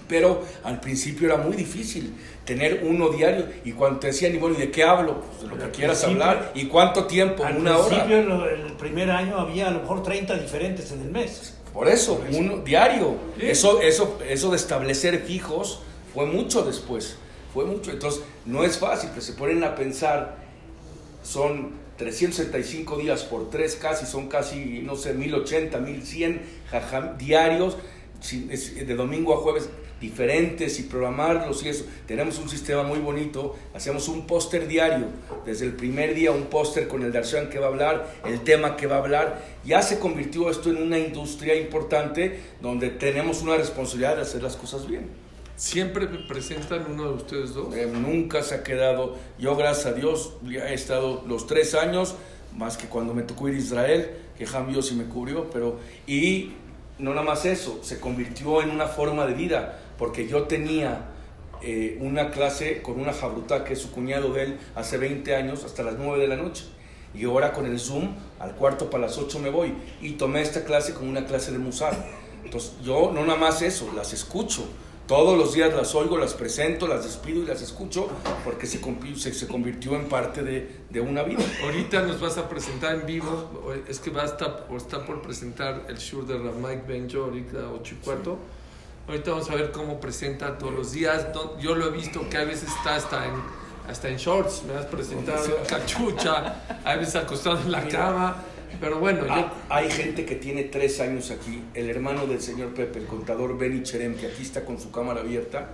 Pero 0.07 0.41
al 0.65 0.81
principio 0.81 1.27
era 1.27 1.37
muy 1.37 1.55
difícil 1.55 2.13
tener 2.43 2.83
uno 2.83 3.09
diario. 3.09 3.45
Y 3.63 3.71
cuando 3.71 3.99
te 3.99 4.07
decían, 4.07 4.35
y 4.35 4.37
bueno, 4.37 4.57
¿y 4.57 4.59
de 4.61 4.69
qué 4.71 4.83
hablo? 4.83 5.21
Pues 5.21 5.43
de 5.43 5.47
lo 5.47 5.57
que 5.57 5.63
Al 5.63 5.71
quieras 5.71 5.99
principio- 6.03 6.23
hablar. 6.29 6.51
¿Y 6.53 6.65
cuánto 6.65 7.05
tiempo? 7.05 7.45
Al 7.45 7.57
Una 7.57 7.77
hora. 7.77 7.87
principio, 8.03 8.21
lo- 8.23 8.49
el 8.49 8.73
primer 8.73 9.09
año 9.09 9.39
había 9.39 9.69
a 9.69 9.71
lo 9.71 9.79
mejor 9.79 10.03
30 10.03 10.35
diferentes 10.37 10.91
en 10.91 11.01
el 11.01 11.11
mes. 11.11 11.57
Por 11.73 11.87
eso, 11.87 12.21
uno 12.31 12.57
diario. 12.57 13.15
Sí. 13.39 13.47
Eso, 13.47 13.81
eso, 13.81 14.19
eso 14.27 14.51
de 14.51 14.57
establecer 14.57 15.23
fijos 15.23 15.81
fue 16.13 16.25
mucho 16.25 16.63
después. 16.63 17.17
Fue 17.53 17.65
mucho. 17.65 17.91
Entonces, 17.91 18.21
no 18.45 18.63
es 18.63 18.77
fácil, 18.77 19.11
que 19.11 19.21
se 19.21 19.33
ponen 19.33 19.63
a 19.63 19.75
pensar, 19.75 20.37
son 21.23 21.71
375 21.97 22.97
días 22.97 23.23
por 23.23 23.49
tres 23.49 23.75
casi, 23.75 24.05
son 24.05 24.27
casi, 24.27 24.81
no 24.83 24.95
sé, 24.95 25.13
1080, 25.13 25.77
1100 25.77 26.41
jajam, 26.69 27.17
diarios, 27.17 27.77
de 28.31 28.95
domingo 28.95 29.33
a 29.33 29.37
jueves, 29.37 29.69
diferentes 30.01 30.79
y 30.79 30.83
programarlos 30.83 31.63
y 31.63 31.69
eso. 31.69 31.85
Tenemos 32.07 32.39
un 32.39 32.49
sistema 32.49 32.83
muy 32.83 32.99
bonito, 32.99 33.55
hacemos 33.73 34.09
un 34.09 34.25
póster 34.25 34.67
diario, 34.67 35.05
desde 35.45 35.65
el 35.65 35.73
primer 35.73 36.15
día 36.15 36.31
un 36.31 36.45
póster 36.45 36.87
con 36.87 37.03
el 37.03 37.13
Darshan 37.13 37.49
que 37.49 37.59
va 37.59 37.67
a 37.67 37.69
hablar, 37.69 38.15
el 38.25 38.41
tema 38.41 38.75
que 38.75 38.87
va 38.87 38.95
a 38.95 38.99
hablar. 38.99 39.41
Ya 39.63 39.81
se 39.83 39.99
convirtió 39.99 40.49
esto 40.49 40.71
en 40.71 40.81
una 40.81 40.97
industria 40.97 41.55
importante 41.55 42.39
donde 42.61 42.89
tenemos 42.89 43.41
una 43.43 43.55
responsabilidad 43.55 44.15
de 44.15 44.23
hacer 44.23 44.41
las 44.41 44.57
cosas 44.57 44.87
bien. 44.87 45.07
¿Siempre 45.55 46.07
presentan 46.07 46.87
uno 46.91 47.09
de 47.09 47.13
ustedes 47.13 47.53
dos? 47.53 47.75
Eh, 47.75 47.85
nunca 47.85 48.41
se 48.41 48.55
ha 48.55 48.63
quedado. 48.63 49.15
Yo, 49.37 49.55
gracias 49.55 49.85
a 49.85 49.93
Dios, 49.93 50.33
ya 50.41 50.67
he 50.67 50.73
estado 50.73 51.23
los 51.27 51.45
tres 51.45 51.75
años, 51.75 52.15
más 52.57 52.77
que 52.77 52.87
cuando 52.87 53.13
me 53.13 53.21
tocó 53.21 53.47
ir 53.47 53.55
a 53.55 53.59
Israel, 53.59 54.09
que 54.35 54.45
Ham 54.45 54.73
Yossi 54.73 54.95
me 54.95 55.03
cubrió, 55.03 55.51
pero. 55.51 55.77
Y 56.07 56.53
no 57.01 57.11
nada 57.11 57.23
más 57.23 57.45
eso, 57.45 57.79
se 57.83 57.99
convirtió 57.99 58.61
en 58.61 58.69
una 58.69 58.87
forma 58.87 59.25
de 59.25 59.33
vida, 59.33 59.79
porque 60.01 60.27
yo 60.27 60.45
tenía 60.45 61.11
eh, 61.61 61.99
una 62.01 62.31
clase 62.31 62.81
con 62.81 62.99
una 62.99 63.13
jabruta, 63.13 63.63
que 63.63 63.73
es 63.73 63.81
su 63.81 63.91
cuñado 63.91 64.33
de 64.33 64.45
él, 64.45 64.59
hace 64.73 64.97
20 64.97 65.35
años, 65.35 65.63
hasta 65.63 65.83
las 65.83 65.93
9 65.99 66.19
de 66.19 66.27
la 66.27 66.37
noche. 66.37 66.63
Y 67.13 67.25
ahora 67.25 67.53
con 67.53 67.67
el 67.67 67.79
Zoom, 67.79 68.15
al 68.39 68.55
cuarto 68.55 68.89
para 68.89 69.05
las 69.05 69.19
8 69.19 69.37
me 69.37 69.51
voy. 69.51 69.75
Y 70.01 70.13
tomé 70.13 70.41
esta 70.41 70.63
clase 70.63 70.95
como 70.95 71.07
una 71.07 71.27
clase 71.27 71.51
de 71.51 71.59
musar. 71.59 71.95
Entonces, 72.43 72.73
yo 72.83 73.11
no 73.13 73.23
nada 73.23 73.37
más 73.37 73.61
eso, 73.61 73.91
las 73.95 74.11
escucho. 74.11 74.63
Todos 75.05 75.37
los 75.37 75.53
días 75.53 75.71
las 75.75 75.93
oigo, 75.93 76.17
las 76.17 76.33
presento, 76.33 76.87
las 76.87 77.03
despido 77.03 77.43
y 77.43 77.45
las 77.45 77.61
escucho 77.61 78.09
porque 78.43 78.65
se, 78.65 78.79
se, 79.17 79.33
se 79.35 79.47
convirtió 79.47 79.93
en 79.95 80.09
parte 80.09 80.41
de, 80.41 80.77
de 80.89 80.99
una 80.99 81.21
vida. 81.21 81.43
Ahorita 81.63 82.01
nos 82.01 82.19
vas 82.19 82.39
a 82.39 82.49
presentar 82.49 82.95
en 82.95 83.05
vivo, 83.05 83.71
es 83.87 83.99
que 83.99 84.09
va 84.09 84.23
a 84.23 84.25
estar, 84.25 84.65
o 84.67 84.77
está 84.77 85.05
por 85.05 85.21
presentar 85.21 85.85
el 85.89 85.99
show 85.99 86.25
de 86.25 86.39
Mike 86.39 86.85
Benjo 86.87 87.25
ahorita 87.25 87.69
8 87.71 87.95
y 88.01 88.03
cuarto. 88.03 88.39
Ahorita 89.07 89.31
vamos 89.31 89.49
a 89.49 89.55
ver 89.55 89.71
cómo 89.71 89.99
presenta 89.99 90.57
todos 90.57 90.73
los 90.73 90.91
días. 90.91 91.27
Yo 91.59 91.75
lo 91.75 91.87
he 91.87 91.91
visto 91.91 92.29
que 92.29 92.37
a 92.37 92.43
veces 92.43 92.69
está 92.69 92.95
hasta 92.95 93.25
en, 93.25 93.33
hasta 93.89 94.07
en 94.07 94.17
shorts, 94.17 94.63
me 94.63 94.73
has 94.75 94.85
presentado 94.85 95.45
en 95.57 95.65
cachucha, 95.65 96.55
a 96.83 96.95
veces 96.95 97.15
acostado 97.15 97.59
en 97.59 97.71
la 97.71 97.87
cama. 97.87 98.43
Pero 98.79 98.99
bueno, 98.99 99.27
yo, 99.27 99.33
Ah, 99.33 99.53
hay 99.69 99.91
gente 99.91 100.25
que 100.25 100.35
tiene 100.35 100.63
tres 100.63 101.01
años 101.01 101.29
aquí. 101.29 101.61
El 101.73 101.89
hermano 101.89 102.25
del 102.25 102.41
señor 102.41 102.69
Pepe, 102.73 102.99
el 102.99 103.05
contador 103.05 103.57
Benny 103.57 103.83
Cherem, 103.83 104.15
que 104.15 104.27
aquí 104.27 104.43
está 104.43 104.63
con 104.63 104.79
su 104.79 104.91
cámara 104.91 105.19
abierta. 105.21 105.71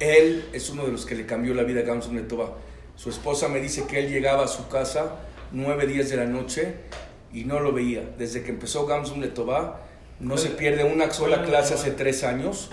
Él 0.00 0.48
es 0.52 0.68
uno 0.68 0.84
de 0.84 0.92
los 0.92 1.06
que 1.06 1.14
le 1.14 1.26
cambió 1.26 1.54
la 1.54 1.62
vida 1.62 1.80
a 1.80 1.84
Gamsun 1.84 2.16
Netova. 2.16 2.54
Su 2.96 3.08
esposa 3.08 3.48
me 3.48 3.60
dice 3.60 3.86
que 3.86 4.00
él 4.00 4.10
llegaba 4.10 4.44
a 4.44 4.48
su 4.48 4.68
casa 4.68 5.16
nueve 5.52 5.86
días 5.86 6.10
de 6.10 6.16
la 6.16 6.24
noche 6.26 6.74
y 7.32 7.44
no 7.44 7.60
lo 7.60 7.72
veía. 7.72 8.02
Desde 8.18 8.42
que 8.42 8.50
empezó 8.50 8.84
Gamsun 8.86 9.20
Netova, 9.20 9.80
no 10.20 10.36
se 10.38 10.50
pierde 10.50 10.84
una 10.84 11.10
sola 11.12 11.44
clase 11.44 11.74
hace 11.74 11.90
tres 11.90 12.24
años. 12.24 12.70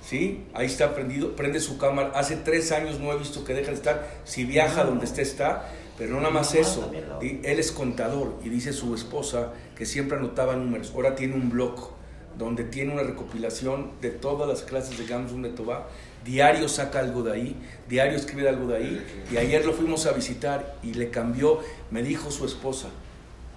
¿Sí? 0.00 0.44
Ahí 0.52 0.66
está 0.66 0.94
prendido, 0.94 1.34
prende 1.34 1.60
su 1.60 1.78
cámara. 1.78 2.12
Hace 2.14 2.36
tres 2.36 2.72
años 2.72 3.00
no 3.00 3.10
he 3.12 3.16
visto 3.16 3.42
que 3.44 3.54
deja 3.54 3.70
de 3.70 3.76
estar. 3.76 4.10
Si 4.24 4.44
viaja 4.44 4.84
donde 4.84 5.06
esté, 5.06 5.22
está. 5.22 5.70
Pero 5.96 6.14
no 6.14 6.20
nada 6.20 6.32
más 6.32 6.54
eso. 6.54 6.92
Él 7.20 7.58
es 7.58 7.72
contador 7.72 8.38
y 8.44 8.48
dice 8.48 8.72
su 8.72 8.94
esposa 8.94 9.52
que 9.76 9.86
siempre 9.86 10.18
anotaba 10.18 10.56
números. 10.56 10.92
Ahora 10.94 11.14
tiene 11.14 11.34
un 11.34 11.50
blog 11.50 11.92
donde 12.36 12.64
tiene 12.64 12.92
una 12.92 13.02
recopilación 13.02 13.92
de 14.00 14.10
todas 14.10 14.48
las 14.48 14.62
clases 14.62 14.98
de 14.98 15.06
Gamsun 15.06 15.42
de 15.42 15.50
Tobá. 15.50 15.88
Diario 16.24 16.68
saca 16.68 17.00
algo 17.00 17.22
de 17.22 17.32
ahí, 17.32 17.56
diario 17.88 18.16
escribe 18.16 18.48
algo 18.48 18.66
de 18.66 18.76
ahí. 18.76 19.24
Y 19.32 19.36
ayer 19.36 19.64
lo 19.64 19.72
fuimos 19.72 20.06
a 20.06 20.12
visitar 20.12 20.76
y 20.82 20.94
le 20.94 21.10
cambió. 21.10 21.60
Me 21.90 22.02
dijo 22.02 22.30
su 22.30 22.44
esposa, 22.44 22.88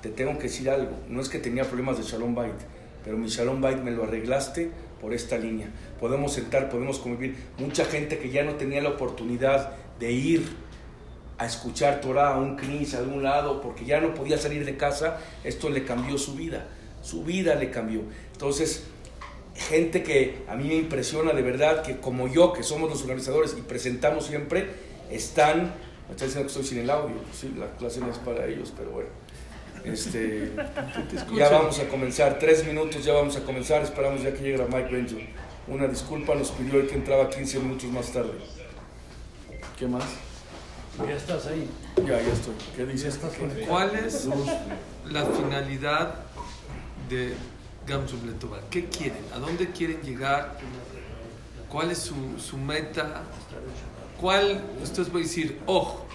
te 0.02 0.10
tengo 0.10 0.38
que 0.38 0.44
decir 0.44 0.70
algo. 0.70 0.92
No 1.10 1.22
es 1.22 1.30
que 1.30 1.40
tenía 1.40 1.64
problemas 1.64 1.98
de 1.98 2.04
Shalom 2.04 2.36
Bait, 2.36 2.54
pero 3.04 3.18
mi 3.18 3.28
Shalom 3.28 3.62
Bait 3.62 3.78
me 3.80 3.92
lo 3.92 4.04
arreglaste 4.04 4.72
por 5.02 5.14
esta 5.14 5.38
línea. 5.38 5.70
Podemos 6.00 6.34
sentar, 6.34 6.70
podemos 6.70 7.00
convivir. 7.00 7.36
Mucha 7.58 7.86
gente 7.86 8.18
que 8.20 8.30
ya 8.30 8.44
no 8.44 8.56
tenía 8.56 8.82
la 8.82 8.90
oportunidad 8.90 9.72
de 10.00 10.12
ir 10.12 10.46
a 11.38 11.46
escuchar 11.46 12.02
Torah 12.02 12.34
a 12.34 12.38
un 12.38 12.56
knis, 12.56 12.96
a 12.96 13.00
algún 13.00 13.24
lado, 13.24 13.62
porque 13.62 13.86
ya 13.86 14.02
no 14.02 14.14
podía 14.14 14.38
salir 14.38 14.66
de 14.66 14.76
casa, 14.76 15.20
esto 15.44 15.70
le 15.70 15.84
cambió 15.84 16.18
su 16.18 16.36
vida. 16.36 16.68
Su 17.02 17.24
vida 17.24 17.56
le 17.56 17.70
cambió. 17.70 18.02
Entonces, 18.34 18.86
gente 19.56 20.04
que 20.04 20.44
a 20.48 20.56
mí 20.56 20.68
me 20.68 20.76
impresiona 20.76 21.34
de 21.34 21.42
verdad, 21.42 21.84
que 21.84 21.98
como 21.98 22.28
yo, 22.28 22.54
que 22.54 22.64
somos 22.64 22.90
los 22.90 23.02
organizadores 23.04 23.56
y 23.58 23.62
presentamos 23.62 24.26
siempre, 24.26 24.68
están. 25.12 25.74
Me 26.08 26.14
está 26.14 26.26
diciendo 26.26 26.48
que 26.48 26.54
estoy 26.54 26.64
sin 26.64 26.80
el 26.80 26.90
audio. 26.90 27.18
Sí, 27.34 27.54
la 27.58 27.70
clase 27.78 28.00
no 28.00 28.10
es 28.10 28.18
para 28.18 28.46
ellos, 28.46 28.74
pero 28.76 28.92
bueno. 28.92 29.10
Este, 29.94 30.52
ya 31.36 31.50
vamos 31.50 31.80
a 31.80 31.88
comenzar, 31.88 32.40
tres 32.40 32.66
minutos 32.66 33.04
ya 33.06 33.14
vamos 33.14 33.36
a 33.38 33.44
comenzar, 33.44 33.84
esperamos 33.84 34.22
ya 34.22 34.34
que 34.34 34.44
llegue 34.44 34.58
la 34.58 34.66
Mike 34.66 34.90
Benjo. 34.92 35.18
Una 35.68 35.88
disculpa, 35.88 36.36
nos 36.36 36.52
pidió 36.52 36.80
el 36.80 36.88
que 36.88 36.96
entraba 36.96 37.30
15 37.30 37.60
minutos 37.60 37.90
más 37.90 38.12
tarde. 38.12 38.34
¿Qué 39.78 39.88
más? 39.88 40.06
Ya 41.06 41.16
estás 41.16 41.48
ahí. 41.48 41.70
Ya, 41.98 42.22
ya 42.22 42.34
estoy. 42.34 42.56
¿Qué 42.76 42.86
dices? 42.86 43.20
¿cuál 43.68 43.96
es 43.96 44.28
la 45.10 45.26
finalidad 45.26 46.16
de 47.10 47.34
Gamsum 47.86 48.26
Letova? 48.26 48.60
¿Qué 48.72 48.86
quieren? 48.86 49.24
¿A 49.34 49.40
dónde 49.40 49.72
quieren 49.72 50.02
llegar? 50.02 50.58
¿Cuál 51.70 51.92
es 51.92 52.00
su, 52.00 52.16
su 52.40 52.58
meta? 52.58 53.24
¿Cuál? 54.20 54.64
Ustedes 54.82 55.12
voy 55.12 55.22
a 55.22 55.26
decir, 55.26 55.60
ojo, 55.66 56.08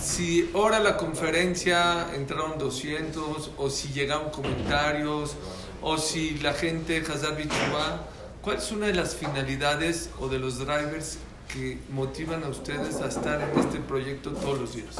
si 0.00 0.50
ahora 0.54 0.78
la 0.80 0.96
conferencia 0.96 2.08
entraron 2.14 2.58
200, 2.58 3.50
o 3.56 3.70
si 3.70 3.88
llegaron 3.88 4.30
comentarios, 4.30 5.36
o 5.82 5.98
si 5.98 6.38
la 6.38 6.52
gente 6.52 6.98
Hazar 6.98 7.36
Bichua, 7.36 8.06
¿cuál 8.42 8.56
es 8.56 8.70
una 8.72 8.86
de 8.86 8.94
las 8.94 9.14
finalidades 9.14 10.10
o 10.18 10.28
de 10.28 10.38
los 10.38 10.58
drivers 10.58 11.18
que 11.52 11.78
motivan 11.90 12.44
a 12.44 12.48
ustedes 12.48 13.00
a 13.00 13.06
estar 13.06 13.40
en 13.40 13.58
este 13.58 13.78
proyecto 13.78 14.32
todos 14.32 14.58
los 14.58 14.74
días? 14.74 14.96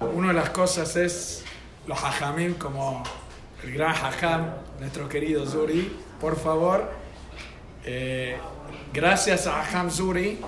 Una 0.00 0.28
de 0.28 0.34
las 0.34 0.50
cosas 0.50 0.96
es 0.96 1.44
los 1.86 1.98
hajamim, 1.98 2.54
como 2.54 3.02
el 3.62 3.72
gran 3.72 3.94
hajam, 3.94 4.50
nuestro 4.80 5.08
querido 5.08 5.46
Zuri. 5.46 5.96
Por 6.20 6.38
favor, 6.38 6.90
eh, 7.84 8.36
gracias 8.92 9.46
a 9.46 9.60
Hajam 9.60 9.90
Zuri, 9.90 10.38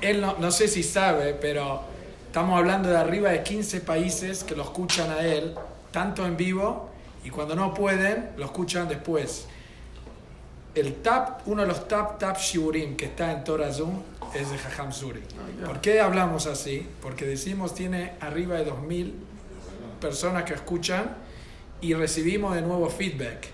él 0.00 0.20
no, 0.20 0.36
no 0.38 0.50
sé 0.50 0.68
si 0.68 0.82
sabe, 0.82 1.34
pero 1.34 1.82
estamos 2.30 2.56
hablando 2.56 2.88
de 2.88 2.96
arriba 2.96 3.30
de 3.30 3.42
15 3.42 3.80
países 3.80 4.44
que 4.44 4.54
lo 4.54 4.62
escuchan 4.62 5.10
a 5.10 5.18
él, 5.26 5.52
tanto 5.90 6.24
en 6.24 6.36
vivo 6.36 6.88
y 7.24 7.30
cuando 7.30 7.56
no 7.56 7.74
pueden, 7.74 8.30
lo 8.36 8.44
escuchan 8.44 8.88
después. 8.88 9.48
El 10.76 11.02
tap, 11.02 11.40
uno 11.46 11.62
de 11.62 11.66
los 11.66 11.88
tap 11.88 12.20
tap 12.20 12.38
shiurim 12.38 12.96
que 12.96 13.06
está 13.06 13.32
en 13.32 13.42
Torah 13.42 13.72
Zoom 13.72 14.00
es 14.32 14.48
de 14.48 14.56
Hajam 14.58 14.92
Zuri. 14.92 15.22
¿Por 15.66 15.80
qué 15.80 16.00
hablamos 16.00 16.46
así? 16.46 16.86
Porque 17.02 17.26
decimos 17.26 17.74
tiene 17.74 18.12
arriba 18.20 18.58
de 18.58 18.66
2000 18.66 19.12
personas 20.00 20.44
que 20.44 20.54
escuchan 20.54 21.16
y 21.80 21.94
recibimos 21.94 22.54
de 22.54 22.62
nuevo 22.62 22.88
feedback. 22.88 23.48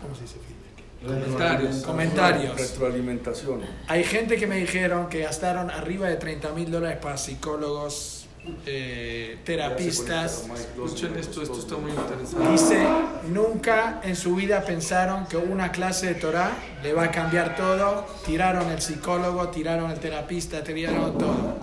¿Cómo 0.00 0.14
se 0.14 0.22
dice 0.22 0.34
feedback? 0.34 0.60
Comentarios. 1.04 1.82
Comentarios. 1.82 2.56
Retroalimentación. 2.56 3.62
Hay 3.88 4.04
gente 4.04 4.36
que 4.36 4.46
me 4.46 4.56
dijeron 4.56 5.08
que 5.08 5.22
gastaron 5.22 5.68
arriba 5.68 6.08
de 6.08 6.14
30 6.14 6.52
mil 6.52 6.70
dólares 6.70 6.98
para 7.02 7.16
psicólogos, 7.16 8.19
eh, 8.66 9.38
terapistas. 9.44 10.44
Escuchen 10.54 11.16
esto, 11.16 11.42
esto 11.42 11.58
está 11.58 11.76
muy 11.76 11.90
interesante. 11.90 12.50
Dice, 12.50 12.86
nunca 13.28 14.00
en 14.02 14.16
su 14.16 14.34
vida 14.34 14.62
pensaron 14.64 15.26
que 15.26 15.36
una 15.36 15.70
clase 15.72 16.06
de 16.06 16.14
Torah 16.14 16.50
le 16.82 16.92
va 16.92 17.04
a 17.04 17.10
cambiar 17.10 17.56
todo. 17.56 18.06
Tiraron 18.24 18.70
el 18.70 18.80
psicólogo, 18.80 19.48
tiraron 19.48 19.90
el 19.90 19.98
terapista, 19.98 20.62
tiraron 20.62 21.16
todo. 21.18 21.56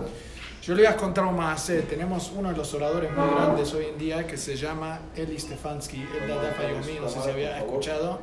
Yo 0.62 0.74
le 0.74 0.82
voy 0.82 0.92
a 0.92 0.96
contar 0.96 1.24
un 1.24 1.36
más. 1.36 1.66
Tenemos 1.88 2.30
uno 2.36 2.50
de 2.50 2.56
los 2.56 2.72
oradores 2.74 3.10
muy 3.16 3.26
grandes 3.34 3.72
hoy 3.72 3.86
en 3.86 3.98
día 3.98 4.26
que 4.26 4.36
se 4.36 4.54
llama 4.56 5.00
Eli 5.16 5.38
Stefansky, 5.38 6.06
el 6.20 6.28
Dada 6.28 6.52
Fayomi, 6.52 7.00
no 7.00 7.08
sé 7.08 7.22
si 7.22 7.30
había 7.30 7.58
escuchado. 7.58 8.20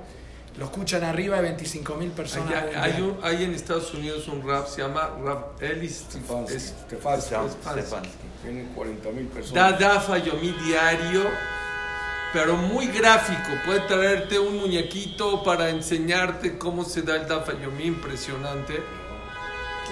Lo 0.58 0.66
escuchan 0.66 1.04
arriba 1.04 1.36
de 1.38 1.42
25 1.42 1.96
mil 1.96 2.12
personas. 2.12 2.54
Hay, 2.78 3.02
un- 3.02 3.18
hay 3.24 3.44
en 3.44 3.54
Estados 3.54 3.94
Unidos 3.94 4.28
un 4.30 4.48
rap, 4.48 4.68
se 4.68 4.82
llama 4.84 5.10
Rap 5.22 5.60
Stefansky. 5.60 6.56
es- 6.56 6.74
Stefansky. 6.88 7.36
Stefansky. 7.62 8.25
Tienen 8.44 8.68
40 8.76 9.10
mil 9.12 9.28
Da 9.30 9.34
personas. 9.34 9.80
Dafa 9.80 10.18
Yomi 10.20 10.52
diario, 10.66 11.24
pero 12.34 12.56
muy 12.58 12.88
gráfico. 12.88 13.50
Puede 13.66 13.82
traerte 13.82 14.38
un 14.40 14.58
muñequito 14.58 15.44
para 15.44 15.70
enseñarte 15.70 16.58
cómo 16.58 16.84
se 16.84 17.02
da 17.02 17.16
el 17.16 17.28
Dafa 17.28 17.54
Yomi, 17.60 17.86
impresionante. 17.86 18.82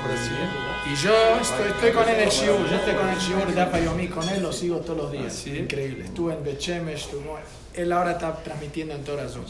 Ahora 0.01 0.15
sí. 0.17 0.91
Y 0.91 0.95
yo 0.95 1.13
estoy, 1.39 1.69
estoy 1.69 1.91
con 1.91 2.09
él 2.09 2.15
en 2.15 2.21
el 2.23 2.29
Shiur, 2.29 2.67
yo 2.69 2.75
estoy 2.75 2.95
con 2.95 3.09
el 3.09 3.17
Shiur 3.19 3.45
de 3.47 3.53
Dafa 3.53 3.79
Yomi, 3.79 4.07
con 4.07 4.27
él 4.27 4.41
lo 4.41 4.51
sigo 4.51 4.77
todos 4.77 4.97
los 4.97 5.11
días. 5.11 5.25
¿Ah, 5.27 5.29
sí? 5.43 5.57
Increíble. 5.57 6.05
Estuve 6.05 6.33
en 6.33 6.43
Bechemesh, 6.43 7.01
estuve- 7.05 7.39
él 7.75 7.91
ahora 7.91 8.11
está 8.13 8.35
transmitiendo 8.43 8.93
en 8.95 9.03
Torah 9.03 9.27
Zoom. 9.29 9.45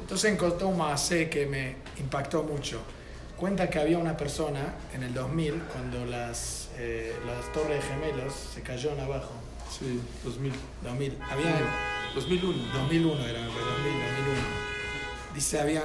Entonces 0.00 0.32
encontré 0.32 0.66
un 0.66 0.78
maasé 0.78 1.28
que 1.28 1.46
me 1.46 1.76
impactó 1.98 2.42
mucho. 2.44 2.80
Cuenta 3.38 3.70
que 3.70 3.78
había 3.78 3.98
una 3.98 4.16
persona 4.16 4.74
en 4.94 5.04
el 5.04 5.14
2000, 5.14 5.62
cuando 5.72 6.04
las, 6.06 6.68
eh, 6.76 7.14
las 7.24 7.52
torres 7.52 7.84
gemelos 7.84 8.32
se 8.54 8.62
cayeron 8.62 8.98
abajo. 8.98 9.30
Sí, 9.70 10.00
2000. 10.24 10.52
2000. 10.82 11.18
Había 11.30 11.54
2001. 12.16 12.72
2001 12.72 13.26
era, 13.26 13.38
2000, 13.44 13.54
2001. 13.54 14.40
Dice, 15.34 15.60
habían 15.60 15.84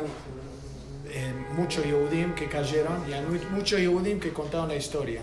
eh, 1.10 1.34
muchos 1.52 1.86
Yehudim 1.86 2.34
que 2.34 2.48
cayeron 2.50 3.04
y 3.08 3.54
muchos 3.54 3.80
Yehudim 3.80 4.20
que 4.20 4.34
contaron 4.34 4.70
la 4.70 4.76
historia. 4.76 5.22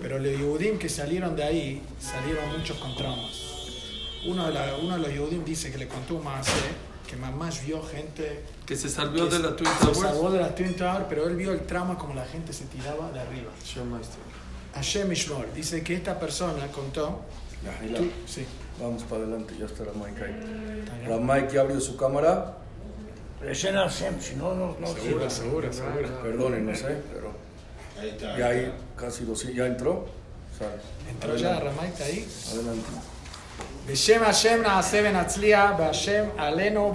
Pero 0.00 0.18
los 0.18 0.32
Yehudim 0.38 0.78
que 0.78 0.88
salieron 0.88 1.36
de 1.36 1.44
ahí, 1.44 1.82
salieron 2.00 2.50
muchos 2.56 2.78
con 2.78 2.96
traumas. 2.96 3.42
Uno 4.26 4.46
de, 4.46 4.54
la- 4.54 4.74
uno 4.82 4.94
de 4.94 5.00
los 5.02 5.10
Yehudim 5.12 5.44
dice 5.44 5.70
que 5.70 5.76
le 5.78 5.86
contó 5.86 6.14
un 6.14 6.24
maasé 6.24 6.52
que 7.08 7.16
mamás 7.16 7.64
vio 7.66 7.82
gente 7.82 8.44
Que 8.66 8.76
se 8.76 8.88
salvió 8.88 9.28
que 9.28 9.36
de 9.36 9.42
la 9.42 9.56
Twin 9.56 9.68
se 9.70 9.78
Towers. 9.86 9.98
salvó 10.00 10.30
de 10.30 10.40
la 10.40 10.54
Twin 10.54 10.74
Tower, 10.76 11.06
pero 11.08 11.26
él 11.26 11.36
vio 11.36 11.52
el 11.52 11.60
trauma 11.66 11.96
como 11.96 12.14
la 12.14 12.24
gente 12.26 12.52
se 12.52 12.64
tiraba 12.66 13.10
de 13.10 13.20
arriba. 13.20 13.50
Hashem 14.74 15.10
Ishmor 15.12 15.52
dice 15.54 15.82
que 15.82 15.94
esta 15.94 16.18
persona 16.20 16.66
contó... 16.68 17.22
Y 17.84 17.88
la- 17.88 17.98
tú- 17.98 18.10
sí, 18.26 18.46
Vamos 18.80 19.02
para 19.04 19.22
adelante, 19.22 19.54
ya 19.58 19.66
está 19.66 19.82
la 19.84 19.92
Mike 19.92 20.22
ahí. 20.24 21.08
La 21.08 21.16
Mike 21.16 21.52
ya 21.54 21.62
abrió 21.62 21.80
su 21.80 21.96
cámara. 21.96 22.58
Recién 23.40 23.74
Hashem, 23.74 24.20
si 24.20 24.36
no, 24.36 24.54
no, 24.54 24.76
no. 24.78 24.86
seguro, 24.86 25.28
seguro, 25.28 25.72
seguro. 25.72 26.22
Perdónenos, 26.22 26.80
¿eh? 26.82 27.02
Pero 27.12 27.32
ya 28.38 28.46
hay 28.46 28.72
casi 28.96 29.24
200. 29.24 29.56
¿Ya 29.56 29.66
entró? 29.66 29.92
O 29.94 30.58
sea, 30.58 30.68
Entró 31.10 31.34
ya 31.36 31.58
Ramaita 31.58 32.04
ahí. 32.04 32.24
Adelante. 32.52 32.86
Beshem 33.88 34.20
Hashem 34.20 34.62
Bashem 34.62 36.30
Aleno 36.36 36.92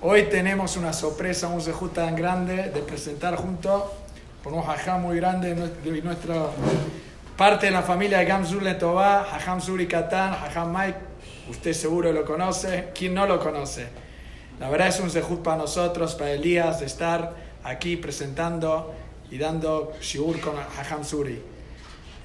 Hoy 0.00 0.22
tenemos 0.30 0.78
una 0.78 0.94
sorpresa, 0.94 1.48
un 1.48 1.60
sejut 1.60 1.92
tan 1.92 2.16
grande 2.16 2.70
de 2.70 2.80
presentar 2.80 3.36
junto 3.36 3.92
con 4.42 4.54
un 4.54 4.62
hajam 4.62 5.02
muy 5.02 5.16
grande 5.16 5.54
de 5.54 6.00
nuestra 6.00 6.46
parte 7.36 7.66
de 7.66 7.72
la 7.72 7.82
familia 7.82 8.20
de 8.20 8.24
Gamzul 8.24 8.64
Letová, 8.64 9.26
hajam 9.30 9.60
Zuri 9.60 9.86
Katan, 9.86 10.32
hajam 10.32 10.72
Mike. 10.74 10.98
Usted 11.50 11.74
seguro 11.74 12.10
lo 12.10 12.24
conoce, 12.24 12.88
quien 12.94 13.12
no 13.12 13.26
lo 13.26 13.38
conoce. 13.38 13.88
La 14.60 14.70
verdad 14.70 14.88
es 14.88 14.98
un 14.98 15.10
sejut 15.10 15.42
para 15.42 15.58
nosotros, 15.58 16.14
para 16.14 16.30
Elías, 16.30 16.80
de 16.80 16.86
estar 16.86 17.34
aquí 17.64 17.96
presentando 17.96 18.94
y 19.30 19.36
dando 19.36 19.92
shiur 20.00 20.40
con 20.40 20.54
hajam 20.58 21.04
Zuri. 21.04 21.51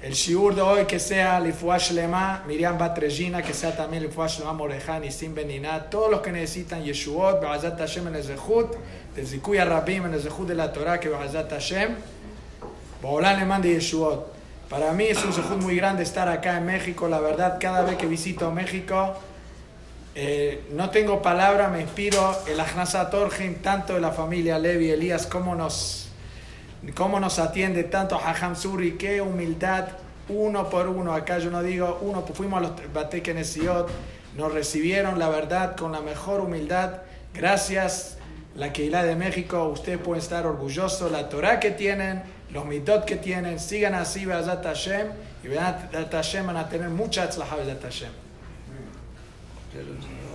El 0.00 0.12
shiur 0.12 0.54
de 0.54 0.62
hoy 0.62 0.84
que 0.84 1.00
sea 1.00 1.40
Lifuash 1.40 1.90
Lema, 1.90 2.44
Miriam 2.46 2.78
Batrejina, 2.78 3.42
que 3.42 3.52
sea 3.52 3.76
también 3.76 4.04
Lifuash 4.04 4.38
Lema 4.38 4.52
Morejani, 4.52 5.10
Sin 5.10 5.34
Beninat, 5.34 5.90
todos 5.90 6.08
los 6.08 6.20
que 6.20 6.30
necesitan 6.30 6.84
Yeshuot, 6.84 7.40
Be'azat 7.40 7.76
Hashem 7.76 8.06
en 8.06 8.14
el 8.14 8.22
Zehut, 8.22 8.76
del 9.16 9.26
Zikuya 9.26 9.64
Rabim 9.64 10.06
en 10.06 10.14
el 10.14 10.20
Zehut 10.20 10.46
de 10.46 10.54
la 10.54 10.72
Torah, 10.72 11.00
que 11.00 11.08
Be'azat 11.08 11.50
Hashem, 11.50 11.96
Boolán 13.02 13.40
le 13.40 13.44
mande 13.44 13.70
Yeshuot. 13.70 14.24
Para 14.70 14.92
mí 14.92 15.02
es 15.02 15.24
un 15.24 15.32
Zehut 15.32 15.60
muy 15.60 15.74
grande 15.74 16.04
estar 16.04 16.28
acá 16.28 16.58
en 16.58 16.66
México, 16.66 17.08
la 17.08 17.18
verdad, 17.18 17.58
cada 17.60 17.82
vez 17.82 17.96
que 17.96 18.06
visito 18.06 18.52
México, 18.52 19.14
eh, 20.14 20.62
no 20.70 20.90
tengo 20.90 21.20
palabra, 21.20 21.66
me 21.66 21.80
inspiro 21.80 22.36
el 22.46 22.60
Ahnasat 22.60 23.12
Orjim, 23.14 23.56
tanto 23.56 23.94
de 23.94 24.00
la 24.00 24.12
familia 24.12 24.60
Levi, 24.60 24.90
Elías, 24.90 25.26
cómo 25.26 25.56
nos 25.56 26.07
cómo 26.94 27.20
nos 27.20 27.38
atiende 27.38 27.84
tanto 27.84 28.16
Hajam 28.16 28.56
Suri, 28.56 28.92
qué 28.92 29.20
humildad, 29.20 29.88
uno 30.28 30.68
por 30.70 30.88
uno. 30.88 31.14
Acá 31.14 31.38
yo 31.38 31.50
no 31.50 31.62
digo 31.62 31.98
uno, 32.02 32.24
pues 32.24 32.36
fuimos 32.36 32.58
a 32.58 32.60
los 32.68 32.92
Bate 32.92 33.22
Kenesiot, 33.22 33.88
nos 34.36 34.52
recibieron, 34.52 35.18
la 35.18 35.28
verdad, 35.28 35.76
con 35.76 35.92
la 35.92 36.00
mejor 36.00 36.40
humildad. 36.40 37.02
Gracias, 37.34 38.18
la 38.54 38.72
Keilah 38.72 39.04
de 39.04 39.16
México, 39.16 39.68
ustedes 39.68 39.98
pueden 39.98 40.22
estar 40.22 40.46
orgullosos, 40.46 41.10
la 41.10 41.28
Torah 41.28 41.60
que 41.60 41.70
tienen, 41.70 42.22
los 42.52 42.64
mitot 42.64 43.04
que 43.04 43.16
tienen, 43.16 43.58
sigan 43.58 43.94
así, 43.94 44.24
Be'azat 44.24 44.64
Hashem, 44.64 45.08
y 45.44 45.48
Be'azat 45.48 46.12
Hashem 46.12 46.46
van 46.46 46.56
a 46.56 46.68
tener 46.68 46.88
mucha 46.88 47.26
Be'azat 47.26 47.82
Hashem. 47.82 48.10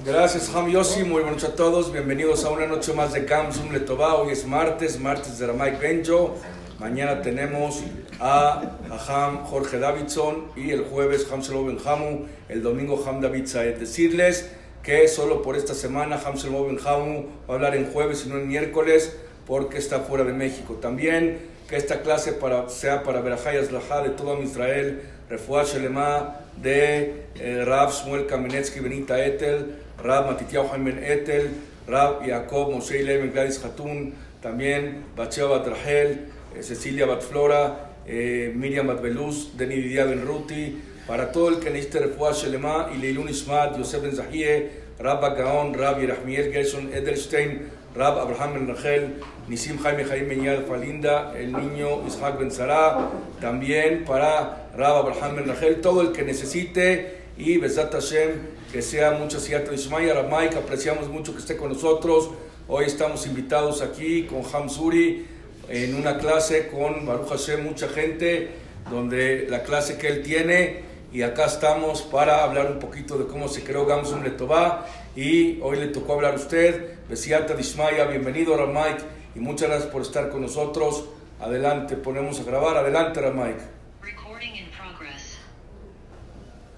Gracias, 0.05 0.53
Ham 0.53 0.69
Yossi. 0.69 1.05
Muy 1.05 1.21
buenas 1.21 1.45
a 1.45 1.55
todos. 1.55 1.93
Bienvenidos 1.93 2.43
a 2.43 2.49
una 2.49 2.67
noche 2.67 2.91
más 2.91 3.13
de 3.13 3.25
Zoom 3.25 3.71
Letová. 3.71 4.15
Hoy 4.15 4.33
es 4.33 4.45
martes, 4.45 4.99
martes 4.99 5.39
de 5.39 5.47
Ramay 5.47 5.77
Benjo. 5.77 6.35
Mañana 6.77 7.21
tenemos 7.21 7.81
a, 8.19 8.79
a 8.89 9.27
Ham 9.27 9.45
Jorge 9.45 9.79
Davidson 9.79 10.51
y 10.57 10.71
el 10.71 10.83
jueves 10.83 11.25
Ham 11.31 11.41
Selo 11.41 11.63
Benjamu. 11.63 12.25
El 12.49 12.61
domingo 12.61 13.01
Ham 13.07 13.21
David 13.21 13.45
Saed. 13.45 13.77
Decirles 13.77 14.51
que 14.83 15.07
solo 15.07 15.41
por 15.41 15.55
esta 15.55 15.73
semana 15.73 16.19
Ham 16.25 16.37
Selo 16.37 16.65
Benjamu 16.65 17.27
va 17.49 17.53
a 17.53 17.55
hablar 17.55 17.73
en 17.77 17.89
jueves 17.89 18.25
y 18.25 18.29
no 18.29 18.37
en 18.39 18.49
miércoles 18.49 19.15
porque 19.47 19.77
está 19.77 20.01
fuera 20.01 20.25
de 20.25 20.33
México. 20.33 20.73
También 20.81 21.39
que 21.69 21.77
esta 21.77 22.01
clase 22.01 22.33
para, 22.33 22.67
sea 22.67 23.03
para 23.03 23.21
Berajayas 23.21 23.71
Lajá 23.71 24.01
de 24.01 24.09
todo 24.09 24.41
Israel, 24.41 25.01
Refuah 25.29 25.63
Shelema 25.63 26.41
de 26.61 27.23
eh, 27.35 27.63
Rav 27.65 27.91
Shmuel 27.93 28.27
Kamenetsky 28.27 28.81
Benita 28.81 29.23
Etel, 29.25 29.82
Rab 30.03 30.27
Matitiao 30.27 30.67
Jaime 30.69 30.91
Etel, 30.91 31.49
Rab 31.87 32.25
Jacob 32.25 32.71
Moshe 32.71 33.03
Leven 33.03 33.31
Gladys 33.31 33.63
Hatun, 33.63 34.13
también 34.41 35.05
Bachea 35.15 35.45
Batrahel, 35.45 36.27
eh, 36.55 36.61
Cecilia 36.61 37.05
Batflora, 37.05 37.91
eh, 38.05 38.51
Miriam 38.53 38.87
Batbeluz, 38.87 39.55
Deni 39.55 39.75
Didia 39.75 40.05
Ben 40.05 40.25
Ruti, 40.25 40.77
para 41.07 41.31
todo 41.31 41.49
el 41.49 41.59
que 41.59 41.69
necesite 41.69 41.99
Refuah 41.99 42.33
Shelema 42.33 42.89
y 42.93 42.97
Leilun 42.97 43.29
Ismat, 43.29 43.77
Yosef 43.77 44.01
Ben 44.01 44.15
Zahie, 44.15 44.69
Rab 44.99 45.21
Gaon, 45.37 45.73
Rab 45.73 45.99
Yerahmiel 45.99 46.51
Gerson 46.51 46.93
Edelstein, 46.93 47.69
Rab 47.95 48.19
Abraham 48.19 48.53
Ben 48.53 48.67
Rachel, 48.67 49.13
Nisim 49.47 49.77
Jaime 49.77 50.03
Jaime 50.03 50.35
Benyal 50.35 50.65
Falinda, 50.65 51.33
el 51.37 51.53
niño 51.53 52.05
Ishaq 52.07 52.39
Ben 52.39 52.51
Sarah, 52.51 53.09
también 53.39 54.03
para 54.03 54.69
Rab 54.75 55.07
Abraham 55.07 55.37
Ben 55.37 55.47
Rachel, 55.47 55.79
todo 55.79 56.01
el 56.01 56.11
que 56.11 56.23
necesite 56.23 57.23
y 57.37 57.57
Besat 57.57 57.93
Hashem, 57.93 58.31
que 58.73 58.81
sea 58.81 59.11
mucha 59.11 59.39
Siyata 59.39 59.71
Ismaya, 59.71 60.15
Ramay, 60.15 60.49
que 60.49 60.57
apreciamos 60.57 61.07
mucho 61.07 61.31
que 61.31 61.37
esté 61.37 61.55
con 61.55 61.71
nosotros. 61.71 62.31
Hoy 62.67 62.85
estamos 62.85 63.27
invitados 63.27 63.83
aquí 63.83 64.23
con 64.23 64.41
Hamzuri 64.51 65.27
en 65.69 65.93
una 65.93 66.17
clase 66.17 66.69
con 66.69 67.05
Baruch 67.05 67.29
Hashem, 67.29 67.63
mucha 67.63 67.87
gente, 67.87 68.49
donde 68.89 69.45
la 69.47 69.61
clase 69.61 69.99
que 69.99 70.07
él 70.07 70.23
tiene, 70.23 70.79
y 71.11 71.21
acá 71.21 71.45
estamos 71.45 72.01
para 72.01 72.43
hablar 72.43 72.71
un 72.71 72.79
poquito 72.79 73.19
de 73.19 73.27
cómo 73.27 73.47
se 73.47 73.63
creó 73.63 73.85
Gamsum 73.85 74.23
Letová, 74.23 74.87
y 75.15 75.59
hoy 75.61 75.77
le 75.77 75.89
tocó 75.89 76.13
hablar 76.13 76.33
a 76.33 76.37
usted, 76.37 76.97
Besiata 77.07 77.53
Dishmaya, 77.53 78.05
bienvenido 78.05 78.57
Ramaik, 78.57 78.97
y 79.35 79.39
muchas 79.39 79.69
gracias 79.69 79.91
por 79.91 80.01
estar 80.01 80.31
con 80.31 80.41
nosotros. 80.41 81.05
Adelante, 81.39 81.95
ponemos 81.95 82.39
a 82.39 82.43
grabar, 82.43 82.75
adelante 82.77 83.21
Ramaik. 83.21 83.57
Recording 84.01 84.55
in 84.55 84.65
progress. 84.71 85.37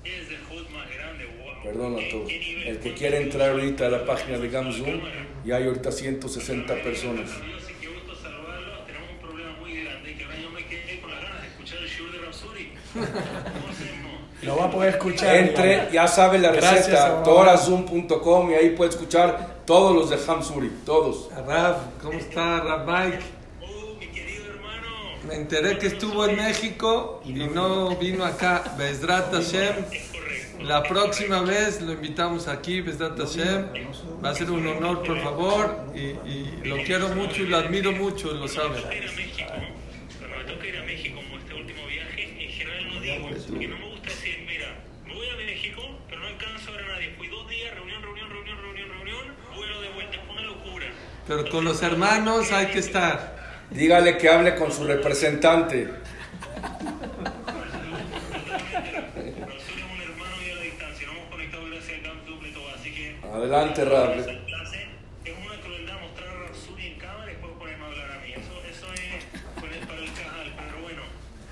Es 0.03 0.29
el 0.29 0.43
hood 0.49 0.69
más 0.71 0.93
grande, 0.93 1.25
wow. 1.39 1.55
Perdón 1.66 1.95
a 1.95 1.99
¿Qué- 1.99 2.09
todos. 2.11 2.32
El 2.68 2.80
que 2.80 2.93
quiera 2.93 3.18
entrar 3.18 3.49
ahorita 3.51 3.88
a 3.88 3.89
la 3.89 4.05
página 4.05 4.38
de 4.38 4.49
Gamzoom, 4.49 5.01
ya 5.45 5.55
hay 5.57 5.66
ahorita 5.68 5.91
160 5.91 6.74
personas. 6.84 7.30
Lo 14.43 14.57
va 14.57 14.66
a 14.66 14.72
poder 14.72 14.89
escuchar. 14.95 15.36
Entre, 15.38 15.89
ya 15.91 16.07
sabe 16.07 16.38
la 16.39 16.51
Gracias, 16.51 16.86
receta, 16.88 17.05
Abraham. 17.07 17.24
torazoom.com 17.24 18.51
y 18.51 18.53
ahí 18.53 18.70
puede 18.72 18.91
escuchar 18.91 19.63
todos 19.66 19.95
los 19.95 20.09
de 20.09 20.18
Hamsuri, 20.32 20.70
todos. 20.86 21.30
Rab, 21.47 21.99
¿cómo 22.01 22.13
está 22.20 22.59
Rab 22.61 22.86
Mike? 22.88 23.24
Oh, 23.61 23.95
mi 23.99 24.07
querido 24.07 24.45
hermano. 24.51 24.88
Me 25.28 25.36
enteré 25.36 25.78
que 25.80 25.88
estuvo 25.88 26.26
en 26.28 26.36
México 26.36 27.22
y 27.26 27.34
no 27.34 27.95
vino 27.95 28.24
acá. 28.24 28.63
Bezrat 28.78 29.34
Hashem. 29.34 29.74
La 30.61 30.83
próxima 30.83 31.41
vez 31.41 31.81
lo 31.81 31.93
invitamos 31.93 32.47
aquí, 32.47 32.81
Bezrat 32.81 33.17
Hashem. 33.17 33.67
Va 34.23 34.29
a 34.31 34.35
ser 34.35 34.49
un 34.49 34.65
honor, 34.65 35.03
por 35.03 35.19
favor. 35.21 35.91
Y, 35.95 35.99
y 36.27 36.61
lo 36.63 36.77
quiero 36.77 37.09
mucho 37.09 37.43
y 37.43 37.47
lo 37.47 37.57
admiro 37.57 37.91
mucho, 37.91 38.33
lo 38.33 38.47
sabe. 38.47 38.77
Me 38.77 38.83
toca 38.83 38.95
ir 38.95 39.07
a 39.07 39.13
México. 39.13 39.51
Cuando 40.19 40.37
me 40.37 40.43
toca 40.45 40.67
ir 40.67 40.77
a 40.77 40.83
México, 40.83 41.21
como 41.21 41.37
este 41.37 41.53
último 41.53 41.87
viaje, 41.87 42.23
en 42.23 42.51
general 42.51 42.87
no 42.93 42.99
digo. 42.99 43.29
Porque 43.49 43.67
no 43.67 43.77
me 43.77 43.89
gusta 43.89 44.09
decir, 44.09 44.45
mira, 44.47 44.67
me 45.05 45.13
voy 45.13 45.27
a 45.27 45.35
México, 45.35 45.81
pero 46.09 46.21
no 46.21 46.27
alcanzo 46.27 46.69
a 46.69 46.75
ver 46.75 46.85
a 46.85 46.87
nadie. 46.87 47.13
Fui 47.17 47.27
dos 47.27 47.47
días, 47.49 47.75
reunión, 47.75 48.01
reunión, 48.01 48.29
reunión, 48.29 48.57
reunión, 48.57 48.89
reunión, 48.89 49.35
vuelo 49.55 49.81
de 49.81 49.89
vuelta. 49.89 50.17
Es 50.17 50.29
una 50.29 50.41
locura. 50.41 50.85
Pero 51.27 51.49
con 51.49 51.65
los 51.65 51.83
hermanos 51.83 52.51
hay 52.51 52.67
que 52.67 52.79
estar. 52.79 53.65
Dígale 53.69 54.17
que 54.17 54.29
hable 54.29 54.55
con 54.55 54.71
su 54.71 54.85
representante. 54.85 55.89
Adelante, 63.45 63.85
Rab. 63.85 64.17
esa 64.17 64.25
clase 64.43 64.87
es 65.23 65.33
una 65.45 65.61
crueldad 65.61 66.01
mostrar 66.01 66.29
a 66.29 66.47
Rapsuri 66.47 66.87
en 66.87 66.97
cámara 66.97 67.25
y 67.25 67.35
después 67.35 67.53
ponerme 67.59 67.83
a 67.83 67.87
hablar 67.89 68.11
a 68.13 68.19
mí. 68.25 68.31
Eso, 68.31 68.41
eso 68.67 68.87
es 68.93 69.85
para 69.85 69.99
el 69.99 70.13
cajal, 70.13 70.53
pero 70.57 70.81
bueno, 70.81 71.01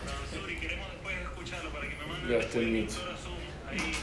Rapsuri, 0.04 0.56
queremos 0.58 0.88
después 0.90 1.16
escucharlo 1.22 1.70
para 1.70 1.88
que 1.88 1.96
me 1.96 2.06
manden 2.08 2.30
Ya 2.32 2.38
está 2.40 2.58
el 2.58 2.88
Azul, 2.88 3.38
ahí. 3.70 3.94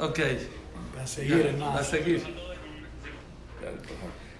Ok, 0.00 0.18
Va 0.98 1.02
a 1.02 1.06
seguir, 1.06 1.56
va 1.62 1.78
a 1.78 1.84
seguir. 1.84 2.22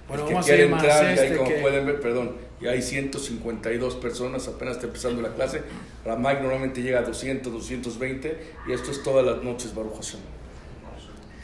Bueno, 0.09 0.23
el 0.23 0.29
que 0.29 0.35
vamos 0.35 0.47
a 0.47 0.49
quiere 0.49 0.65
ir 0.65 0.71
más 0.71 0.83
entrar, 0.83 1.05
y 1.05 1.07
ahí 1.07 1.15
este 1.27 1.37
como 1.37 1.49
que- 1.49 1.55
pueden 1.57 1.87
ver, 1.87 2.01
perdón, 2.01 2.37
ya 2.61 2.71
hay 2.71 2.83
152 2.83 3.95
personas, 3.97 4.49
apenas 4.49 4.75
está 4.77 4.87
empezando 4.89 5.23
la 5.23 5.33
clase. 5.33 5.63
Ramay 6.05 6.41
normalmente 6.41 6.83
llega 6.83 6.99
a 7.01 7.03
200, 7.03 7.53
220 7.53 8.55
y 8.67 8.73
esto 8.73 8.91
es 8.91 9.03
todas 9.05 9.25
las 9.25 9.45
noches, 9.45 9.73
Baruch 9.73 9.95
Hashem. 9.95 10.21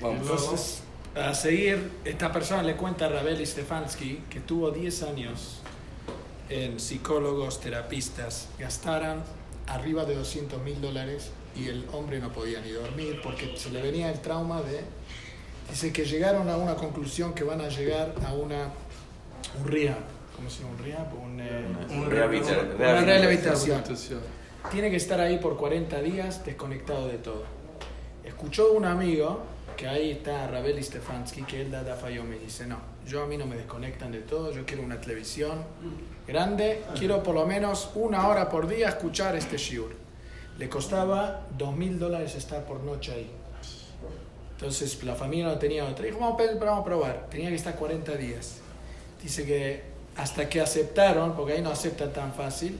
Vamos. 0.03 0.21
Entonces, 0.23 0.83
a 1.15 1.35
seguir, 1.35 1.91
esta 2.05 2.33
persona 2.33 2.63
le 2.63 2.75
cuenta 2.77 3.07
a 3.07 3.09
Rabeli 3.11 3.45
Stefansky 3.47 4.25
que 4.31 4.41
tuvo 4.41 4.71
10 4.71 5.03
años 5.05 5.61
en 6.49 6.79
psicólogos, 6.81 7.61
terapistas, 7.61 8.49
gastaron 8.59 9.23
arriba 9.67 10.05
de 10.05 10.17
200 10.17 10.61
mil 10.63 10.81
dólares 10.81 11.31
y 11.57 11.69
el 11.69 11.87
hombre 11.93 12.19
no 12.19 12.33
podía 12.33 12.61
ni 12.61 12.71
dormir 12.71 13.21
porque 13.23 13.57
se 13.57 13.71
le 13.71 13.81
venía 13.83 14.11
el 14.11 14.21
trauma 14.21 14.61
de... 14.63 14.81
Dice 15.71 15.93
que 15.93 16.05
llegaron 16.05 16.49
a 16.51 16.57
una 16.57 16.75
conclusión 16.75 17.33
que 17.35 17.45
van 17.45 17.61
a 17.61 17.69
llegar 17.69 18.15
a 18.27 18.33
una, 18.35 18.71
un 19.61 19.67
rehab. 19.67 19.97
¿Cómo 20.37 20.51
se 20.51 20.63
llama 20.63 20.73
un 20.79 20.85
rehab? 20.85 21.15
Un, 21.23 21.41
eh, 21.41 21.65
Un 21.91 22.11
rehabilita- 22.11 22.75
una. 22.75 23.01
Rehabilitación. 23.01 23.83
Tiene 24.71 24.91
que 24.91 24.97
estar 24.97 25.21
ahí 25.21 25.39
por 25.39 25.57
40 25.57 26.01
días 26.03 26.45
desconectado 26.45 27.07
de 27.09 27.19
todo. 27.19 27.45
Escuchó 28.25 28.73
un 28.73 28.85
amigo, 28.85 29.43
que 29.77 29.87
ahí 29.89 30.11
está 30.13 30.47
Rabeli 30.49 30.83
Stefansky, 30.83 31.43
que 31.45 31.63
él 31.63 31.71
da 31.71 31.83
Dafa 31.83 32.11
Yomi, 32.11 32.39
dice, 32.39 32.67
no, 32.67 32.79
yo 33.07 33.23
a 33.23 33.27
mí 33.27 33.37
no 33.37 33.47
me 33.47 33.57
desconectan 33.57 34.13
de 34.13 34.21
todo, 34.21 34.53
yo 34.53 34.65
quiero 34.65 34.83
una 34.83 35.01
televisión 35.01 35.63
grande, 36.27 36.83
quiero 36.99 37.23
por 37.23 37.35
lo 37.35 37.47
menos 37.47 37.91
una 37.95 38.29
hora 38.29 38.49
por 38.49 38.67
día 38.69 38.89
escuchar 38.89 39.37
este 39.37 39.57
shiur. 39.57 39.95
Le 40.59 40.69
costaba 40.69 41.47
dos 41.57 41.75
mil 41.75 41.99
dólares 41.99 42.35
estar 42.35 42.65
por 42.65 42.81
noche 42.81 43.13
ahí. 43.13 43.31
Entonces 44.57 45.03
la 45.03 45.15
familia 45.15 45.47
no 45.47 45.59
tenía 45.59 45.85
otra. 45.85 46.05
Dijo, 46.05 46.19
vamos 46.21 46.37
vamos 46.61 46.81
a 46.81 46.85
probar. 46.85 47.27
Tenía 47.31 47.49
que 47.49 47.57
estar 47.57 47.75
40 47.75 48.13
días. 48.17 48.59
Dice 49.23 49.45
que 49.45 49.83
hasta 50.17 50.49
que 50.49 50.61
aceptaron, 50.61 51.35
porque 51.35 51.55
ahí 51.55 51.63
no 51.63 51.71
aceptan 51.71 52.13
tan 52.13 52.33
fácil, 52.35 52.79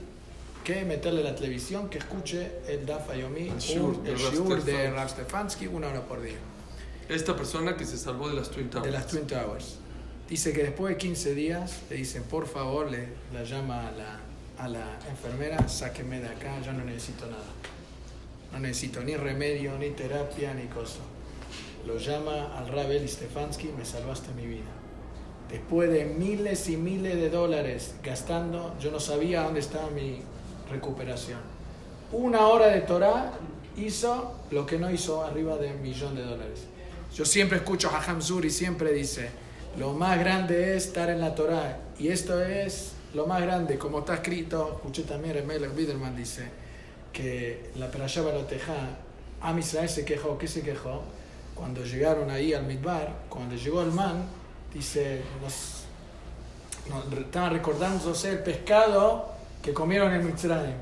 que 0.63 0.85
meterle 0.85 1.23
la 1.23 1.35
televisión, 1.35 1.89
que 1.89 1.97
escuche 1.97 2.51
el 2.69 2.85
Dafa 2.85 3.15
Yomi, 3.15 3.49
El 3.49 3.57
shiur 3.57 3.83
un- 3.97 4.03
de 4.03 4.11
el 4.11 4.17
shiur 4.17 4.63
de. 4.63 4.91
Rav 4.91 5.09
Stefansky, 5.09 5.67
una 5.67 5.89
hora 5.89 6.01
por 6.01 6.21
día, 6.21 6.37
Esta 7.09 7.35
persona 7.35 7.75
que 7.75 7.85
se 7.85 7.97
salvó 7.97 8.29
de 8.29 8.35
las 8.35 8.49
Twin 8.49 8.69
Towers. 8.69 8.85
de 8.85 8.91
las 8.91 9.07
Twin 9.07 9.27
Towers. 9.27 9.77
Dice 10.29 10.53
que 10.53 10.63
después 10.63 10.95
de 10.95 10.97
15 10.97 11.35
días 11.35 11.81
le 11.89 11.97
dicen, 11.97 12.23
por 12.23 12.47
favor, 12.47 12.89
le 12.89 13.09
la 13.33 13.43
llama 13.43 13.89
a 13.89 13.91
la, 13.91 14.19
a 14.57 14.67
la 14.67 14.99
enfermera, 15.09 15.67
sáqueme 15.67 16.19
de 16.21 16.29
acá, 16.29 16.61
yo 16.61 16.71
no 16.71 16.85
necesito 16.85 17.25
nada. 17.25 17.43
No 18.51 18.59
necesito 18.59 19.01
ni 19.01 19.15
remedio, 19.17 19.77
ni 19.77 19.89
terapia, 19.89 20.53
ni 20.53 20.67
cosa. 20.67 20.99
Lo 21.85 21.97
llama 21.97 22.57
al 22.57 22.69
Rabel 22.69 23.07
Stefansky, 23.07 23.67
me 23.77 23.83
salvaste 23.83 24.31
mi 24.33 24.47
vida. 24.47 24.71
Después 25.49 25.91
de 25.91 26.05
miles 26.05 26.69
y 26.69 26.77
miles 26.77 27.15
de 27.15 27.29
dólares 27.29 27.95
gastando, 28.01 28.75
yo 28.79 28.91
no 28.91 28.99
sabía 28.99 29.43
dónde 29.43 29.59
estaba 29.59 29.89
mi 29.89 30.21
recuperación. 30.71 31.41
Una 32.13 32.47
hora 32.47 32.67
de 32.67 32.81
Torah 32.81 33.33
hizo 33.75 34.33
lo 34.51 34.65
que 34.65 34.79
no 34.79 34.89
hizo 34.89 35.23
arriba 35.23 35.57
de 35.57 35.73
un 35.73 35.81
millón 35.81 36.15
de 36.15 36.23
dólares. 36.23 36.67
Yo 37.15 37.25
siempre 37.25 37.57
escucho 37.57 37.91
a 37.91 38.03
Hamzur 38.03 38.43
y 38.43 38.49
siempre 38.49 38.91
dice, 38.91 39.29
lo 39.77 39.93
más 39.93 40.17
grande 40.17 40.75
es 40.75 40.87
estar 40.87 41.11
en 41.11 41.21
la 41.21 41.35
Torah. 41.35 41.77
Y 41.99 42.07
esto 42.07 42.43
es 42.43 42.93
lo 43.13 43.27
más 43.27 43.41
grande, 43.43 43.77
como 43.77 43.99
está 43.99 44.15
escrito, 44.15 44.73
escuché 44.75 45.03
también 45.03 45.37
el 45.37 45.45
Melech 45.45 45.75
Biderman 45.75 46.15
dice, 46.15 46.49
que 47.11 47.69
la 47.75 47.91
Perashá 47.91 48.23
Baloteja, 48.23 48.73
Am 49.41 49.59
Israel 49.59 49.89
se 49.89 50.03
quejó, 50.03 50.39
¿qué 50.39 50.47
se 50.47 50.63
quejó? 50.63 51.03
Cuando 51.53 51.85
llegaron 51.85 52.31
ahí 52.31 52.53
al 52.53 52.65
Midbar, 52.65 53.13
cuando 53.29 53.55
llegó 53.55 53.83
el 53.83 53.91
man, 53.91 54.25
dice, 54.73 55.21
nos, 55.39 55.83
nos 56.89 57.19
estaban 57.19 57.53
recordándose 57.53 58.31
el 58.31 58.39
pescado 58.39 59.33
que 59.61 59.71
comieron 59.71 60.11
en 60.13 60.25
Mitzrayim. 60.25 60.77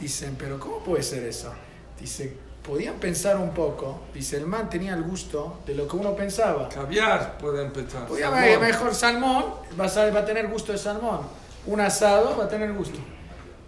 Dicen, 0.00 0.36
pero 0.38 0.58
¿cómo 0.58 0.78
puede 0.78 1.02
ser 1.02 1.24
eso? 1.24 1.52
Dice, 2.00 2.47
podían 2.68 2.96
pensar 2.96 3.38
un 3.38 3.50
poco. 3.54 4.02
Dice, 4.12 4.36
el 4.36 4.46
man 4.46 4.68
tenía 4.68 4.92
el 4.92 5.02
gusto 5.02 5.60
de 5.64 5.74
lo 5.74 5.88
que 5.88 5.96
uno 5.96 6.14
pensaba. 6.14 6.68
Caviar 6.68 7.38
puede 7.38 7.64
empezar. 7.64 8.06
Podía 8.06 8.26
Salmón. 8.26 8.42
haber 8.44 8.60
mejor 8.60 8.94
salmón, 8.94 9.44
va 9.80 9.86
a, 9.86 10.10
va 10.10 10.20
a 10.20 10.24
tener 10.26 10.48
gusto 10.48 10.72
de 10.72 10.78
salmón. 10.78 11.20
Un 11.66 11.80
asado 11.80 12.36
va 12.36 12.44
a 12.44 12.48
tener 12.48 12.70
gusto. 12.74 12.98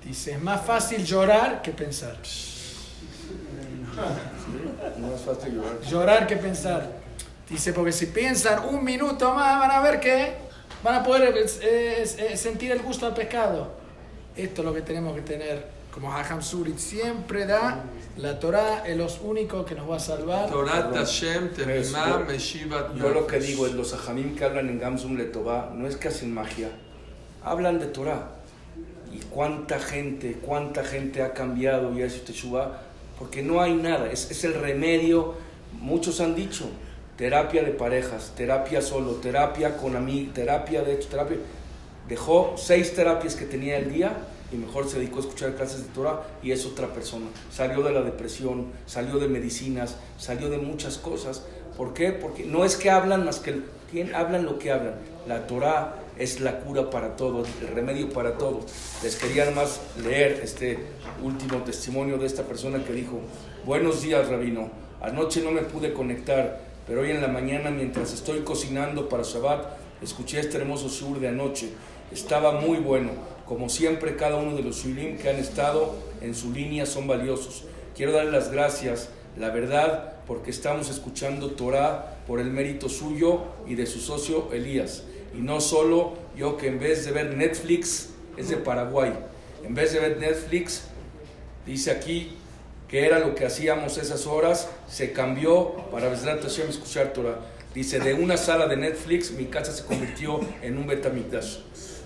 Dice, 0.05 0.33
es 0.33 0.43
más 0.43 0.61
fácil 0.61 1.03
llorar 1.03 1.63
que 1.63 1.71
pensar. 1.71 2.15
No 4.99 5.15
es 5.15 5.21
fácil 5.23 5.55
llorar. 5.55 5.81
Llorar 5.81 6.27
que 6.27 6.37
pensar. 6.37 6.91
Dice, 7.49 7.73
porque 7.73 7.93
si 7.93 8.07
piensan 8.07 8.67
un 8.67 8.85
minuto 8.85 9.33
más, 9.33 9.61
van 9.61 9.71
a 9.71 9.81
ver 9.81 9.99
que 9.99 10.35
van 10.85 10.97
a 10.97 11.03
poder 11.03 11.35
eh, 11.63 12.03
eh, 12.19 12.37
sentir 12.37 12.71
el 12.71 12.83
gusto 12.83 13.07
al 13.07 13.15
pescado. 13.15 13.73
Esto 14.37 14.61
es 14.61 14.67
lo 14.67 14.75
que 14.75 14.83
tenemos 14.83 15.15
que 15.15 15.23
tener. 15.23 15.80
Como 15.93 16.12
Hajam 16.12 16.41
Surit 16.41 16.78
siempre 16.78 17.47
da, 17.47 17.82
la 18.16 18.38
Torah 18.38 18.84
es 18.86 18.97
lo 18.97 19.07
único 19.24 19.64
que 19.64 19.74
nos 19.74 19.91
va 19.91 19.97
a 19.97 20.01
salvar. 20.01 20.49
Temimá, 21.51 22.09
Yo- 22.20 22.24
Meshivat 22.26 22.95
Yo 22.97 23.09
lo 23.11 23.26
que 23.26 23.41
digo 23.41 23.66
es, 23.66 23.72
los 23.74 23.93
ajamim 23.93 24.36
que 24.36 24.45
hablan 24.45 24.68
en 24.68 24.78
Gamsum 24.78 25.16
Letová 25.16 25.72
no 25.74 25.88
es 25.88 25.97
que 25.97 26.09
hacen 26.09 26.32
magia, 26.32 26.70
hablan 27.43 27.78
de 27.80 27.86
Torah. 27.86 28.36
Y 29.12 29.18
cuánta 29.30 29.80
gente, 29.80 30.38
cuánta 30.41 30.84
gente 30.84 31.22
ha 31.22 31.32
cambiado 31.34 31.93
y 31.93 32.03
ha 32.03 32.07
hecho 32.07 32.22
Teshuvah, 32.22 32.82
porque 33.18 33.43
no 33.43 33.61
hay 33.61 33.74
nada, 33.74 34.11
es, 34.12 34.30
es 34.30 34.45
el 34.45 34.55
remedio. 34.55 35.34
Muchos 35.72 36.20
han 36.20 36.36
dicho, 36.36 36.70
terapia 37.16 37.64
de 37.64 37.72
parejas, 37.72 38.32
terapia 38.36 38.80
solo, 38.80 39.14
terapia 39.14 39.76
con 39.76 39.97
amigos, 39.97 40.34
terapia 40.34 40.82
de 40.82 40.95
hecho, 40.95 41.09
terapia. 41.09 41.38
Dejó 42.09 42.55
seis 42.57 42.95
terapias 42.95 43.34
que 43.34 43.45
tenía 43.47 43.78
el 43.78 43.93
día 43.93 44.16
y 44.53 44.57
mejor 44.57 44.89
se 44.89 44.99
dedicó 44.99 45.19
a 45.19 45.21
escuchar 45.21 45.55
clases 45.55 45.85
de 45.85 45.89
Torah 45.91 46.23
y 46.43 46.53
es 46.53 46.67
otra 46.67 46.89
persona. 46.89 47.27
Salió 47.53 47.83
de 47.83 47.93
la 47.93 48.03
depresión, 48.03 48.67
salió 48.87 49.19
de 49.19 49.29
medicinas, 49.29 49.97
salió 50.19 50.51
de 50.51 50.59
muchas 50.59 50.99
cosas. 50.99 51.45
¿Por 51.77 51.95
qué? 51.95 52.13
Porque 52.13 52.45
no 52.45 52.65
es 52.65 52.77
que 52.77 52.91
hablan 52.91 53.25
más 53.25 53.39
que 53.39 53.63
¿quién? 53.91 54.15
hablan 54.15 54.45
lo 54.45 54.59
que 54.59 54.73
hablan. 54.73 54.95
La 55.27 55.47
Torah 55.47 55.97
es 56.19 56.41
la 56.41 56.61
cura 56.61 56.91
para 56.91 57.17
todo, 57.17 57.45
el 57.63 57.69
remedio 57.69 58.11
para 58.11 58.37
todo. 58.37 58.61
Les 59.03 59.17
quería 59.17 59.51
más 59.53 59.81
leer 60.03 60.41
este 60.43 60.79
último 61.23 61.59
testimonio 61.63 62.19
de 62.19 62.27
esta 62.27 62.43
persona 62.43 62.85
que 62.85 62.93
dijo, 62.93 63.21
buenos 63.65 64.03
días 64.03 64.29
Rabino, 64.29 64.71
anoche 65.01 65.43
no 65.43 65.51
me 65.51 65.63
pude 65.63 65.93
conectar, 65.93 66.61
pero 66.87 67.03
hoy 67.03 67.11
en 67.11 67.23
la 67.23 67.29
mañana 67.29 67.71
mientras 67.71 68.13
estoy 68.13 68.41
cocinando 68.41 69.09
para 69.09 69.23
Shabbat, 69.23 69.79
escuché 70.03 70.41
este 70.41 70.59
hermoso 70.59 70.89
sur 70.89 71.21
de 71.21 71.29
anoche. 71.29 71.71
Estaba 72.13 72.61
muy 72.61 72.79
bueno. 72.79 73.13
Como 73.51 73.69
siempre, 73.69 74.15
cada 74.15 74.37
uno 74.37 74.55
de 74.55 74.63
los 74.63 74.77
shurim 74.77 75.19
que 75.19 75.29
han 75.29 75.35
estado 75.35 75.97
en 76.21 76.37
su 76.37 76.53
línea 76.53 76.87
son 76.87 77.09
valiosos. 77.09 77.65
Quiero 77.97 78.13
darle 78.13 78.31
las 78.31 78.53
gracias, 78.53 79.09
la 79.37 79.51
verdad, 79.51 80.13
porque 80.29 80.53
estamos 80.53 80.89
escuchando 80.89 81.51
Torah 81.51 82.19
por 82.29 82.39
el 82.39 82.53
mérito 82.53 82.89
suyo 82.89 83.41
y 83.67 83.75
de 83.75 83.87
su 83.87 83.99
socio 83.99 84.53
Elías. 84.53 85.03
Y 85.37 85.39
no 85.39 85.61
solo 85.61 86.13
yo 86.37 86.57
que 86.57 86.69
en 86.69 86.79
vez 86.79 87.05
de 87.05 87.11
ver 87.11 87.37
Netflix, 87.37 88.11
es 88.37 88.51
de 88.51 88.57
Paraguay. 88.57 89.15
En 89.65 89.75
vez 89.75 89.95
de 89.95 89.99
ver 89.99 90.19
Netflix, 90.19 90.83
dice 91.67 91.91
aquí 91.91 92.37
que 92.87 93.05
era 93.05 93.19
lo 93.19 93.35
que 93.35 93.47
hacíamos 93.47 93.99
esas 93.99 94.29
horas, 94.29 94.69
se 94.89 95.13
cambió 95.13 95.73
para 95.91 96.07
escuchar 96.15 97.13
Torah. 97.13 97.41
Dice, 97.75 98.01
de 98.01 98.15
una 98.15 98.37
sala 98.37 98.67
de 98.67 98.77
Netflix, 98.77 99.31
mi 99.31 99.47
casa 99.47 99.73
se 99.73 99.85
convirtió 99.85 100.41
en 100.61 100.77
un 100.77 100.89
Betamikdash. 100.89 101.59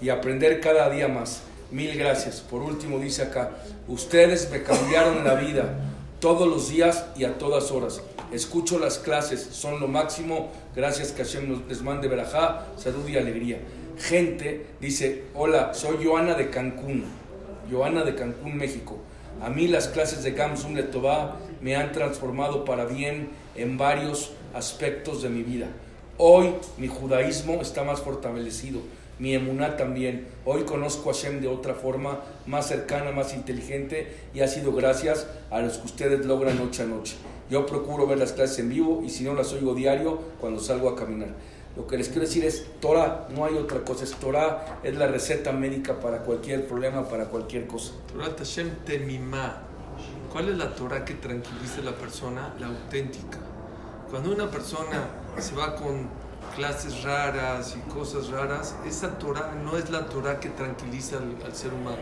Y 0.05 0.11
aprender 0.11 0.61
cada 0.61 0.91
día 0.91 1.09
más. 1.09 1.41
Mil 1.71 1.97
gracias. 1.97 2.43
Por 2.43 2.61
último, 2.61 2.99
dice 2.99 3.23
acá, 3.23 3.53
ustedes 3.89 4.51
me 4.51 4.63
cambiaron 4.63 5.25
la 5.25 5.33
vida 5.33 5.79
todos 6.21 6.47
los 6.47 6.69
días 6.69 7.07
y 7.17 7.25
a 7.25 7.39
todas 7.39 7.71
horas. 7.71 8.03
Escucho 8.31 8.79
las 8.79 8.99
clases, 8.99 9.41
son 9.41 9.81
lo 9.81 9.89
máximo. 9.89 10.51
Gracias 10.77 11.11
que 11.13 11.25
Hashem 11.25 11.49
nos 11.49 11.67
les 11.69 11.81
mande 11.81 12.07
verajá, 12.07 12.67
salud 12.77 13.09
y 13.09 13.17
alegría. 13.17 13.61
Gente 13.97 14.67
dice, 14.79 15.25
hola, 15.33 15.73
soy 15.73 16.05
Joana 16.05 16.35
de 16.35 16.51
Cancún. 16.51 17.07
Joana 17.73 18.05
de 18.05 18.15
Cancún, 18.15 18.59
México. 18.59 18.99
A 19.41 19.49
mí 19.49 19.69
las 19.69 19.89
clases 19.89 20.23
de 20.23 20.33
Gamsum 20.33 20.75
Letová 20.75 21.39
me 21.63 21.77
han 21.77 21.93
transformado 21.93 22.67
para 22.67 22.85
bien 22.85 23.31
en 23.57 23.79
varios 23.79 24.33
aspectos 24.53 25.23
de 25.23 25.31
mi 25.31 25.43
vida. 25.43 25.69
Hoy 26.19 26.55
mi 26.77 26.89
judaísmo 26.89 27.63
está 27.63 27.85
más 27.85 28.03
fortalecido, 28.03 28.81
mi 29.19 29.35
emuná 29.35 29.77
también. 29.77 30.27
Hoy 30.45 30.65
conozco 30.65 31.11
a 31.11 31.15
Hashem 31.15 31.41
de 31.41 31.49
otra 31.49 31.75
forma, 31.75 32.21
más 32.47 32.69
cercana, 32.69 33.13
más 33.13 33.35
inteligente, 33.35 34.15
y 34.35 34.41
ha 34.41 34.49
sido 34.49 34.73
gracias 34.73 35.27
a 35.51 35.61
los 35.61 35.79
que 35.79 35.87
ustedes 35.87 36.27
logran 36.27 36.59
noche 36.59 36.83
a 36.83 36.87
noche. 36.87 37.17
Yo 37.51 37.67
procuro 37.67 38.07
ver 38.07 38.19
las 38.19 38.33
clases 38.33 38.59
en 38.59 38.71
vivo 38.71 39.03
y 39.05 39.11
si 39.11 39.25
no 39.25 39.35
las 39.35 39.53
oigo 39.53 39.75
diario 39.75 40.19
cuando 40.41 40.61
salgo 40.61 40.89
a 40.89 40.97
caminar. 40.97 41.29
Lo 41.77 41.87
que 41.87 41.99
les 41.99 42.09
quiero 42.09 42.23
decir 42.23 42.45
es 42.45 42.67
Torah, 42.81 43.27
no 43.35 43.45
hay 43.45 43.55
otra 43.55 43.81
cosa, 43.81 44.05
es 44.05 44.13
Torah, 44.13 44.79
es 44.85 44.95
la 44.97 45.09
receta 45.09 45.53
médica 45.53 45.99
para 45.99 46.19
cualquier 46.19 46.67
problema, 46.67 47.09
para 47.09 47.27
cualquier 47.27 47.67
cosa. 47.67 47.93
Torat 48.13 48.39
Hashem 48.39 48.71
Temimá. 48.85 49.63
¿Cuál 50.33 50.51
es 50.51 50.57
la 50.57 50.75
Torah 50.75 51.05
que 51.05 51.15
tranquiliza 51.15 51.81
a 51.81 51.85
la 51.85 51.93
persona? 51.93 52.55
La 52.61 52.69
auténtica. 52.69 53.39
Cuando 54.09 54.33
una 54.33 54.49
persona 54.51 55.09
se 55.39 55.55
va 55.55 55.75
con 55.75 56.09
clases 56.55 57.03
raras 57.03 57.77
y 57.77 57.91
cosas 57.91 58.29
raras, 58.29 58.75
esa 58.87 59.19
Torah 59.19 59.55
no 59.63 59.77
es 59.77 59.91
la 59.91 60.07
Torah 60.07 60.41
que 60.41 60.49
tranquiliza 60.51 61.19
al, 61.19 61.55
ser 61.55 61.73
humano, 61.73 61.99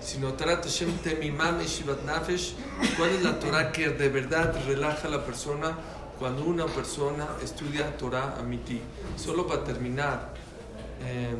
sino 0.00 0.32
Torat 0.34 0.64
Hashem 0.64 0.98
Temimá 0.98 1.52
Meshivat 1.52 2.02
Nafesh. 2.04 2.54
¿Cuál 2.96 3.10
es 3.10 3.22
la 3.22 3.38
Torah 3.38 3.72
que 3.72 3.90
de 3.90 4.08
verdad 4.08 4.54
relaja 4.66 5.08
a 5.08 5.10
la 5.10 5.24
persona 5.24 5.76
cuando 6.18 6.44
una 6.44 6.66
persona 6.66 7.26
estudia 7.42 7.96
Torah 7.96 8.36
Amiti? 8.38 8.80
Solo 9.16 9.46
para 9.46 9.64
terminar, 9.64 10.34
eh, 11.04 11.34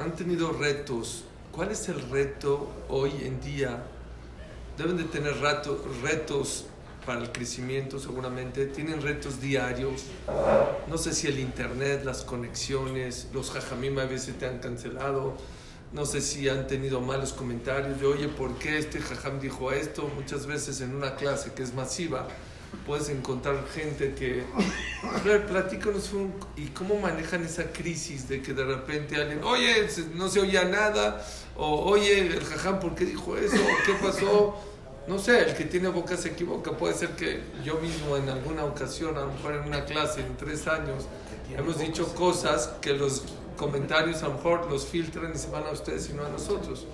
han 0.00 0.12
tenido 0.12 0.52
retos. 0.52 1.24
¿Cuál 1.52 1.72
es 1.72 1.88
el 1.88 2.08
reto 2.10 2.68
hoy 2.88 3.10
en 3.22 3.40
día? 3.40 3.82
Deben 4.76 4.96
de 4.96 5.04
tener 5.04 5.40
rato- 5.40 5.84
retos 6.02 6.66
para 7.08 7.22
el 7.22 7.32
crecimiento 7.32 7.98
seguramente. 7.98 8.66
Tienen 8.66 9.00
retos 9.00 9.40
diarios. 9.40 10.02
No 10.88 10.98
sé 10.98 11.14
si 11.14 11.26
el 11.26 11.38
internet, 11.40 12.02
las 12.04 12.22
conexiones, 12.22 13.28
los 13.32 13.50
jajamim 13.50 13.98
a 13.98 14.04
veces 14.04 14.38
te 14.38 14.46
han 14.46 14.58
cancelado. 14.58 15.34
No 15.94 16.04
sé 16.04 16.20
si 16.20 16.50
han 16.50 16.66
tenido 16.66 17.00
malos 17.00 17.32
comentarios 17.32 17.98
de, 17.98 18.06
oye, 18.06 18.28
¿por 18.28 18.58
qué 18.58 18.76
este 18.76 19.00
jajam 19.00 19.40
dijo 19.40 19.72
esto? 19.72 20.06
Muchas 20.14 20.44
veces 20.46 20.82
en 20.82 20.94
una 20.94 21.16
clase 21.16 21.52
que 21.54 21.62
es 21.62 21.72
masiva 21.72 22.28
puedes 22.86 23.08
encontrar 23.08 23.64
gente 23.74 24.14
que... 24.14 24.44
A 25.02 25.22
ver, 25.26 25.46
platícanos 25.46 26.12
un- 26.12 26.34
y 26.56 26.66
cómo 26.66 27.00
manejan 27.00 27.42
esa 27.42 27.72
crisis 27.72 28.28
de 28.28 28.42
que 28.42 28.52
de 28.52 28.64
repente 28.64 29.16
alguien, 29.16 29.42
oye, 29.42 29.88
no 30.14 30.28
se 30.28 30.40
oía 30.40 30.64
nada, 30.64 31.26
o 31.56 31.86
oye, 31.90 32.18
el 32.20 32.44
jajam, 32.44 32.78
¿por 32.78 32.94
qué 32.94 33.06
dijo 33.06 33.38
eso? 33.38 33.56
¿O 33.56 33.86
¿Qué 33.86 33.94
pasó? 34.04 34.58
No 35.08 35.18
sé, 35.18 35.42
el 35.42 35.54
que 35.54 35.64
tiene 35.64 35.88
boca 35.88 36.18
se 36.18 36.28
equivoca. 36.28 36.72
Puede 36.72 36.92
ser 36.92 37.10
que 37.10 37.40
yo 37.64 37.76
mismo 37.80 38.18
en 38.18 38.28
alguna 38.28 38.66
ocasión, 38.66 39.16
a 39.16 39.20
lo 39.22 39.32
mejor 39.32 39.54
en 39.54 39.62
una 39.62 39.86
clase 39.86 40.20
en 40.20 40.36
tres 40.36 40.68
años, 40.68 41.06
hemos 41.56 41.78
dicho 41.78 42.14
cosas 42.14 42.74
que 42.82 42.92
los 42.92 43.22
comentarios 43.56 44.22
a 44.22 44.28
lo 44.28 44.34
mejor 44.34 44.70
los 44.70 44.84
filtran 44.86 45.32
y 45.34 45.38
se 45.38 45.48
van 45.48 45.64
a 45.66 45.70
ustedes 45.70 46.10
y 46.10 46.12
no 46.12 46.26
a 46.26 46.28
nosotros. 46.28 46.86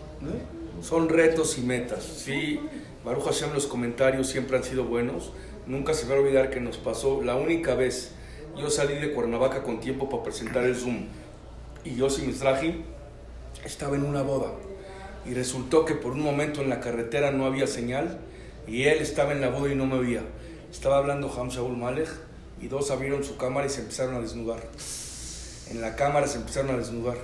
Son 0.81 1.09
retos 1.09 1.59
y 1.59 1.63
metas. 1.63 2.05
Sí, 2.05 2.61
Baruch 3.05 3.25
Hashem, 3.25 3.53
los 3.53 3.67
comentarios 3.67 4.29
siempre 4.29 4.57
han 4.57 4.65
sido 4.65 4.85
buenos. 4.85 5.33
Nunca 5.67 5.93
se 5.93 6.07
va 6.07 6.15
a 6.15 6.19
olvidar 6.19 6.51
que 6.51 6.61
nos 6.61 6.77
pasó 6.77 7.21
la 7.21 7.35
única 7.35 7.75
vez. 7.75 8.13
Yo 8.57 8.71
salí 8.71 8.95
de 8.95 9.13
Cuernavaca 9.13 9.65
con 9.65 9.81
tiempo 9.81 10.09
para 10.09 10.23
presentar 10.23 10.63
el 10.63 10.77
Zoom. 10.77 11.07
Y 11.85 11.97
yo, 11.97 12.09
sin 12.09 12.29
Mizrahi, 12.29 12.85
estaba 13.65 13.97
en 13.97 14.05
una 14.05 14.23
boda. 14.23 14.53
Y 15.27 15.35
resultó 15.35 15.85
que 15.85 15.95
por 15.95 16.13
un 16.13 16.23
momento 16.23 16.63
en 16.63 16.69
la 16.69 16.81
carretera 16.81 17.31
no 17.31 17.47
había 17.47 17.67
señal 17.67 18.19
y 18.67 18.85
él 18.85 18.99
estaba 18.99 19.33
en 19.33 19.41
la 19.41 19.49
boda 19.49 19.73
y 19.73 19.75
no 19.75 19.87
me 19.87 19.97
oía. 19.97 20.23
Estaba 20.71 20.99
hablando 20.99 21.33
Ham 21.33 21.49
Shaul 21.49 21.77
Malek 21.77 22.09
y 22.61 22.69
dos 22.69 22.91
abrieron 22.91 23.25
su 23.25 23.37
cámara 23.37 23.67
y 23.67 23.71
se 23.71 23.81
empezaron 23.81 24.17
a 24.17 24.21
desnudar. 24.21 24.61
En 25.71 25.81
la 25.81 25.97
cámara 25.97 26.27
se 26.27 26.39
empezaron 26.39 26.75
a 26.75 26.79
desnudar. 26.79 27.17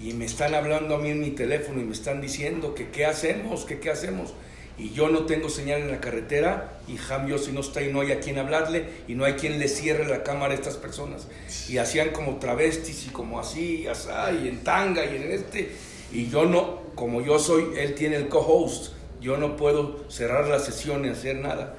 Y 0.00 0.12
me 0.12 0.26
están 0.26 0.54
hablando 0.54 0.94
a 0.94 0.98
mí 0.98 1.10
en 1.10 1.20
mi 1.20 1.30
teléfono 1.30 1.80
y 1.80 1.84
me 1.84 1.92
están 1.92 2.20
diciendo 2.20 2.74
que 2.74 2.90
qué 2.90 3.04
hacemos, 3.06 3.64
que 3.64 3.80
qué 3.80 3.90
hacemos. 3.90 4.34
Y 4.78 4.90
yo 4.90 5.08
no 5.08 5.26
tengo 5.26 5.48
señal 5.48 5.80
en 5.80 5.90
la 5.90 6.00
carretera 6.00 6.78
y 6.86 6.96
Ham 7.10 7.26
Yossi 7.26 7.50
no 7.50 7.60
está 7.60 7.82
y 7.82 7.92
no 7.92 8.00
hay 8.00 8.12
a 8.12 8.20
quien 8.20 8.38
hablarle 8.38 8.84
y 9.08 9.14
no 9.14 9.24
hay 9.24 9.32
quien 9.32 9.58
le 9.58 9.66
cierre 9.66 10.06
la 10.06 10.22
cámara 10.22 10.52
a 10.52 10.56
estas 10.56 10.76
personas. 10.76 11.26
Y 11.68 11.78
hacían 11.78 12.10
como 12.10 12.36
travestis 12.36 13.06
y 13.06 13.10
como 13.10 13.40
así, 13.40 13.82
y 13.82 13.86
asá, 13.88 14.30
y 14.30 14.46
en 14.46 14.62
tanga 14.62 15.04
y 15.04 15.16
en 15.16 15.32
este. 15.32 15.72
Y 16.12 16.28
yo 16.28 16.46
no, 16.46 16.87
como 16.98 17.20
yo 17.20 17.38
soy, 17.38 17.74
él 17.76 17.94
tiene 17.94 18.16
el 18.16 18.28
co-host, 18.28 18.92
yo 19.20 19.36
no 19.36 19.56
puedo 19.56 20.10
cerrar 20.10 20.48
la 20.48 20.58
sesión 20.58 21.02
ni 21.02 21.08
hacer 21.08 21.36
nada. 21.36 21.76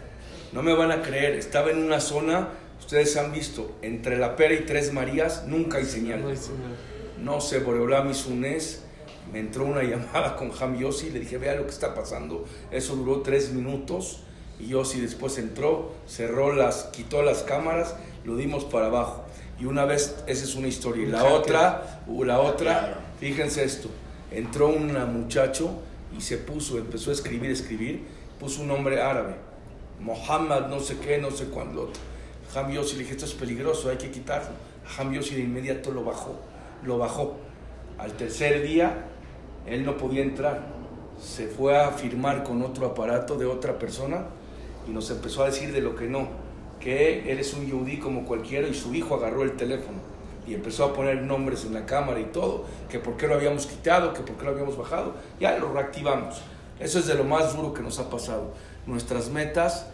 No 0.54 0.64
me 0.64 0.74
van 0.74 0.92
a 0.92 1.02
creer, 1.02 1.36
estaba 1.36 1.72
en 1.72 1.84
una 1.84 2.00
zona, 2.00 2.50
ustedes 2.80 3.18
han 3.18 3.34
visto, 3.34 3.76
entre 3.82 4.18
la 4.18 4.38
pera 4.38 4.54
y 4.54 4.66
tres 4.66 4.94
Marías, 4.94 5.44
nunca 5.46 5.78
hay 5.78 5.86
señal. 5.86 6.22
No 6.22 6.30
hay 6.30 6.38
señal. 6.38 6.78
No 7.22 7.42
sé, 7.42 7.62
es, 8.46 8.84
me 9.32 9.40
entró 9.40 9.66
una 9.66 9.84
llamada 9.84 10.38
con 10.38 10.52
Ham 10.58 10.80
Yossi, 10.80 11.10
le 11.10 11.20
dije, 11.20 11.38
vea 11.38 11.56
lo 11.56 11.64
que 11.64 11.72
está 11.72 11.94
pasando. 11.94 12.46
Eso 12.72 12.96
duró 12.96 13.22
tres 13.22 13.52
minutos 13.52 14.22
y 14.58 14.68
Yossi 14.68 15.02
después 15.02 15.38
entró, 15.38 15.92
cerró 16.08 16.54
las, 16.54 16.86
quitó 16.94 17.24
las 17.24 17.44
cámaras, 17.44 17.96
lo 18.24 18.38
dimos 18.38 18.64
para 18.64 18.88
abajo. 18.88 19.26
Y 19.60 19.66
una 19.66 19.84
vez, 19.84 20.16
esa 20.28 20.46
es 20.46 20.56
una 20.56 20.70
historia. 20.70 21.04
Y 21.04 21.08
la 21.08 21.26
otra, 21.26 22.04
uh, 22.08 22.24
la 22.24 22.40
otra, 22.40 23.02
fíjense 23.20 23.66
esto, 23.66 23.90
entró 24.32 24.68
un 24.70 24.94
muchacho 25.14 25.72
y 26.18 26.22
se 26.22 26.38
puso, 26.38 26.78
empezó 26.78 27.10
a 27.10 27.14
escribir, 27.14 27.52
escribir, 27.52 28.04
puso 28.40 28.62
un 28.62 28.68
nombre 28.68 29.02
árabe, 29.02 29.36
Mohammed, 30.00 30.68
no 30.68 30.80
sé 30.80 30.98
qué, 30.98 31.18
no 31.18 31.32
sé 31.32 31.46
cuándo. 31.46 31.92
Ham 32.56 32.72
Yossi 32.72 32.96
le 32.96 33.04
dije, 33.04 33.14
esto 33.14 33.26
es 33.26 33.34
peligroso, 33.34 33.90
hay 33.90 33.98
que 33.98 34.10
quitarlo. 34.10 34.52
Ham 34.98 35.14
Yossi 35.14 35.36
de 35.36 35.42
inmediato 35.42 35.92
lo 35.92 36.04
bajó, 36.04 36.40
lo 36.84 36.98
bajó. 36.98 37.36
Al 37.98 38.14
tercer 38.14 38.64
día, 38.64 39.06
él 39.66 39.86
no 39.86 39.98
podía 39.98 40.24
entrar. 40.24 40.68
Se 41.22 41.48
fue 41.48 41.78
a 41.78 41.92
firmar 41.92 42.44
con 42.44 42.62
otro 42.62 42.88
aparato 42.88 43.38
de 43.38 43.46
otra 43.46 43.78
persona 43.78 44.28
y 44.88 44.92
nos 44.92 45.12
empezó 45.12 45.44
a 45.44 45.48
decir 45.48 45.74
de 45.74 45.82
lo 45.82 45.96
que 45.96 46.08
no, 46.08 46.30
que 46.80 47.30
él 47.30 47.40
es 47.40 47.54
un 47.54 47.68
yudí 47.68 48.00
como 48.00 48.26
cualquiera 48.26 48.68
y 48.68 48.74
su 48.74 48.96
hijo 48.96 49.16
agarró 49.16 49.44
el 49.44 49.58
teléfono 49.58 49.98
y 50.50 50.56
empezó 50.56 50.84
a 50.84 50.94
poner 50.94 51.22
nombres 51.22 51.64
en 51.64 51.76
la 51.76 51.86
cámara 51.86 52.20
y 52.20 52.26
todo, 52.26 52.66
que 52.90 52.98
por 52.98 53.18
qué 53.18 53.28
lo 53.28 53.36
habíamos 53.36 53.68
quitado, 53.68 54.14
que 54.14 54.22
por 54.22 54.36
qué 54.36 54.46
lo 54.46 54.52
habíamos 54.52 54.76
bajado, 54.78 55.14
ya 55.40 55.56
lo 55.60 55.72
reactivamos. 55.72 56.42
Eso 56.80 56.98
es 56.98 57.06
de 57.06 57.14
lo 57.14 57.24
más 57.24 57.56
duro 57.56 57.74
que 57.74 57.84
nos 57.84 58.00
ha 58.00 58.10
pasado. 58.10 58.54
Nuestras 58.88 59.30
metas, 59.30 59.88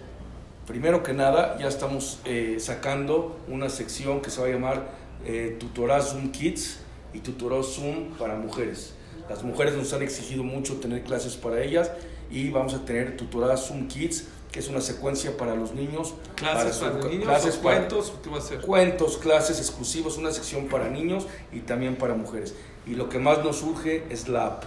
primero 0.66 1.03
que 1.03 1.12
nada, 1.12 1.58
ya 1.60 1.68
estamos 1.68 2.22
eh, 2.24 2.56
sacando 2.60 3.38
una 3.49 3.68
sección 3.68 4.22
que 4.22 4.30
se 4.30 4.39
va 4.39 4.47
a 4.47 4.49
llamar 4.49 4.88
eh, 5.26 5.58
Tutorá 5.60 6.01
Zoom 6.01 6.32
Kids 6.32 6.80
y 7.14 7.20
Tutorá 7.20 7.62
Zoom 7.62 8.12
para 8.18 8.36
mujeres. 8.36 8.93
Las 9.30 9.43
mujeres 9.43 9.76
nos 9.76 9.91
han 9.91 10.03
exigido 10.03 10.43
mucho 10.43 10.76
tener 10.76 11.03
clases 11.03 11.36
para 11.36 11.62
ellas 11.62 11.91
y 12.32 12.49
vamos 12.49 12.74
a 12.74 12.86
tener 12.86 13.18
Tutorá 13.18 13.58
Zoom 13.58 13.88
Kids, 13.88 14.28
que 14.56 14.62
es 14.62 14.70
una 14.70 14.80
secuencia 14.80 15.36
para 15.36 15.53
los 15.53 15.74
niños. 15.74 16.14
Clases 16.36 16.78
para, 16.78 16.93
niños 17.10 17.26
clases 17.26 17.58
o 17.58 17.62
para- 17.62 17.76
cuentos, 17.78 18.14
¿o 18.18 18.22
¿qué 18.22 18.30
va 18.30 18.38
a 18.38 18.41
ser? 18.41 18.62
cuentos, 18.62 19.18
clases 19.18 19.60
exclusivos, 19.60 20.16
una 20.18 20.32
sección 20.32 20.68
para 20.70 20.88
niños 20.88 21.28
y 21.51 21.60
también 21.60 21.97
para 21.97 22.14
mujeres. 22.14 22.56
Y 22.88 22.91
lo 22.95 23.10
que 23.10 23.20
más 23.20 23.43
nos 23.43 23.58
surge 23.58 24.06
es 24.10 24.30
la 24.30 24.45
app. 24.45 24.64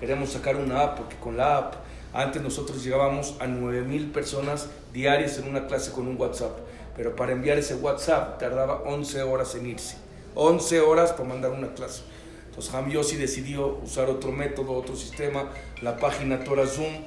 Queremos 0.00 0.30
sacar 0.30 0.56
una 0.56 0.80
app 0.80 0.96
porque 0.96 1.16
con 1.16 1.36
la 1.36 1.58
app 1.58 1.74
antes 2.14 2.40
nosotros 2.40 2.82
llegábamos 2.82 3.34
a 3.38 3.46
9000 3.46 4.10
personas 4.10 4.68
diarias 4.94 5.36
en 5.36 5.48
una 5.50 5.66
clase 5.66 5.92
con 5.92 6.08
un 6.08 6.18
WhatsApp, 6.18 6.56
pero 6.96 7.14
para 7.14 7.32
enviar 7.32 7.58
ese 7.58 7.74
WhatsApp 7.74 8.38
tardaba 8.38 8.84
11 8.86 9.20
horas 9.20 9.54
en 9.54 9.66
irse. 9.66 9.98
11 10.34 10.80
horas 10.80 11.12
para 11.12 11.28
mandar 11.28 11.50
una 11.50 11.74
clase. 11.74 12.04
Entonces 12.48 12.72
Ham 12.72 12.88
Yossi 12.88 13.16
decidió 13.16 13.80
usar 13.84 14.08
otro 14.08 14.32
método, 14.32 14.72
otro 14.72 14.96
sistema, 14.96 15.50
la 15.82 15.98
página 15.98 16.42
Torah 16.42 16.66
Zoom, 16.66 17.04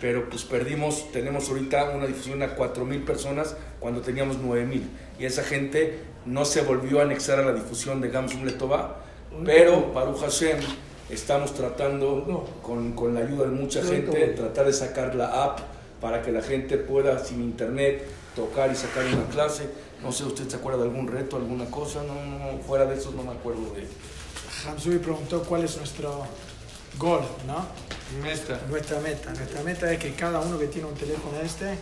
pero 0.00 0.28
pues 0.28 0.44
perdimos, 0.44 1.10
tenemos 1.12 1.48
ahorita 1.48 1.90
una 1.90 2.06
difusión 2.06 2.42
a 2.42 2.56
4.000 2.56 3.04
personas 3.04 3.56
cuando 3.80 4.00
teníamos 4.00 4.38
9.000. 4.38 4.82
Y 5.18 5.24
esa 5.24 5.42
gente 5.42 6.00
no 6.24 6.44
se 6.44 6.62
volvió 6.62 7.00
a 7.00 7.02
anexar 7.02 7.40
a 7.40 7.42
la 7.42 7.52
difusión 7.52 8.00
de 8.00 8.08
Gamsum 8.10 8.44
Letová, 8.44 9.02
pero 9.44 9.92
Baruch 9.92 10.20
Hashem 10.20 10.58
estamos 11.10 11.54
tratando 11.54 12.46
con, 12.62 12.92
con 12.92 13.14
la 13.14 13.20
ayuda 13.20 13.46
de 13.46 13.52
mucha 13.52 13.82
gente, 13.82 14.28
tratar 14.28 14.66
de 14.66 14.72
sacar 14.72 15.14
la 15.14 15.44
app 15.44 15.60
para 16.00 16.22
que 16.22 16.30
la 16.30 16.42
gente 16.42 16.76
pueda 16.76 17.18
sin 17.18 17.42
internet 17.42 18.06
tocar 18.36 18.70
y 18.70 18.76
sacar 18.76 19.04
una 19.06 19.24
clase. 19.26 19.68
No 20.02 20.12
sé, 20.12 20.24
¿usted 20.24 20.48
se 20.48 20.56
acuerda 20.56 20.78
de 20.78 20.84
algún 20.84 21.08
reto, 21.08 21.36
alguna 21.36 21.64
cosa? 21.66 22.02
No, 22.04 22.14
no, 22.14 22.58
fuera 22.62 22.84
de 22.84 22.96
eso 22.96 23.12
no 23.16 23.24
me 23.24 23.32
acuerdo 23.32 23.74
de 23.74 23.86
Hamzui 24.66 24.98
preguntó 24.98 25.42
cuál 25.42 25.64
es 25.64 25.76
nuestro 25.76 26.24
gol, 26.98 27.20
¿no? 27.46 27.66
Meta. 28.22 28.60
Nuestra 28.68 29.00
meta. 29.00 29.30
Nuestra 29.32 29.62
meta 29.62 29.92
es 29.92 29.98
que 29.98 30.12
cada 30.14 30.40
uno 30.40 30.58
que 30.58 30.66
tiene 30.66 30.88
un 30.88 30.94
teléfono 30.94 31.38
este, 31.40 31.74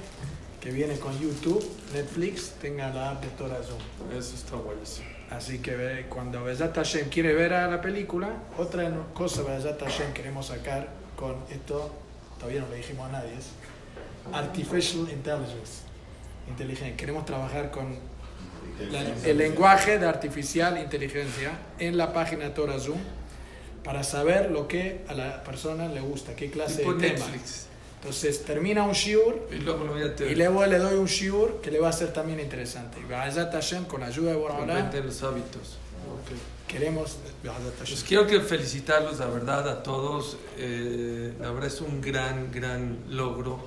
que 0.61 0.71
viene 0.71 0.99
con 0.99 1.19
YouTube, 1.19 1.65
Netflix, 1.95 2.53
tenga 2.61 2.91
la 2.91 3.11
app 3.13 3.23
de 3.23 3.29
Torah 3.31 3.61
Zoom. 3.63 3.81
Eso 4.19 4.35
está 4.35 4.57
buenísimo. 4.57 5.07
Así 5.31 5.59
que 5.59 6.07
cuando 6.09 6.45
Bezat 6.45 6.75
Hashem 6.77 7.09
quiere 7.09 7.35
ver 7.35 7.53
a 7.53 7.69
la 7.69 7.81
película, 7.81 8.29
otra 8.59 8.91
cosa 9.15 9.43
Bezat 9.43 9.81
Hashem 9.81 10.13
queremos 10.13 10.47
sacar 10.47 10.89
con 11.17 11.37
esto, 11.51 11.93
todavía 12.39 12.61
no 12.63 12.69
le 12.69 12.77
dijimos 12.77 13.09
a 13.09 13.13
nadie, 13.13 13.33
es 13.39 13.47
Artificial 14.33 15.09
Intelligence. 15.11 15.83
Inteligencia. 16.49 16.97
Queremos 16.97 17.25
trabajar 17.25 17.71
con 17.71 17.99
la- 18.91 19.29
el 19.29 19.39
lenguaje 19.39 19.99
de 19.99 20.07
artificial 20.07 20.79
inteligencia 20.79 21.53
en 21.79 21.97
la 21.97 22.13
página 22.13 22.53
Torah 22.55 22.79
Zoom 22.79 22.99
para 23.87 24.03
saber 24.05 24.51
lo 24.51 24.69
que 24.69 25.05
a 25.09 25.15
la 25.15 25.43
persona 25.45 25.89
le 25.89 26.01
gusta, 26.01 26.35
qué 26.37 26.51
clase 26.51 26.79
Tipo 26.79 26.93
de 26.95 27.09
tema. 27.11 27.25
Netflix. 27.27 27.67
Entonces 28.01 28.45
termina 28.45 28.83
un 28.85 28.93
shiur 28.93 29.49
Y 29.51 29.55
luego 29.57 29.85
y 30.31 30.35
luego 30.35 30.67
le 30.67 30.79
doy 30.79 30.95
un 30.97 31.07
shiur 31.07 31.61
que 31.61 31.71
le 31.71 31.81
va 31.81 31.89
a 31.89 31.93
ser 31.93 32.13
también 32.13 32.39
interesante. 32.41 32.99
Y 33.01 33.05
con 33.85 34.01
la 34.01 34.07
ayuda 34.07 34.31
de 34.33 34.37
de 34.99 35.03
los 35.05 35.23
hábitos. 35.23 35.79
Ok. 36.07 36.37
queremos 36.69 37.17
Pues 37.79 38.05
quiero 38.05 38.27
que 38.27 38.41
felicitarlos, 38.41 39.19
la 39.19 39.27
verdad, 39.27 39.69
a 39.69 39.83
todos. 39.83 40.37
Eh, 40.59 41.33
la 41.41 41.51
verdad 41.53 41.69
es 41.69 41.81
un 41.81 42.01
gran, 42.01 42.51
gran 42.53 42.99
logro. 43.09 43.59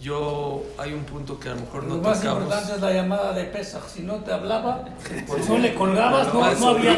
Yo, 0.00 0.64
hay 0.78 0.94
un 0.94 1.04
punto 1.04 1.38
que 1.38 1.50
a 1.50 1.54
lo 1.54 1.60
mejor 1.60 1.84
no 1.84 1.96
Lo 1.96 2.02
más 2.02 2.20
tocamos. 2.20 2.42
importante 2.44 2.74
es 2.76 2.80
la 2.80 2.92
llamada 2.92 3.32
de 3.34 3.44
Pesach. 3.44 3.86
Si 3.86 4.02
no 4.02 4.16
te 4.24 4.32
hablaba, 4.32 4.84
si 5.26 5.48
no 5.50 5.58
le 5.58 5.74
colgabas, 5.74 6.32
no, 6.32 6.40
no 6.54 6.68
había 6.70 6.94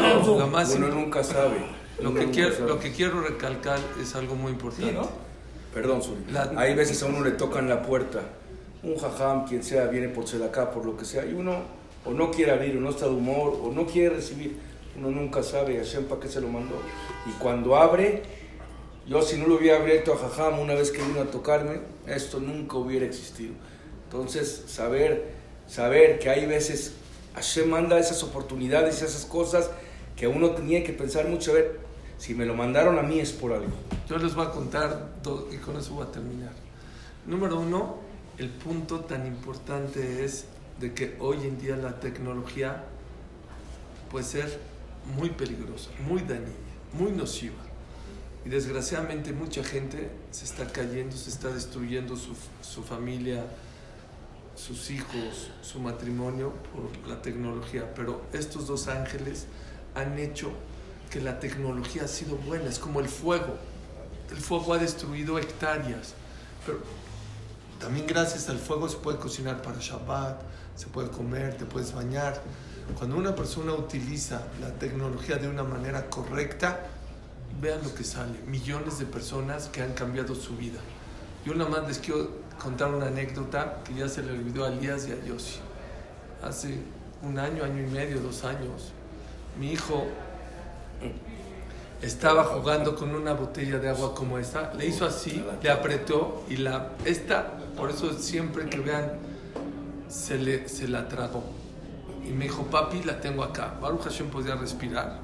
más- 0.47 0.69
Uno 0.75 0.87
nunca 0.87 1.23
sabe. 1.23 1.82
Lo 2.03 2.13
que, 2.13 2.29
quiero, 2.31 2.67
lo 2.67 2.79
que 2.79 2.91
quiero 2.91 3.21
recalcar 3.21 3.79
es 4.01 4.15
algo 4.15 4.35
muy 4.35 4.51
importante. 4.51 4.89
Sí, 4.91 4.95
¿no? 4.95 5.09
Perdón, 5.73 6.01
Suri. 6.03 6.25
La- 6.31 6.51
Hay 6.57 6.75
veces 6.75 7.01
a 7.03 7.07
uno 7.07 7.23
le 7.23 7.31
tocan 7.31 7.67
la 7.69 7.81
puerta. 7.81 8.21
Un 8.83 8.97
jajam, 8.97 9.45
quien 9.47 9.63
sea, 9.63 9.85
viene 9.87 10.09
por 10.09 10.25
acá, 10.43 10.69
por 10.71 10.85
lo 10.85 10.95
que 10.97 11.05
sea. 11.05 11.25
Y 11.25 11.33
uno 11.33 11.61
o 12.05 12.11
no 12.11 12.31
quiere 12.31 12.51
abrir, 12.51 12.75
o 12.77 12.81
no 12.81 12.89
está 12.89 13.05
de 13.05 13.13
humor, 13.13 13.57
o 13.63 13.71
no 13.71 13.85
quiere 13.85 14.15
recibir. 14.15 14.57
Uno 14.97 15.09
nunca 15.09 15.41
sabe 15.41 15.77
Hashem 15.77 16.03
para 16.05 16.21
qué 16.21 16.27
se 16.27 16.41
lo 16.41 16.47
mandó. 16.49 16.75
Y 17.25 17.31
cuando 17.41 17.75
abre, 17.77 18.23
yo 19.07 19.21
si 19.21 19.37
no 19.37 19.47
lo 19.47 19.55
hubiera 19.55 19.77
abierto 19.79 20.13
a 20.13 20.17
jajam 20.17 20.59
una 20.59 20.75
vez 20.75 20.91
que 20.91 21.01
vino 21.01 21.21
a 21.21 21.25
tocarme, 21.25 21.79
esto 22.07 22.39
nunca 22.39 22.77
hubiera 22.77 23.05
existido. 23.05 23.53
Entonces, 24.05 24.63
saber, 24.67 25.31
saber 25.67 26.19
que 26.19 26.29
hay 26.29 26.45
veces 26.45 26.93
Hashem 27.35 27.69
manda 27.69 27.97
esas 27.97 28.21
oportunidades 28.21 29.01
y 29.01 29.05
esas 29.05 29.25
cosas 29.25 29.71
que 30.15 30.27
uno 30.27 30.51
tenía 30.51 30.83
que 30.83 30.93
pensar 30.93 31.27
mucho. 31.27 31.51
A 31.51 31.53
ver, 31.55 31.79
si 32.23 32.33
me 32.33 32.45
lo 32.45 32.53
mandaron 32.53 32.97
a 32.97 33.01
mí 33.01 33.19
es 33.19 33.33
por 33.33 33.51
algo. 33.51 33.73
Yo 34.07 34.17
les 34.17 34.33
voy 34.33 34.45
a 34.45 34.51
contar 34.51 35.15
dos 35.21 35.53
y 35.53 35.57
con 35.57 35.75
eso 35.75 35.95
voy 35.95 36.07
a 36.07 36.09
terminar. 36.09 36.53
Número 37.25 37.59
uno, 37.59 37.97
el 38.37 38.47
punto 38.49 39.01
tan 39.01 39.27
importante 39.27 40.23
es 40.23 40.45
de 40.79 40.93
que 40.93 41.17
hoy 41.19 41.45
en 41.45 41.59
día 41.59 41.75
la 41.75 41.99
tecnología 41.99 42.85
puede 44.09 44.23
ser 44.23 44.57
muy 45.17 45.31
peligrosa, 45.31 45.89
muy 46.07 46.21
dañina, 46.21 46.47
muy 46.93 47.11
nociva. 47.11 47.61
Y 48.45 48.49
desgraciadamente 48.49 49.33
mucha 49.33 49.61
gente 49.61 50.09
se 50.31 50.45
está 50.45 50.65
cayendo, 50.71 51.17
se 51.17 51.29
está 51.29 51.49
destruyendo 51.49 52.15
su, 52.15 52.37
su 52.61 52.83
familia, 52.83 53.43
sus 54.55 54.91
hijos, 54.91 55.51
su 55.61 55.81
matrimonio 55.81 56.53
por 56.71 57.05
la 57.05 57.21
tecnología. 57.21 57.93
Pero 57.93 58.21
estos 58.31 58.65
dos 58.67 58.87
ángeles 58.87 59.45
han 59.93 60.17
hecho 60.17 60.53
que 61.13 61.21
la 61.21 61.39
tecnología 61.39 62.05
ha 62.05 62.07
sido 62.07 62.37
buena, 62.37 62.67
es 62.67 62.79
como 62.79 62.99
el 62.99 63.07
fuego. 63.07 63.55
El 64.31 64.37
fuego 64.37 64.73
ha 64.73 64.79
destruido 64.79 65.37
hectáreas, 65.37 66.15
pero 66.65 66.79
también 67.79 68.07
gracias 68.07 68.49
al 68.49 68.57
fuego 68.57 68.89
se 68.89 68.97
puede 68.97 69.19
cocinar 69.19 69.61
para 69.61 69.77
Shabbat, 69.79 70.41
se 70.75 70.87
puede 70.87 71.09
comer, 71.09 71.55
te 71.55 71.65
puedes 71.65 71.93
bañar. 71.93 72.41
Cuando 72.97 73.15
una 73.15 73.35
persona 73.35 73.73
utiliza 73.73 74.41
la 74.59 74.71
tecnología 74.71 75.35
de 75.35 75.47
una 75.47 75.63
manera 75.63 76.09
correcta, 76.09 76.79
vean 77.61 77.83
lo 77.83 77.93
que 77.93 78.03
sale. 78.03 78.39
Millones 78.47 78.97
de 78.97 79.05
personas 79.05 79.67
que 79.67 79.83
han 79.83 79.93
cambiado 79.93 80.33
su 80.33 80.57
vida. 80.57 80.79
Yo 81.45 81.53
nada 81.53 81.69
más 81.69 81.87
les 81.87 81.99
quiero 81.99 82.27
contar 82.59 82.91
una 82.91 83.05
anécdota 83.05 83.83
que 83.83 83.93
ya 83.93 84.09
se 84.09 84.23
le 84.23 84.31
olvidó 84.31 84.65
a 84.65 84.69
Elías 84.69 85.07
y 85.07 85.11
a 85.11 85.23
Yossi. 85.23 85.59
Hace 86.41 86.79
un 87.21 87.37
año, 87.37 87.63
año 87.63 87.83
y 87.83 87.91
medio, 87.91 88.19
dos 88.19 88.43
años, 88.45 88.93
mi 89.59 89.73
hijo 89.73 90.07
estaba 92.01 92.43
jugando 92.43 92.95
con 92.95 93.15
una 93.15 93.33
botella 93.33 93.79
de 93.79 93.89
agua 93.89 94.13
como 94.13 94.37
esta, 94.37 94.73
le 94.73 94.85
hizo 94.85 95.05
así, 95.05 95.43
le 95.61 95.69
apretó 95.69 96.43
y 96.49 96.57
la 96.57 96.89
esta, 97.05 97.53
por 97.77 97.89
eso 97.89 98.13
siempre 98.19 98.69
que 98.69 98.79
vean, 98.79 99.13
se, 100.09 100.37
le, 100.37 100.67
se 100.67 100.87
la 100.87 101.07
tragó. 101.07 101.43
Y 102.25 102.31
me 102.31 102.45
dijo, 102.45 102.63
papi, 102.63 103.03
la 103.03 103.19
tengo 103.19 103.43
acá. 103.43 103.75
Baruch 103.81 104.03
Hashem 104.03 104.29
podía 104.29 104.55
respirar. 104.55 105.19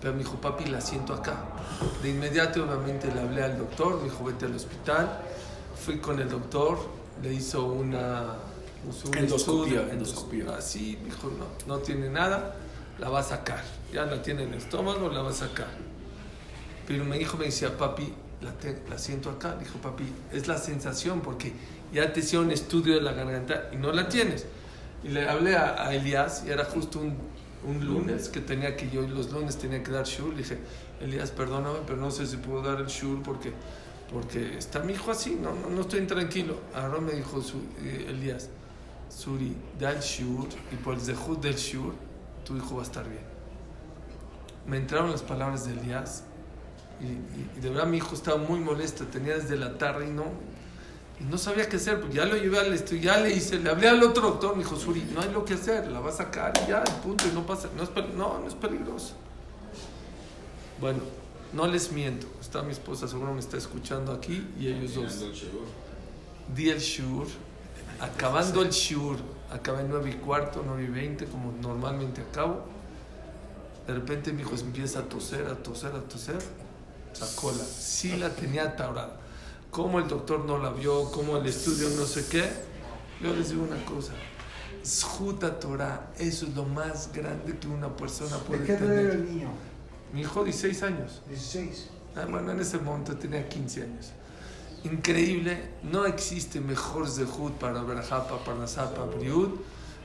Pero 0.00 0.12
me 0.12 0.20
dijo, 0.20 0.36
papi, 0.36 0.66
la 0.66 0.80
siento 0.80 1.12
acá. 1.12 1.36
De 2.02 2.10
inmediato, 2.10 2.64
obviamente, 2.64 3.12
le 3.12 3.20
hablé 3.20 3.42
al 3.42 3.58
doctor, 3.58 3.98
me 3.98 4.04
dijo, 4.04 4.24
vete 4.24 4.46
al 4.46 4.54
hospital. 4.56 5.20
Fui 5.84 5.98
con 5.98 6.20
el 6.20 6.28
doctor, 6.28 6.78
le 7.22 7.32
hizo 7.32 7.66
una... 7.66 8.34
un 8.84 9.16
Endoscopía, 9.16 9.80
estudio, 9.80 9.92
endoscopía. 9.92 10.56
Así, 10.56 10.98
me 11.02 11.06
dijo, 11.06 11.30
no, 11.38 11.74
no 11.74 11.80
tiene 11.80 12.10
nada, 12.10 12.56
la 12.98 13.08
va 13.08 13.20
a 13.20 13.24
sacar. 13.24 13.62
Ya 13.92 14.04
la 14.06 14.22
tiene 14.22 14.42
en 14.44 14.50
el 14.52 14.58
estómago, 14.58 15.08
la 15.08 15.22
va 15.22 15.30
a 15.30 15.32
sacar. 15.32 15.68
Pero 16.86 17.04
mi 17.04 17.16
hijo 17.18 17.36
me 17.36 17.46
decía, 17.46 17.76
papi, 17.76 18.12
la, 18.40 18.52
te- 18.52 18.82
la 18.88 18.98
siento 18.98 19.30
acá. 19.30 19.56
Dijo, 19.56 19.78
papi, 19.78 20.04
es 20.32 20.48
la 20.48 20.58
sensación 20.58 21.20
porque 21.20 21.52
ya 21.92 22.12
te 22.12 22.20
hicieron 22.20 22.50
estudio 22.50 22.94
de 22.94 23.00
la 23.02 23.12
garganta 23.12 23.68
y 23.72 23.76
no 23.76 23.92
la 23.92 24.08
tienes. 24.08 24.46
Y 25.02 25.08
le 25.08 25.28
hablé 25.28 25.56
a, 25.56 25.86
a 25.86 25.94
Elías 25.94 26.44
y 26.46 26.50
era 26.50 26.64
justo 26.64 26.98
un, 27.00 27.16
un 27.66 27.84
lunes 27.86 28.28
que 28.28 28.40
tenía 28.40 28.76
que 28.76 28.90
yo 28.90 29.02
los 29.02 29.30
lunes 29.32 29.56
tenía 29.58 29.82
que 29.82 29.90
dar 29.90 30.04
shur. 30.06 30.30
Le 30.32 30.38
dije, 30.38 30.58
Elías, 31.00 31.30
perdóname, 31.30 31.80
pero 31.86 31.98
no 31.98 32.10
sé 32.10 32.26
si 32.26 32.36
puedo 32.38 32.62
dar 32.62 32.80
el 32.80 32.86
shur 32.86 33.22
porque, 33.22 33.52
porque 34.12 34.58
está 34.58 34.80
mi 34.80 34.94
hijo 34.94 35.10
así, 35.10 35.38
no, 35.40 35.54
no, 35.54 35.70
no 35.70 35.82
estoy 35.82 36.06
tranquilo. 36.06 36.56
Ahora 36.74 37.00
me 37.00 37.12
dijo 37.12 37.40
su, 37.42 37.58
eh, 37.82 38.06
Elías, 38.10 38.48
Suri, 39.10 39.54
da 39.78 39.90
el 39.92 40.00
shur 40.00 40.48
y 40.72 40.76
por 40.76 40.94
el 40.94 41.00
zehut 41.00 41.40
del 41.42 41.56
shur, 41.56 41.94
tu 42.44 42.56
hijo 42.56 42.76
va 42.76 42.82
a 42.82 42.86
estar 42.86 43.08
bien. 43.08 43.27
Me 44.68 44.76
entraron 44.76 45.10
las 45.10 45.22
palabras 45.22 45.66
de 45.66 45.72
Elías 45.72 46.24
y, 47.00 47.04
y- 47.06 47.50
y 47.56 47.60
de 47.60 47.70
verdad 47.70 47.86
mi 47.86 47.96
hijo 47.96 48.14
estaba 48.14 48.36
muy 48.36 48.60
molesto, 48.60 49.06
tenía 49.06 49.34
desde 49.38 49.56
la 49.56 49.78
tarde 49.78 50.06
y 50.06 50.10
no, 50.10 50.24
y 51.20 51.24
no 51.24 51.38
sabía 51.38 51.68
qué 51.68 51.76
hacer, 51.76 52.00
pues 52.00 52.12
ya 52.14 52.24
lo 52.26 52.36
llevé 52.36 52.58
al 52.58 52.72
estudio, 52.72 53.02
ya 53.02 53.16
le 53.18 53.32
hice, 53.32 53.58
le 53.58 53.70
hablé 53.70 53.88
al 53.88 54.02
otro 54.02 54.22
doctor, 54.28 54.56
me 54.56 54.62
dijo, 54.62 54.76
Suri, 54.76 55.02
no 55.14 55.20
hay 55.22 55.32
lo 55.32 55.44
que 55.44 55.54
hacer, 55.54 55.88
la 55.88 56.00
va 56.00 56.10
a 56.10 56.12
sacar 56.12 56.52
y 56.64 56.70
ya, 56.70 56.84
punto, 57.02 57.24
y 57.26 57.34
no 57.34 57.44
pasa, 57.46 57.68
no 57.76 57.82
es, 57.82 57.90
no, 58.14 58.38
no 58.40 58.46
es 58.46 58.54
peligroso. 58.54 59.14
Bueno, 60.80 61.00
no 61.52 61.66
les 61.66 61.90
miento, 61.90 62.26
está 62.40 62.62
mi 62.62 62.72
esposa, 62.72 63.08
seguro 63.08 63.32
me 63.34 63.40
está 63.40 63.56
escuchando 63.56 64.12
aquí 64.12 64.46
y 64.60 64.68
ellos 64.68 64.94
dos. 64.94 65.20
Di 66.54 66.68
el 66.70 66.78
shur, 66.78 67.26
acabando 68.00 68.62
el 68.62 68.70
shur, 68.70 69.16
acabé 69.50 69.84
nueve 69.88 70.10
y 70.10 70.14
cuarto, 70.14 70.62
nueve 70.64 70.84
y 70.84 70.88
veinte, 70.88 71.24
como 71.26 71.52
normalmente 71.60 72.20
acabo. 72.20 72.64
De 73.88 73.94
repente 73.94 74.34
mi 74.34 74.42
hijo 74.42 74.54
empieza 74.54 74.98
a 74.98 75.02
toser, 75.08 75.46
a 75.46 75.54
toser, 75.54 75.92
a 75.96 76.02
toser. 76.02 76.36
Sacó 77.14 77.50
la, 77.52 77.64
sí 77.64 78.18
la 78.18 78.28
tenía 78.28 78.64
ataurada. 78.64 79.18
Como 79.70 79.98
el 79.98 80.06
doctor 80.06 80.44
no 80.44 80.58
la 80.58 80.68
vio, 80.70 81.10
como 81.10 81.38
el 81.38 81.46
estudio 81.46 81.88
no 81.96 82.04
sé 82.04 82.26
qué. 82.30 82.44
Yo 83.22 83.34
les 83.34 83.48
digo 83.48 83.62
una 83.62 83.82
cosa. 83.86 84.12
Zhuta 84.84 85.58
Torah, 85.58 86.12
eso 86.18 86.44
es 86.44 86.54
lo 86.54 86.64
más 86.64 87.10
grande 87.14 87.58
que 87.58 87.66
una 87.66 87.88
persona 87.96 88.36
¿De 88.36 88.42
puede 88.42 88.64
qué 88.66 88.72
edad 88.72 88.92
era 88.92 89.10
tener. 89.10 89.10
el 89.10 89.34
niño? 89.34 89.48
Mi 90.12 90.20
hijo, 90.20 90.44
16 90.44 90.82
años. 90.82 91.22
16. 91.28 91.88
Ah, 92.14 92.26
bueno, 92.28 92.52
en 92.52 92.60
ese 92.60 92.76
momento 92.76 93.16
tenía 93.16 93.48
15 93.48 93.82
años. 93.84 94.12
Increíble, 94.84 95.70
no 95.82 96.04
existe 96.04 96.60
mejor 96.60 97.08
zehut 97.08 97.54
para 97.54 97.82
Berajapa, 97.82 98.44
para 98.44 98.58
Nasapa, 98.58 99.06
Briud, 99.06 99.48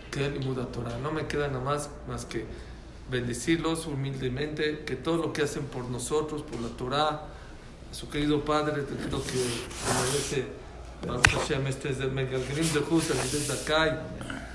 que 0.10 0.26
el 0.26 0.40
Limud 0.40 0.58
Torah. 0.68 0.98
No 1.00 1.12
me 1.12 1.28
queda 1.28 1.50
nada 1.50 1.64
más, 1.64 1.90
más 2.08 2.24
que 2.24 2.46
bendecirlos 3.10 3.86
humildemente, 3.86 4.84
que 4.86 4.96
todo 4.96 5.18
lo 5.18 5.34
que 5.34 5.44
hacen 5.44 5.64
por 5.66 5.86
nosotros, 5.86 6.42
por 6.44 6.60
la 6.62 6.70
Torah, 6.70 7.28
a 7.92 7.94
su 7.94 8.10
querido 8.10 8.44
padre, 8.44 8.84
te 8.84 8.96
creo 8.96 9.24
que 9.24 9.40
merece 10.04 10.46
Baruch 11.06 11.28
Hashem, 11.28 11.68
este 11.68 11.90
es 11.90 12.00
del 12.00 12.12
Megalgrim 12.12 12.72
de 12.74 12.80
Jus, 12.80 13.10
el 13.10 13.18
de 13.18 13.98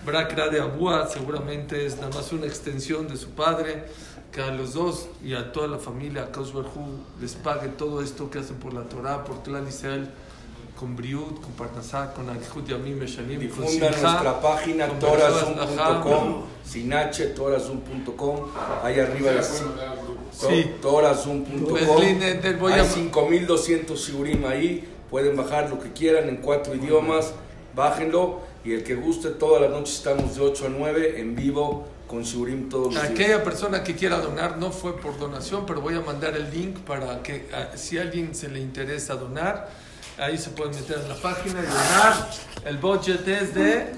Brakra 0.05 0.49
de 0.49 0.61
Abua, 0.61 1.07
seguramente 1.07 1.85
es 1.85 1.97
nada 1.97 2.09
más 2.09 2.33
una 2.33 2.47
extensión 2.47 3.07
de 3.09 3.17
su 3.17 3.31
padre, 3.31 3.85
que 4.33 4.41
a 4.41 4.51
los 4.51 4.75
dos 4.75 5.09
y 5.23 5.35
a 5.35 5.53
toda 5.53 5.69
la 5.69 5.79
familia, 5.79 6.23
a 6.23 6.33
Kadosh 6.33 6.53
Baruj 6.53 6.77
Hu, 6.77 7.05
les 7.21 7.35
pague 7.35 7.69
todo 7.69 8.03
esto 8.03 8.31
que 8.31 8.39
hacen 8.39 8.57
por 8.57 8.73
la 8.73 8.85
Torah, 8.85 9.25
por 9.25 9.43
Clan 9.43 9.67
Israel, 9.69 10.09
con 10.79 10.95
Briut, 10.95 11.41
con 11.41 11.53
Parnasá, 11.53 12.13
con 12.15 12.31
Akhut 12.31 12.69
Yamim 12.69 12.99
Meshalim, 12.99 13.39
con 13.39 13.41
Difunda 13.41 13.71
Simcha, 13.93 14.11
nuestra 14.13 14.41
página 14.41 14.87
torazum.com, 14.99 16.43
sinache 16.65 17.27
torazum.com, 17.29 18.37
ahí 18.85 19.01
arriba 19.01 19.33
las 19.33 19.63
Sí. 20.31 20.71
torazum.com. 20.81 21.75
Berlín, 21.75 22.23
eh, 22.23 22.41
Hay 22.73 22.81
a- 22.81 22.85
5200 22.85 24.01
sigurim 24.05 24.45
ahí, 24.47 24.89
pueden 25.11 25.37
bajar 25.37 25.69
lo 25.69 25.81
que 25.81 25.93
quieran 25.93 26.29
en 26.29 26.37
cuatro 26.37 26.75
idiomas, 26.75 27.33
bájenlo 27.75 28.41
y 28.65 28.75
el 28.75 28.85
que 28.85 28.95
guste 28.95 29.31
todas 29.31 29.61
las 29.63 29.71
noches 29.71 29.97
estamos 29.97 30.37
de 30.37 30.43
8 30.43 30.67
a 30.67 30.69
9 30.69 31.19
en 31.21 31.35
vivo 31.35 31.89
con 32.07 32.25
sigurim 32.25 32.69
todos 32.69 32.95
los 32.95 33.03
días. 33.03 33.11
Aquella 33.11 33.43
persona 33.43 33.83
que 33.83 33.95
quiera 33.97 34.21
donar 34.21 34.59
no 34.59 34.71
fue 34.71 34.97
por 34.97 35.19
donación, 35.19 35.65
pero 35.67 35.81
voy 35.81 35.95
a 35.95 36.01
mandar 36.03 36.37
el 36.37 36.51
link 36.51 36.79
para 36.81 37.21
que 37.23 37.49
ah, 37.53 37.77
si 37.77 37.99
a 37.99 38.03
alguien 38.03 38.35
se 38.35 38.49
le 38.49 38.61
interesa 38.61 39.15
donar, 39.15 39.69
ahí 40.19 40.37
se 40.39 40.51
pueden 40.51 40.75
meter 40.75 40.99
en 40.99 41.09
la 41.09 41.15
página 41.17 41.61
y 41.61 41.67
donar. 41.67 42.31
El 42.65 42.79
budget 42.79 43.27
es 43.29 43.55
de 43.55 43.93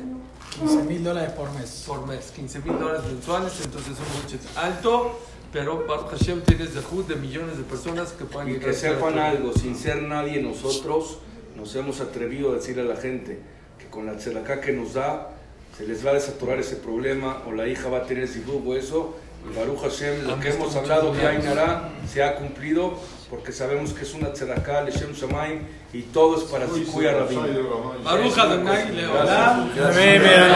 15 0.58 0.82
mil 0.84 1.02
dólares 1.04 1.32
por 1.32 1.50
mes. 1.52 1.84
por 1.86 2.06
mes, 2.06 2.32
15 2.34 2.58
mil 2.60 2.78
dólares 2.78 3.02
mensuales, 3.06 3.52
entonces 3.64 3.92
es 3.94 3.98
un 3.98 4.22
budget 4.22 4.40
alto, 4.56 5.18
pero 5.52 5.84
Baruch 5.86 6.10
Hashem 6.10 6.42
tiene 6.42 6.66
zehut 6.66 7.08
de 7.08 7.16
millones 7.16 7.56
de 7.56 7.64
personas 7.64 8.12
que 8.12 8.24
pueden 8.24 8.50
Y 8.56 8.58
que 8.58 8.70
a 8.70 8.72
ser 8.72 8.94
sepan 8.96 9.18
a- 9.18 9.28
algo, 9.30 9.52
sin 9.52 9.76
ser 9.76 10.02
nadie 10.02 10.42
nosotros, 10.42 11.18
nos 11.56 11.74
hemos 11.74 12.00
atrevido 12.00 12.52
a 12.52 12.56
decirle 12.56 12.82
a 12.82 12.86
la 12.94 12.96
gente 12.96 13.40
que 13.78 13.86
con 13.86 14.06
la 14.06 14.16
tzedakah 14.16 14.60
que 14.60 14.72
nos 14.72 14.94
da, 14.94 15.30
se 15.76 15.86
les 15.86 16.04
va 16.04 16.10
a 16.10 16.14
desaturar 16.14 16.58
ese 16.58 16.76
problema, 16.76 17.42
o 17.46 17.52
la 17.52 17.66
hija 17.66 17.88
va 17.88 17.98
a 17.98 18.02
tener 18.04 18.28
zihub 18.28 18.66
o 18.68 18.76
eso, 18.76 19.16
y 19.50 19.56
Baruch 19.56 19.80
Hashem, 19.80 20.26
lo 20.26 20.38
que 20.38 20.50
hemos 20.50 20.76
hablado 20.76 21.12
de 21.12 21.18
milagros. 21.18 21.44
Ainara, 21.46 21.88
se 22.12 22.22
ha 22.22 22.36
cumplido, 22.36 22.94
porque 23.30 23.52
sabemos 23.52 23.92
que 23.92 24.02
es 24.02 24.12
una 24.12 24.32
tzedakah, 24.32 24.82
Leshem 24.82 25.12
Shamaim, 25.12 25.60
y 25.92 26.02
todo 26.02 26.36
es 26.36 26.42
para 26.42 26.66
Zikuya 26.66 27.12
Rabin. 27.12 27.38
Baruch 28.04 28.38
Adonai 28.38 28.92
Leolam. 28.92 29.70
Amén, 29.70 30.20
amén. 30.20 30.50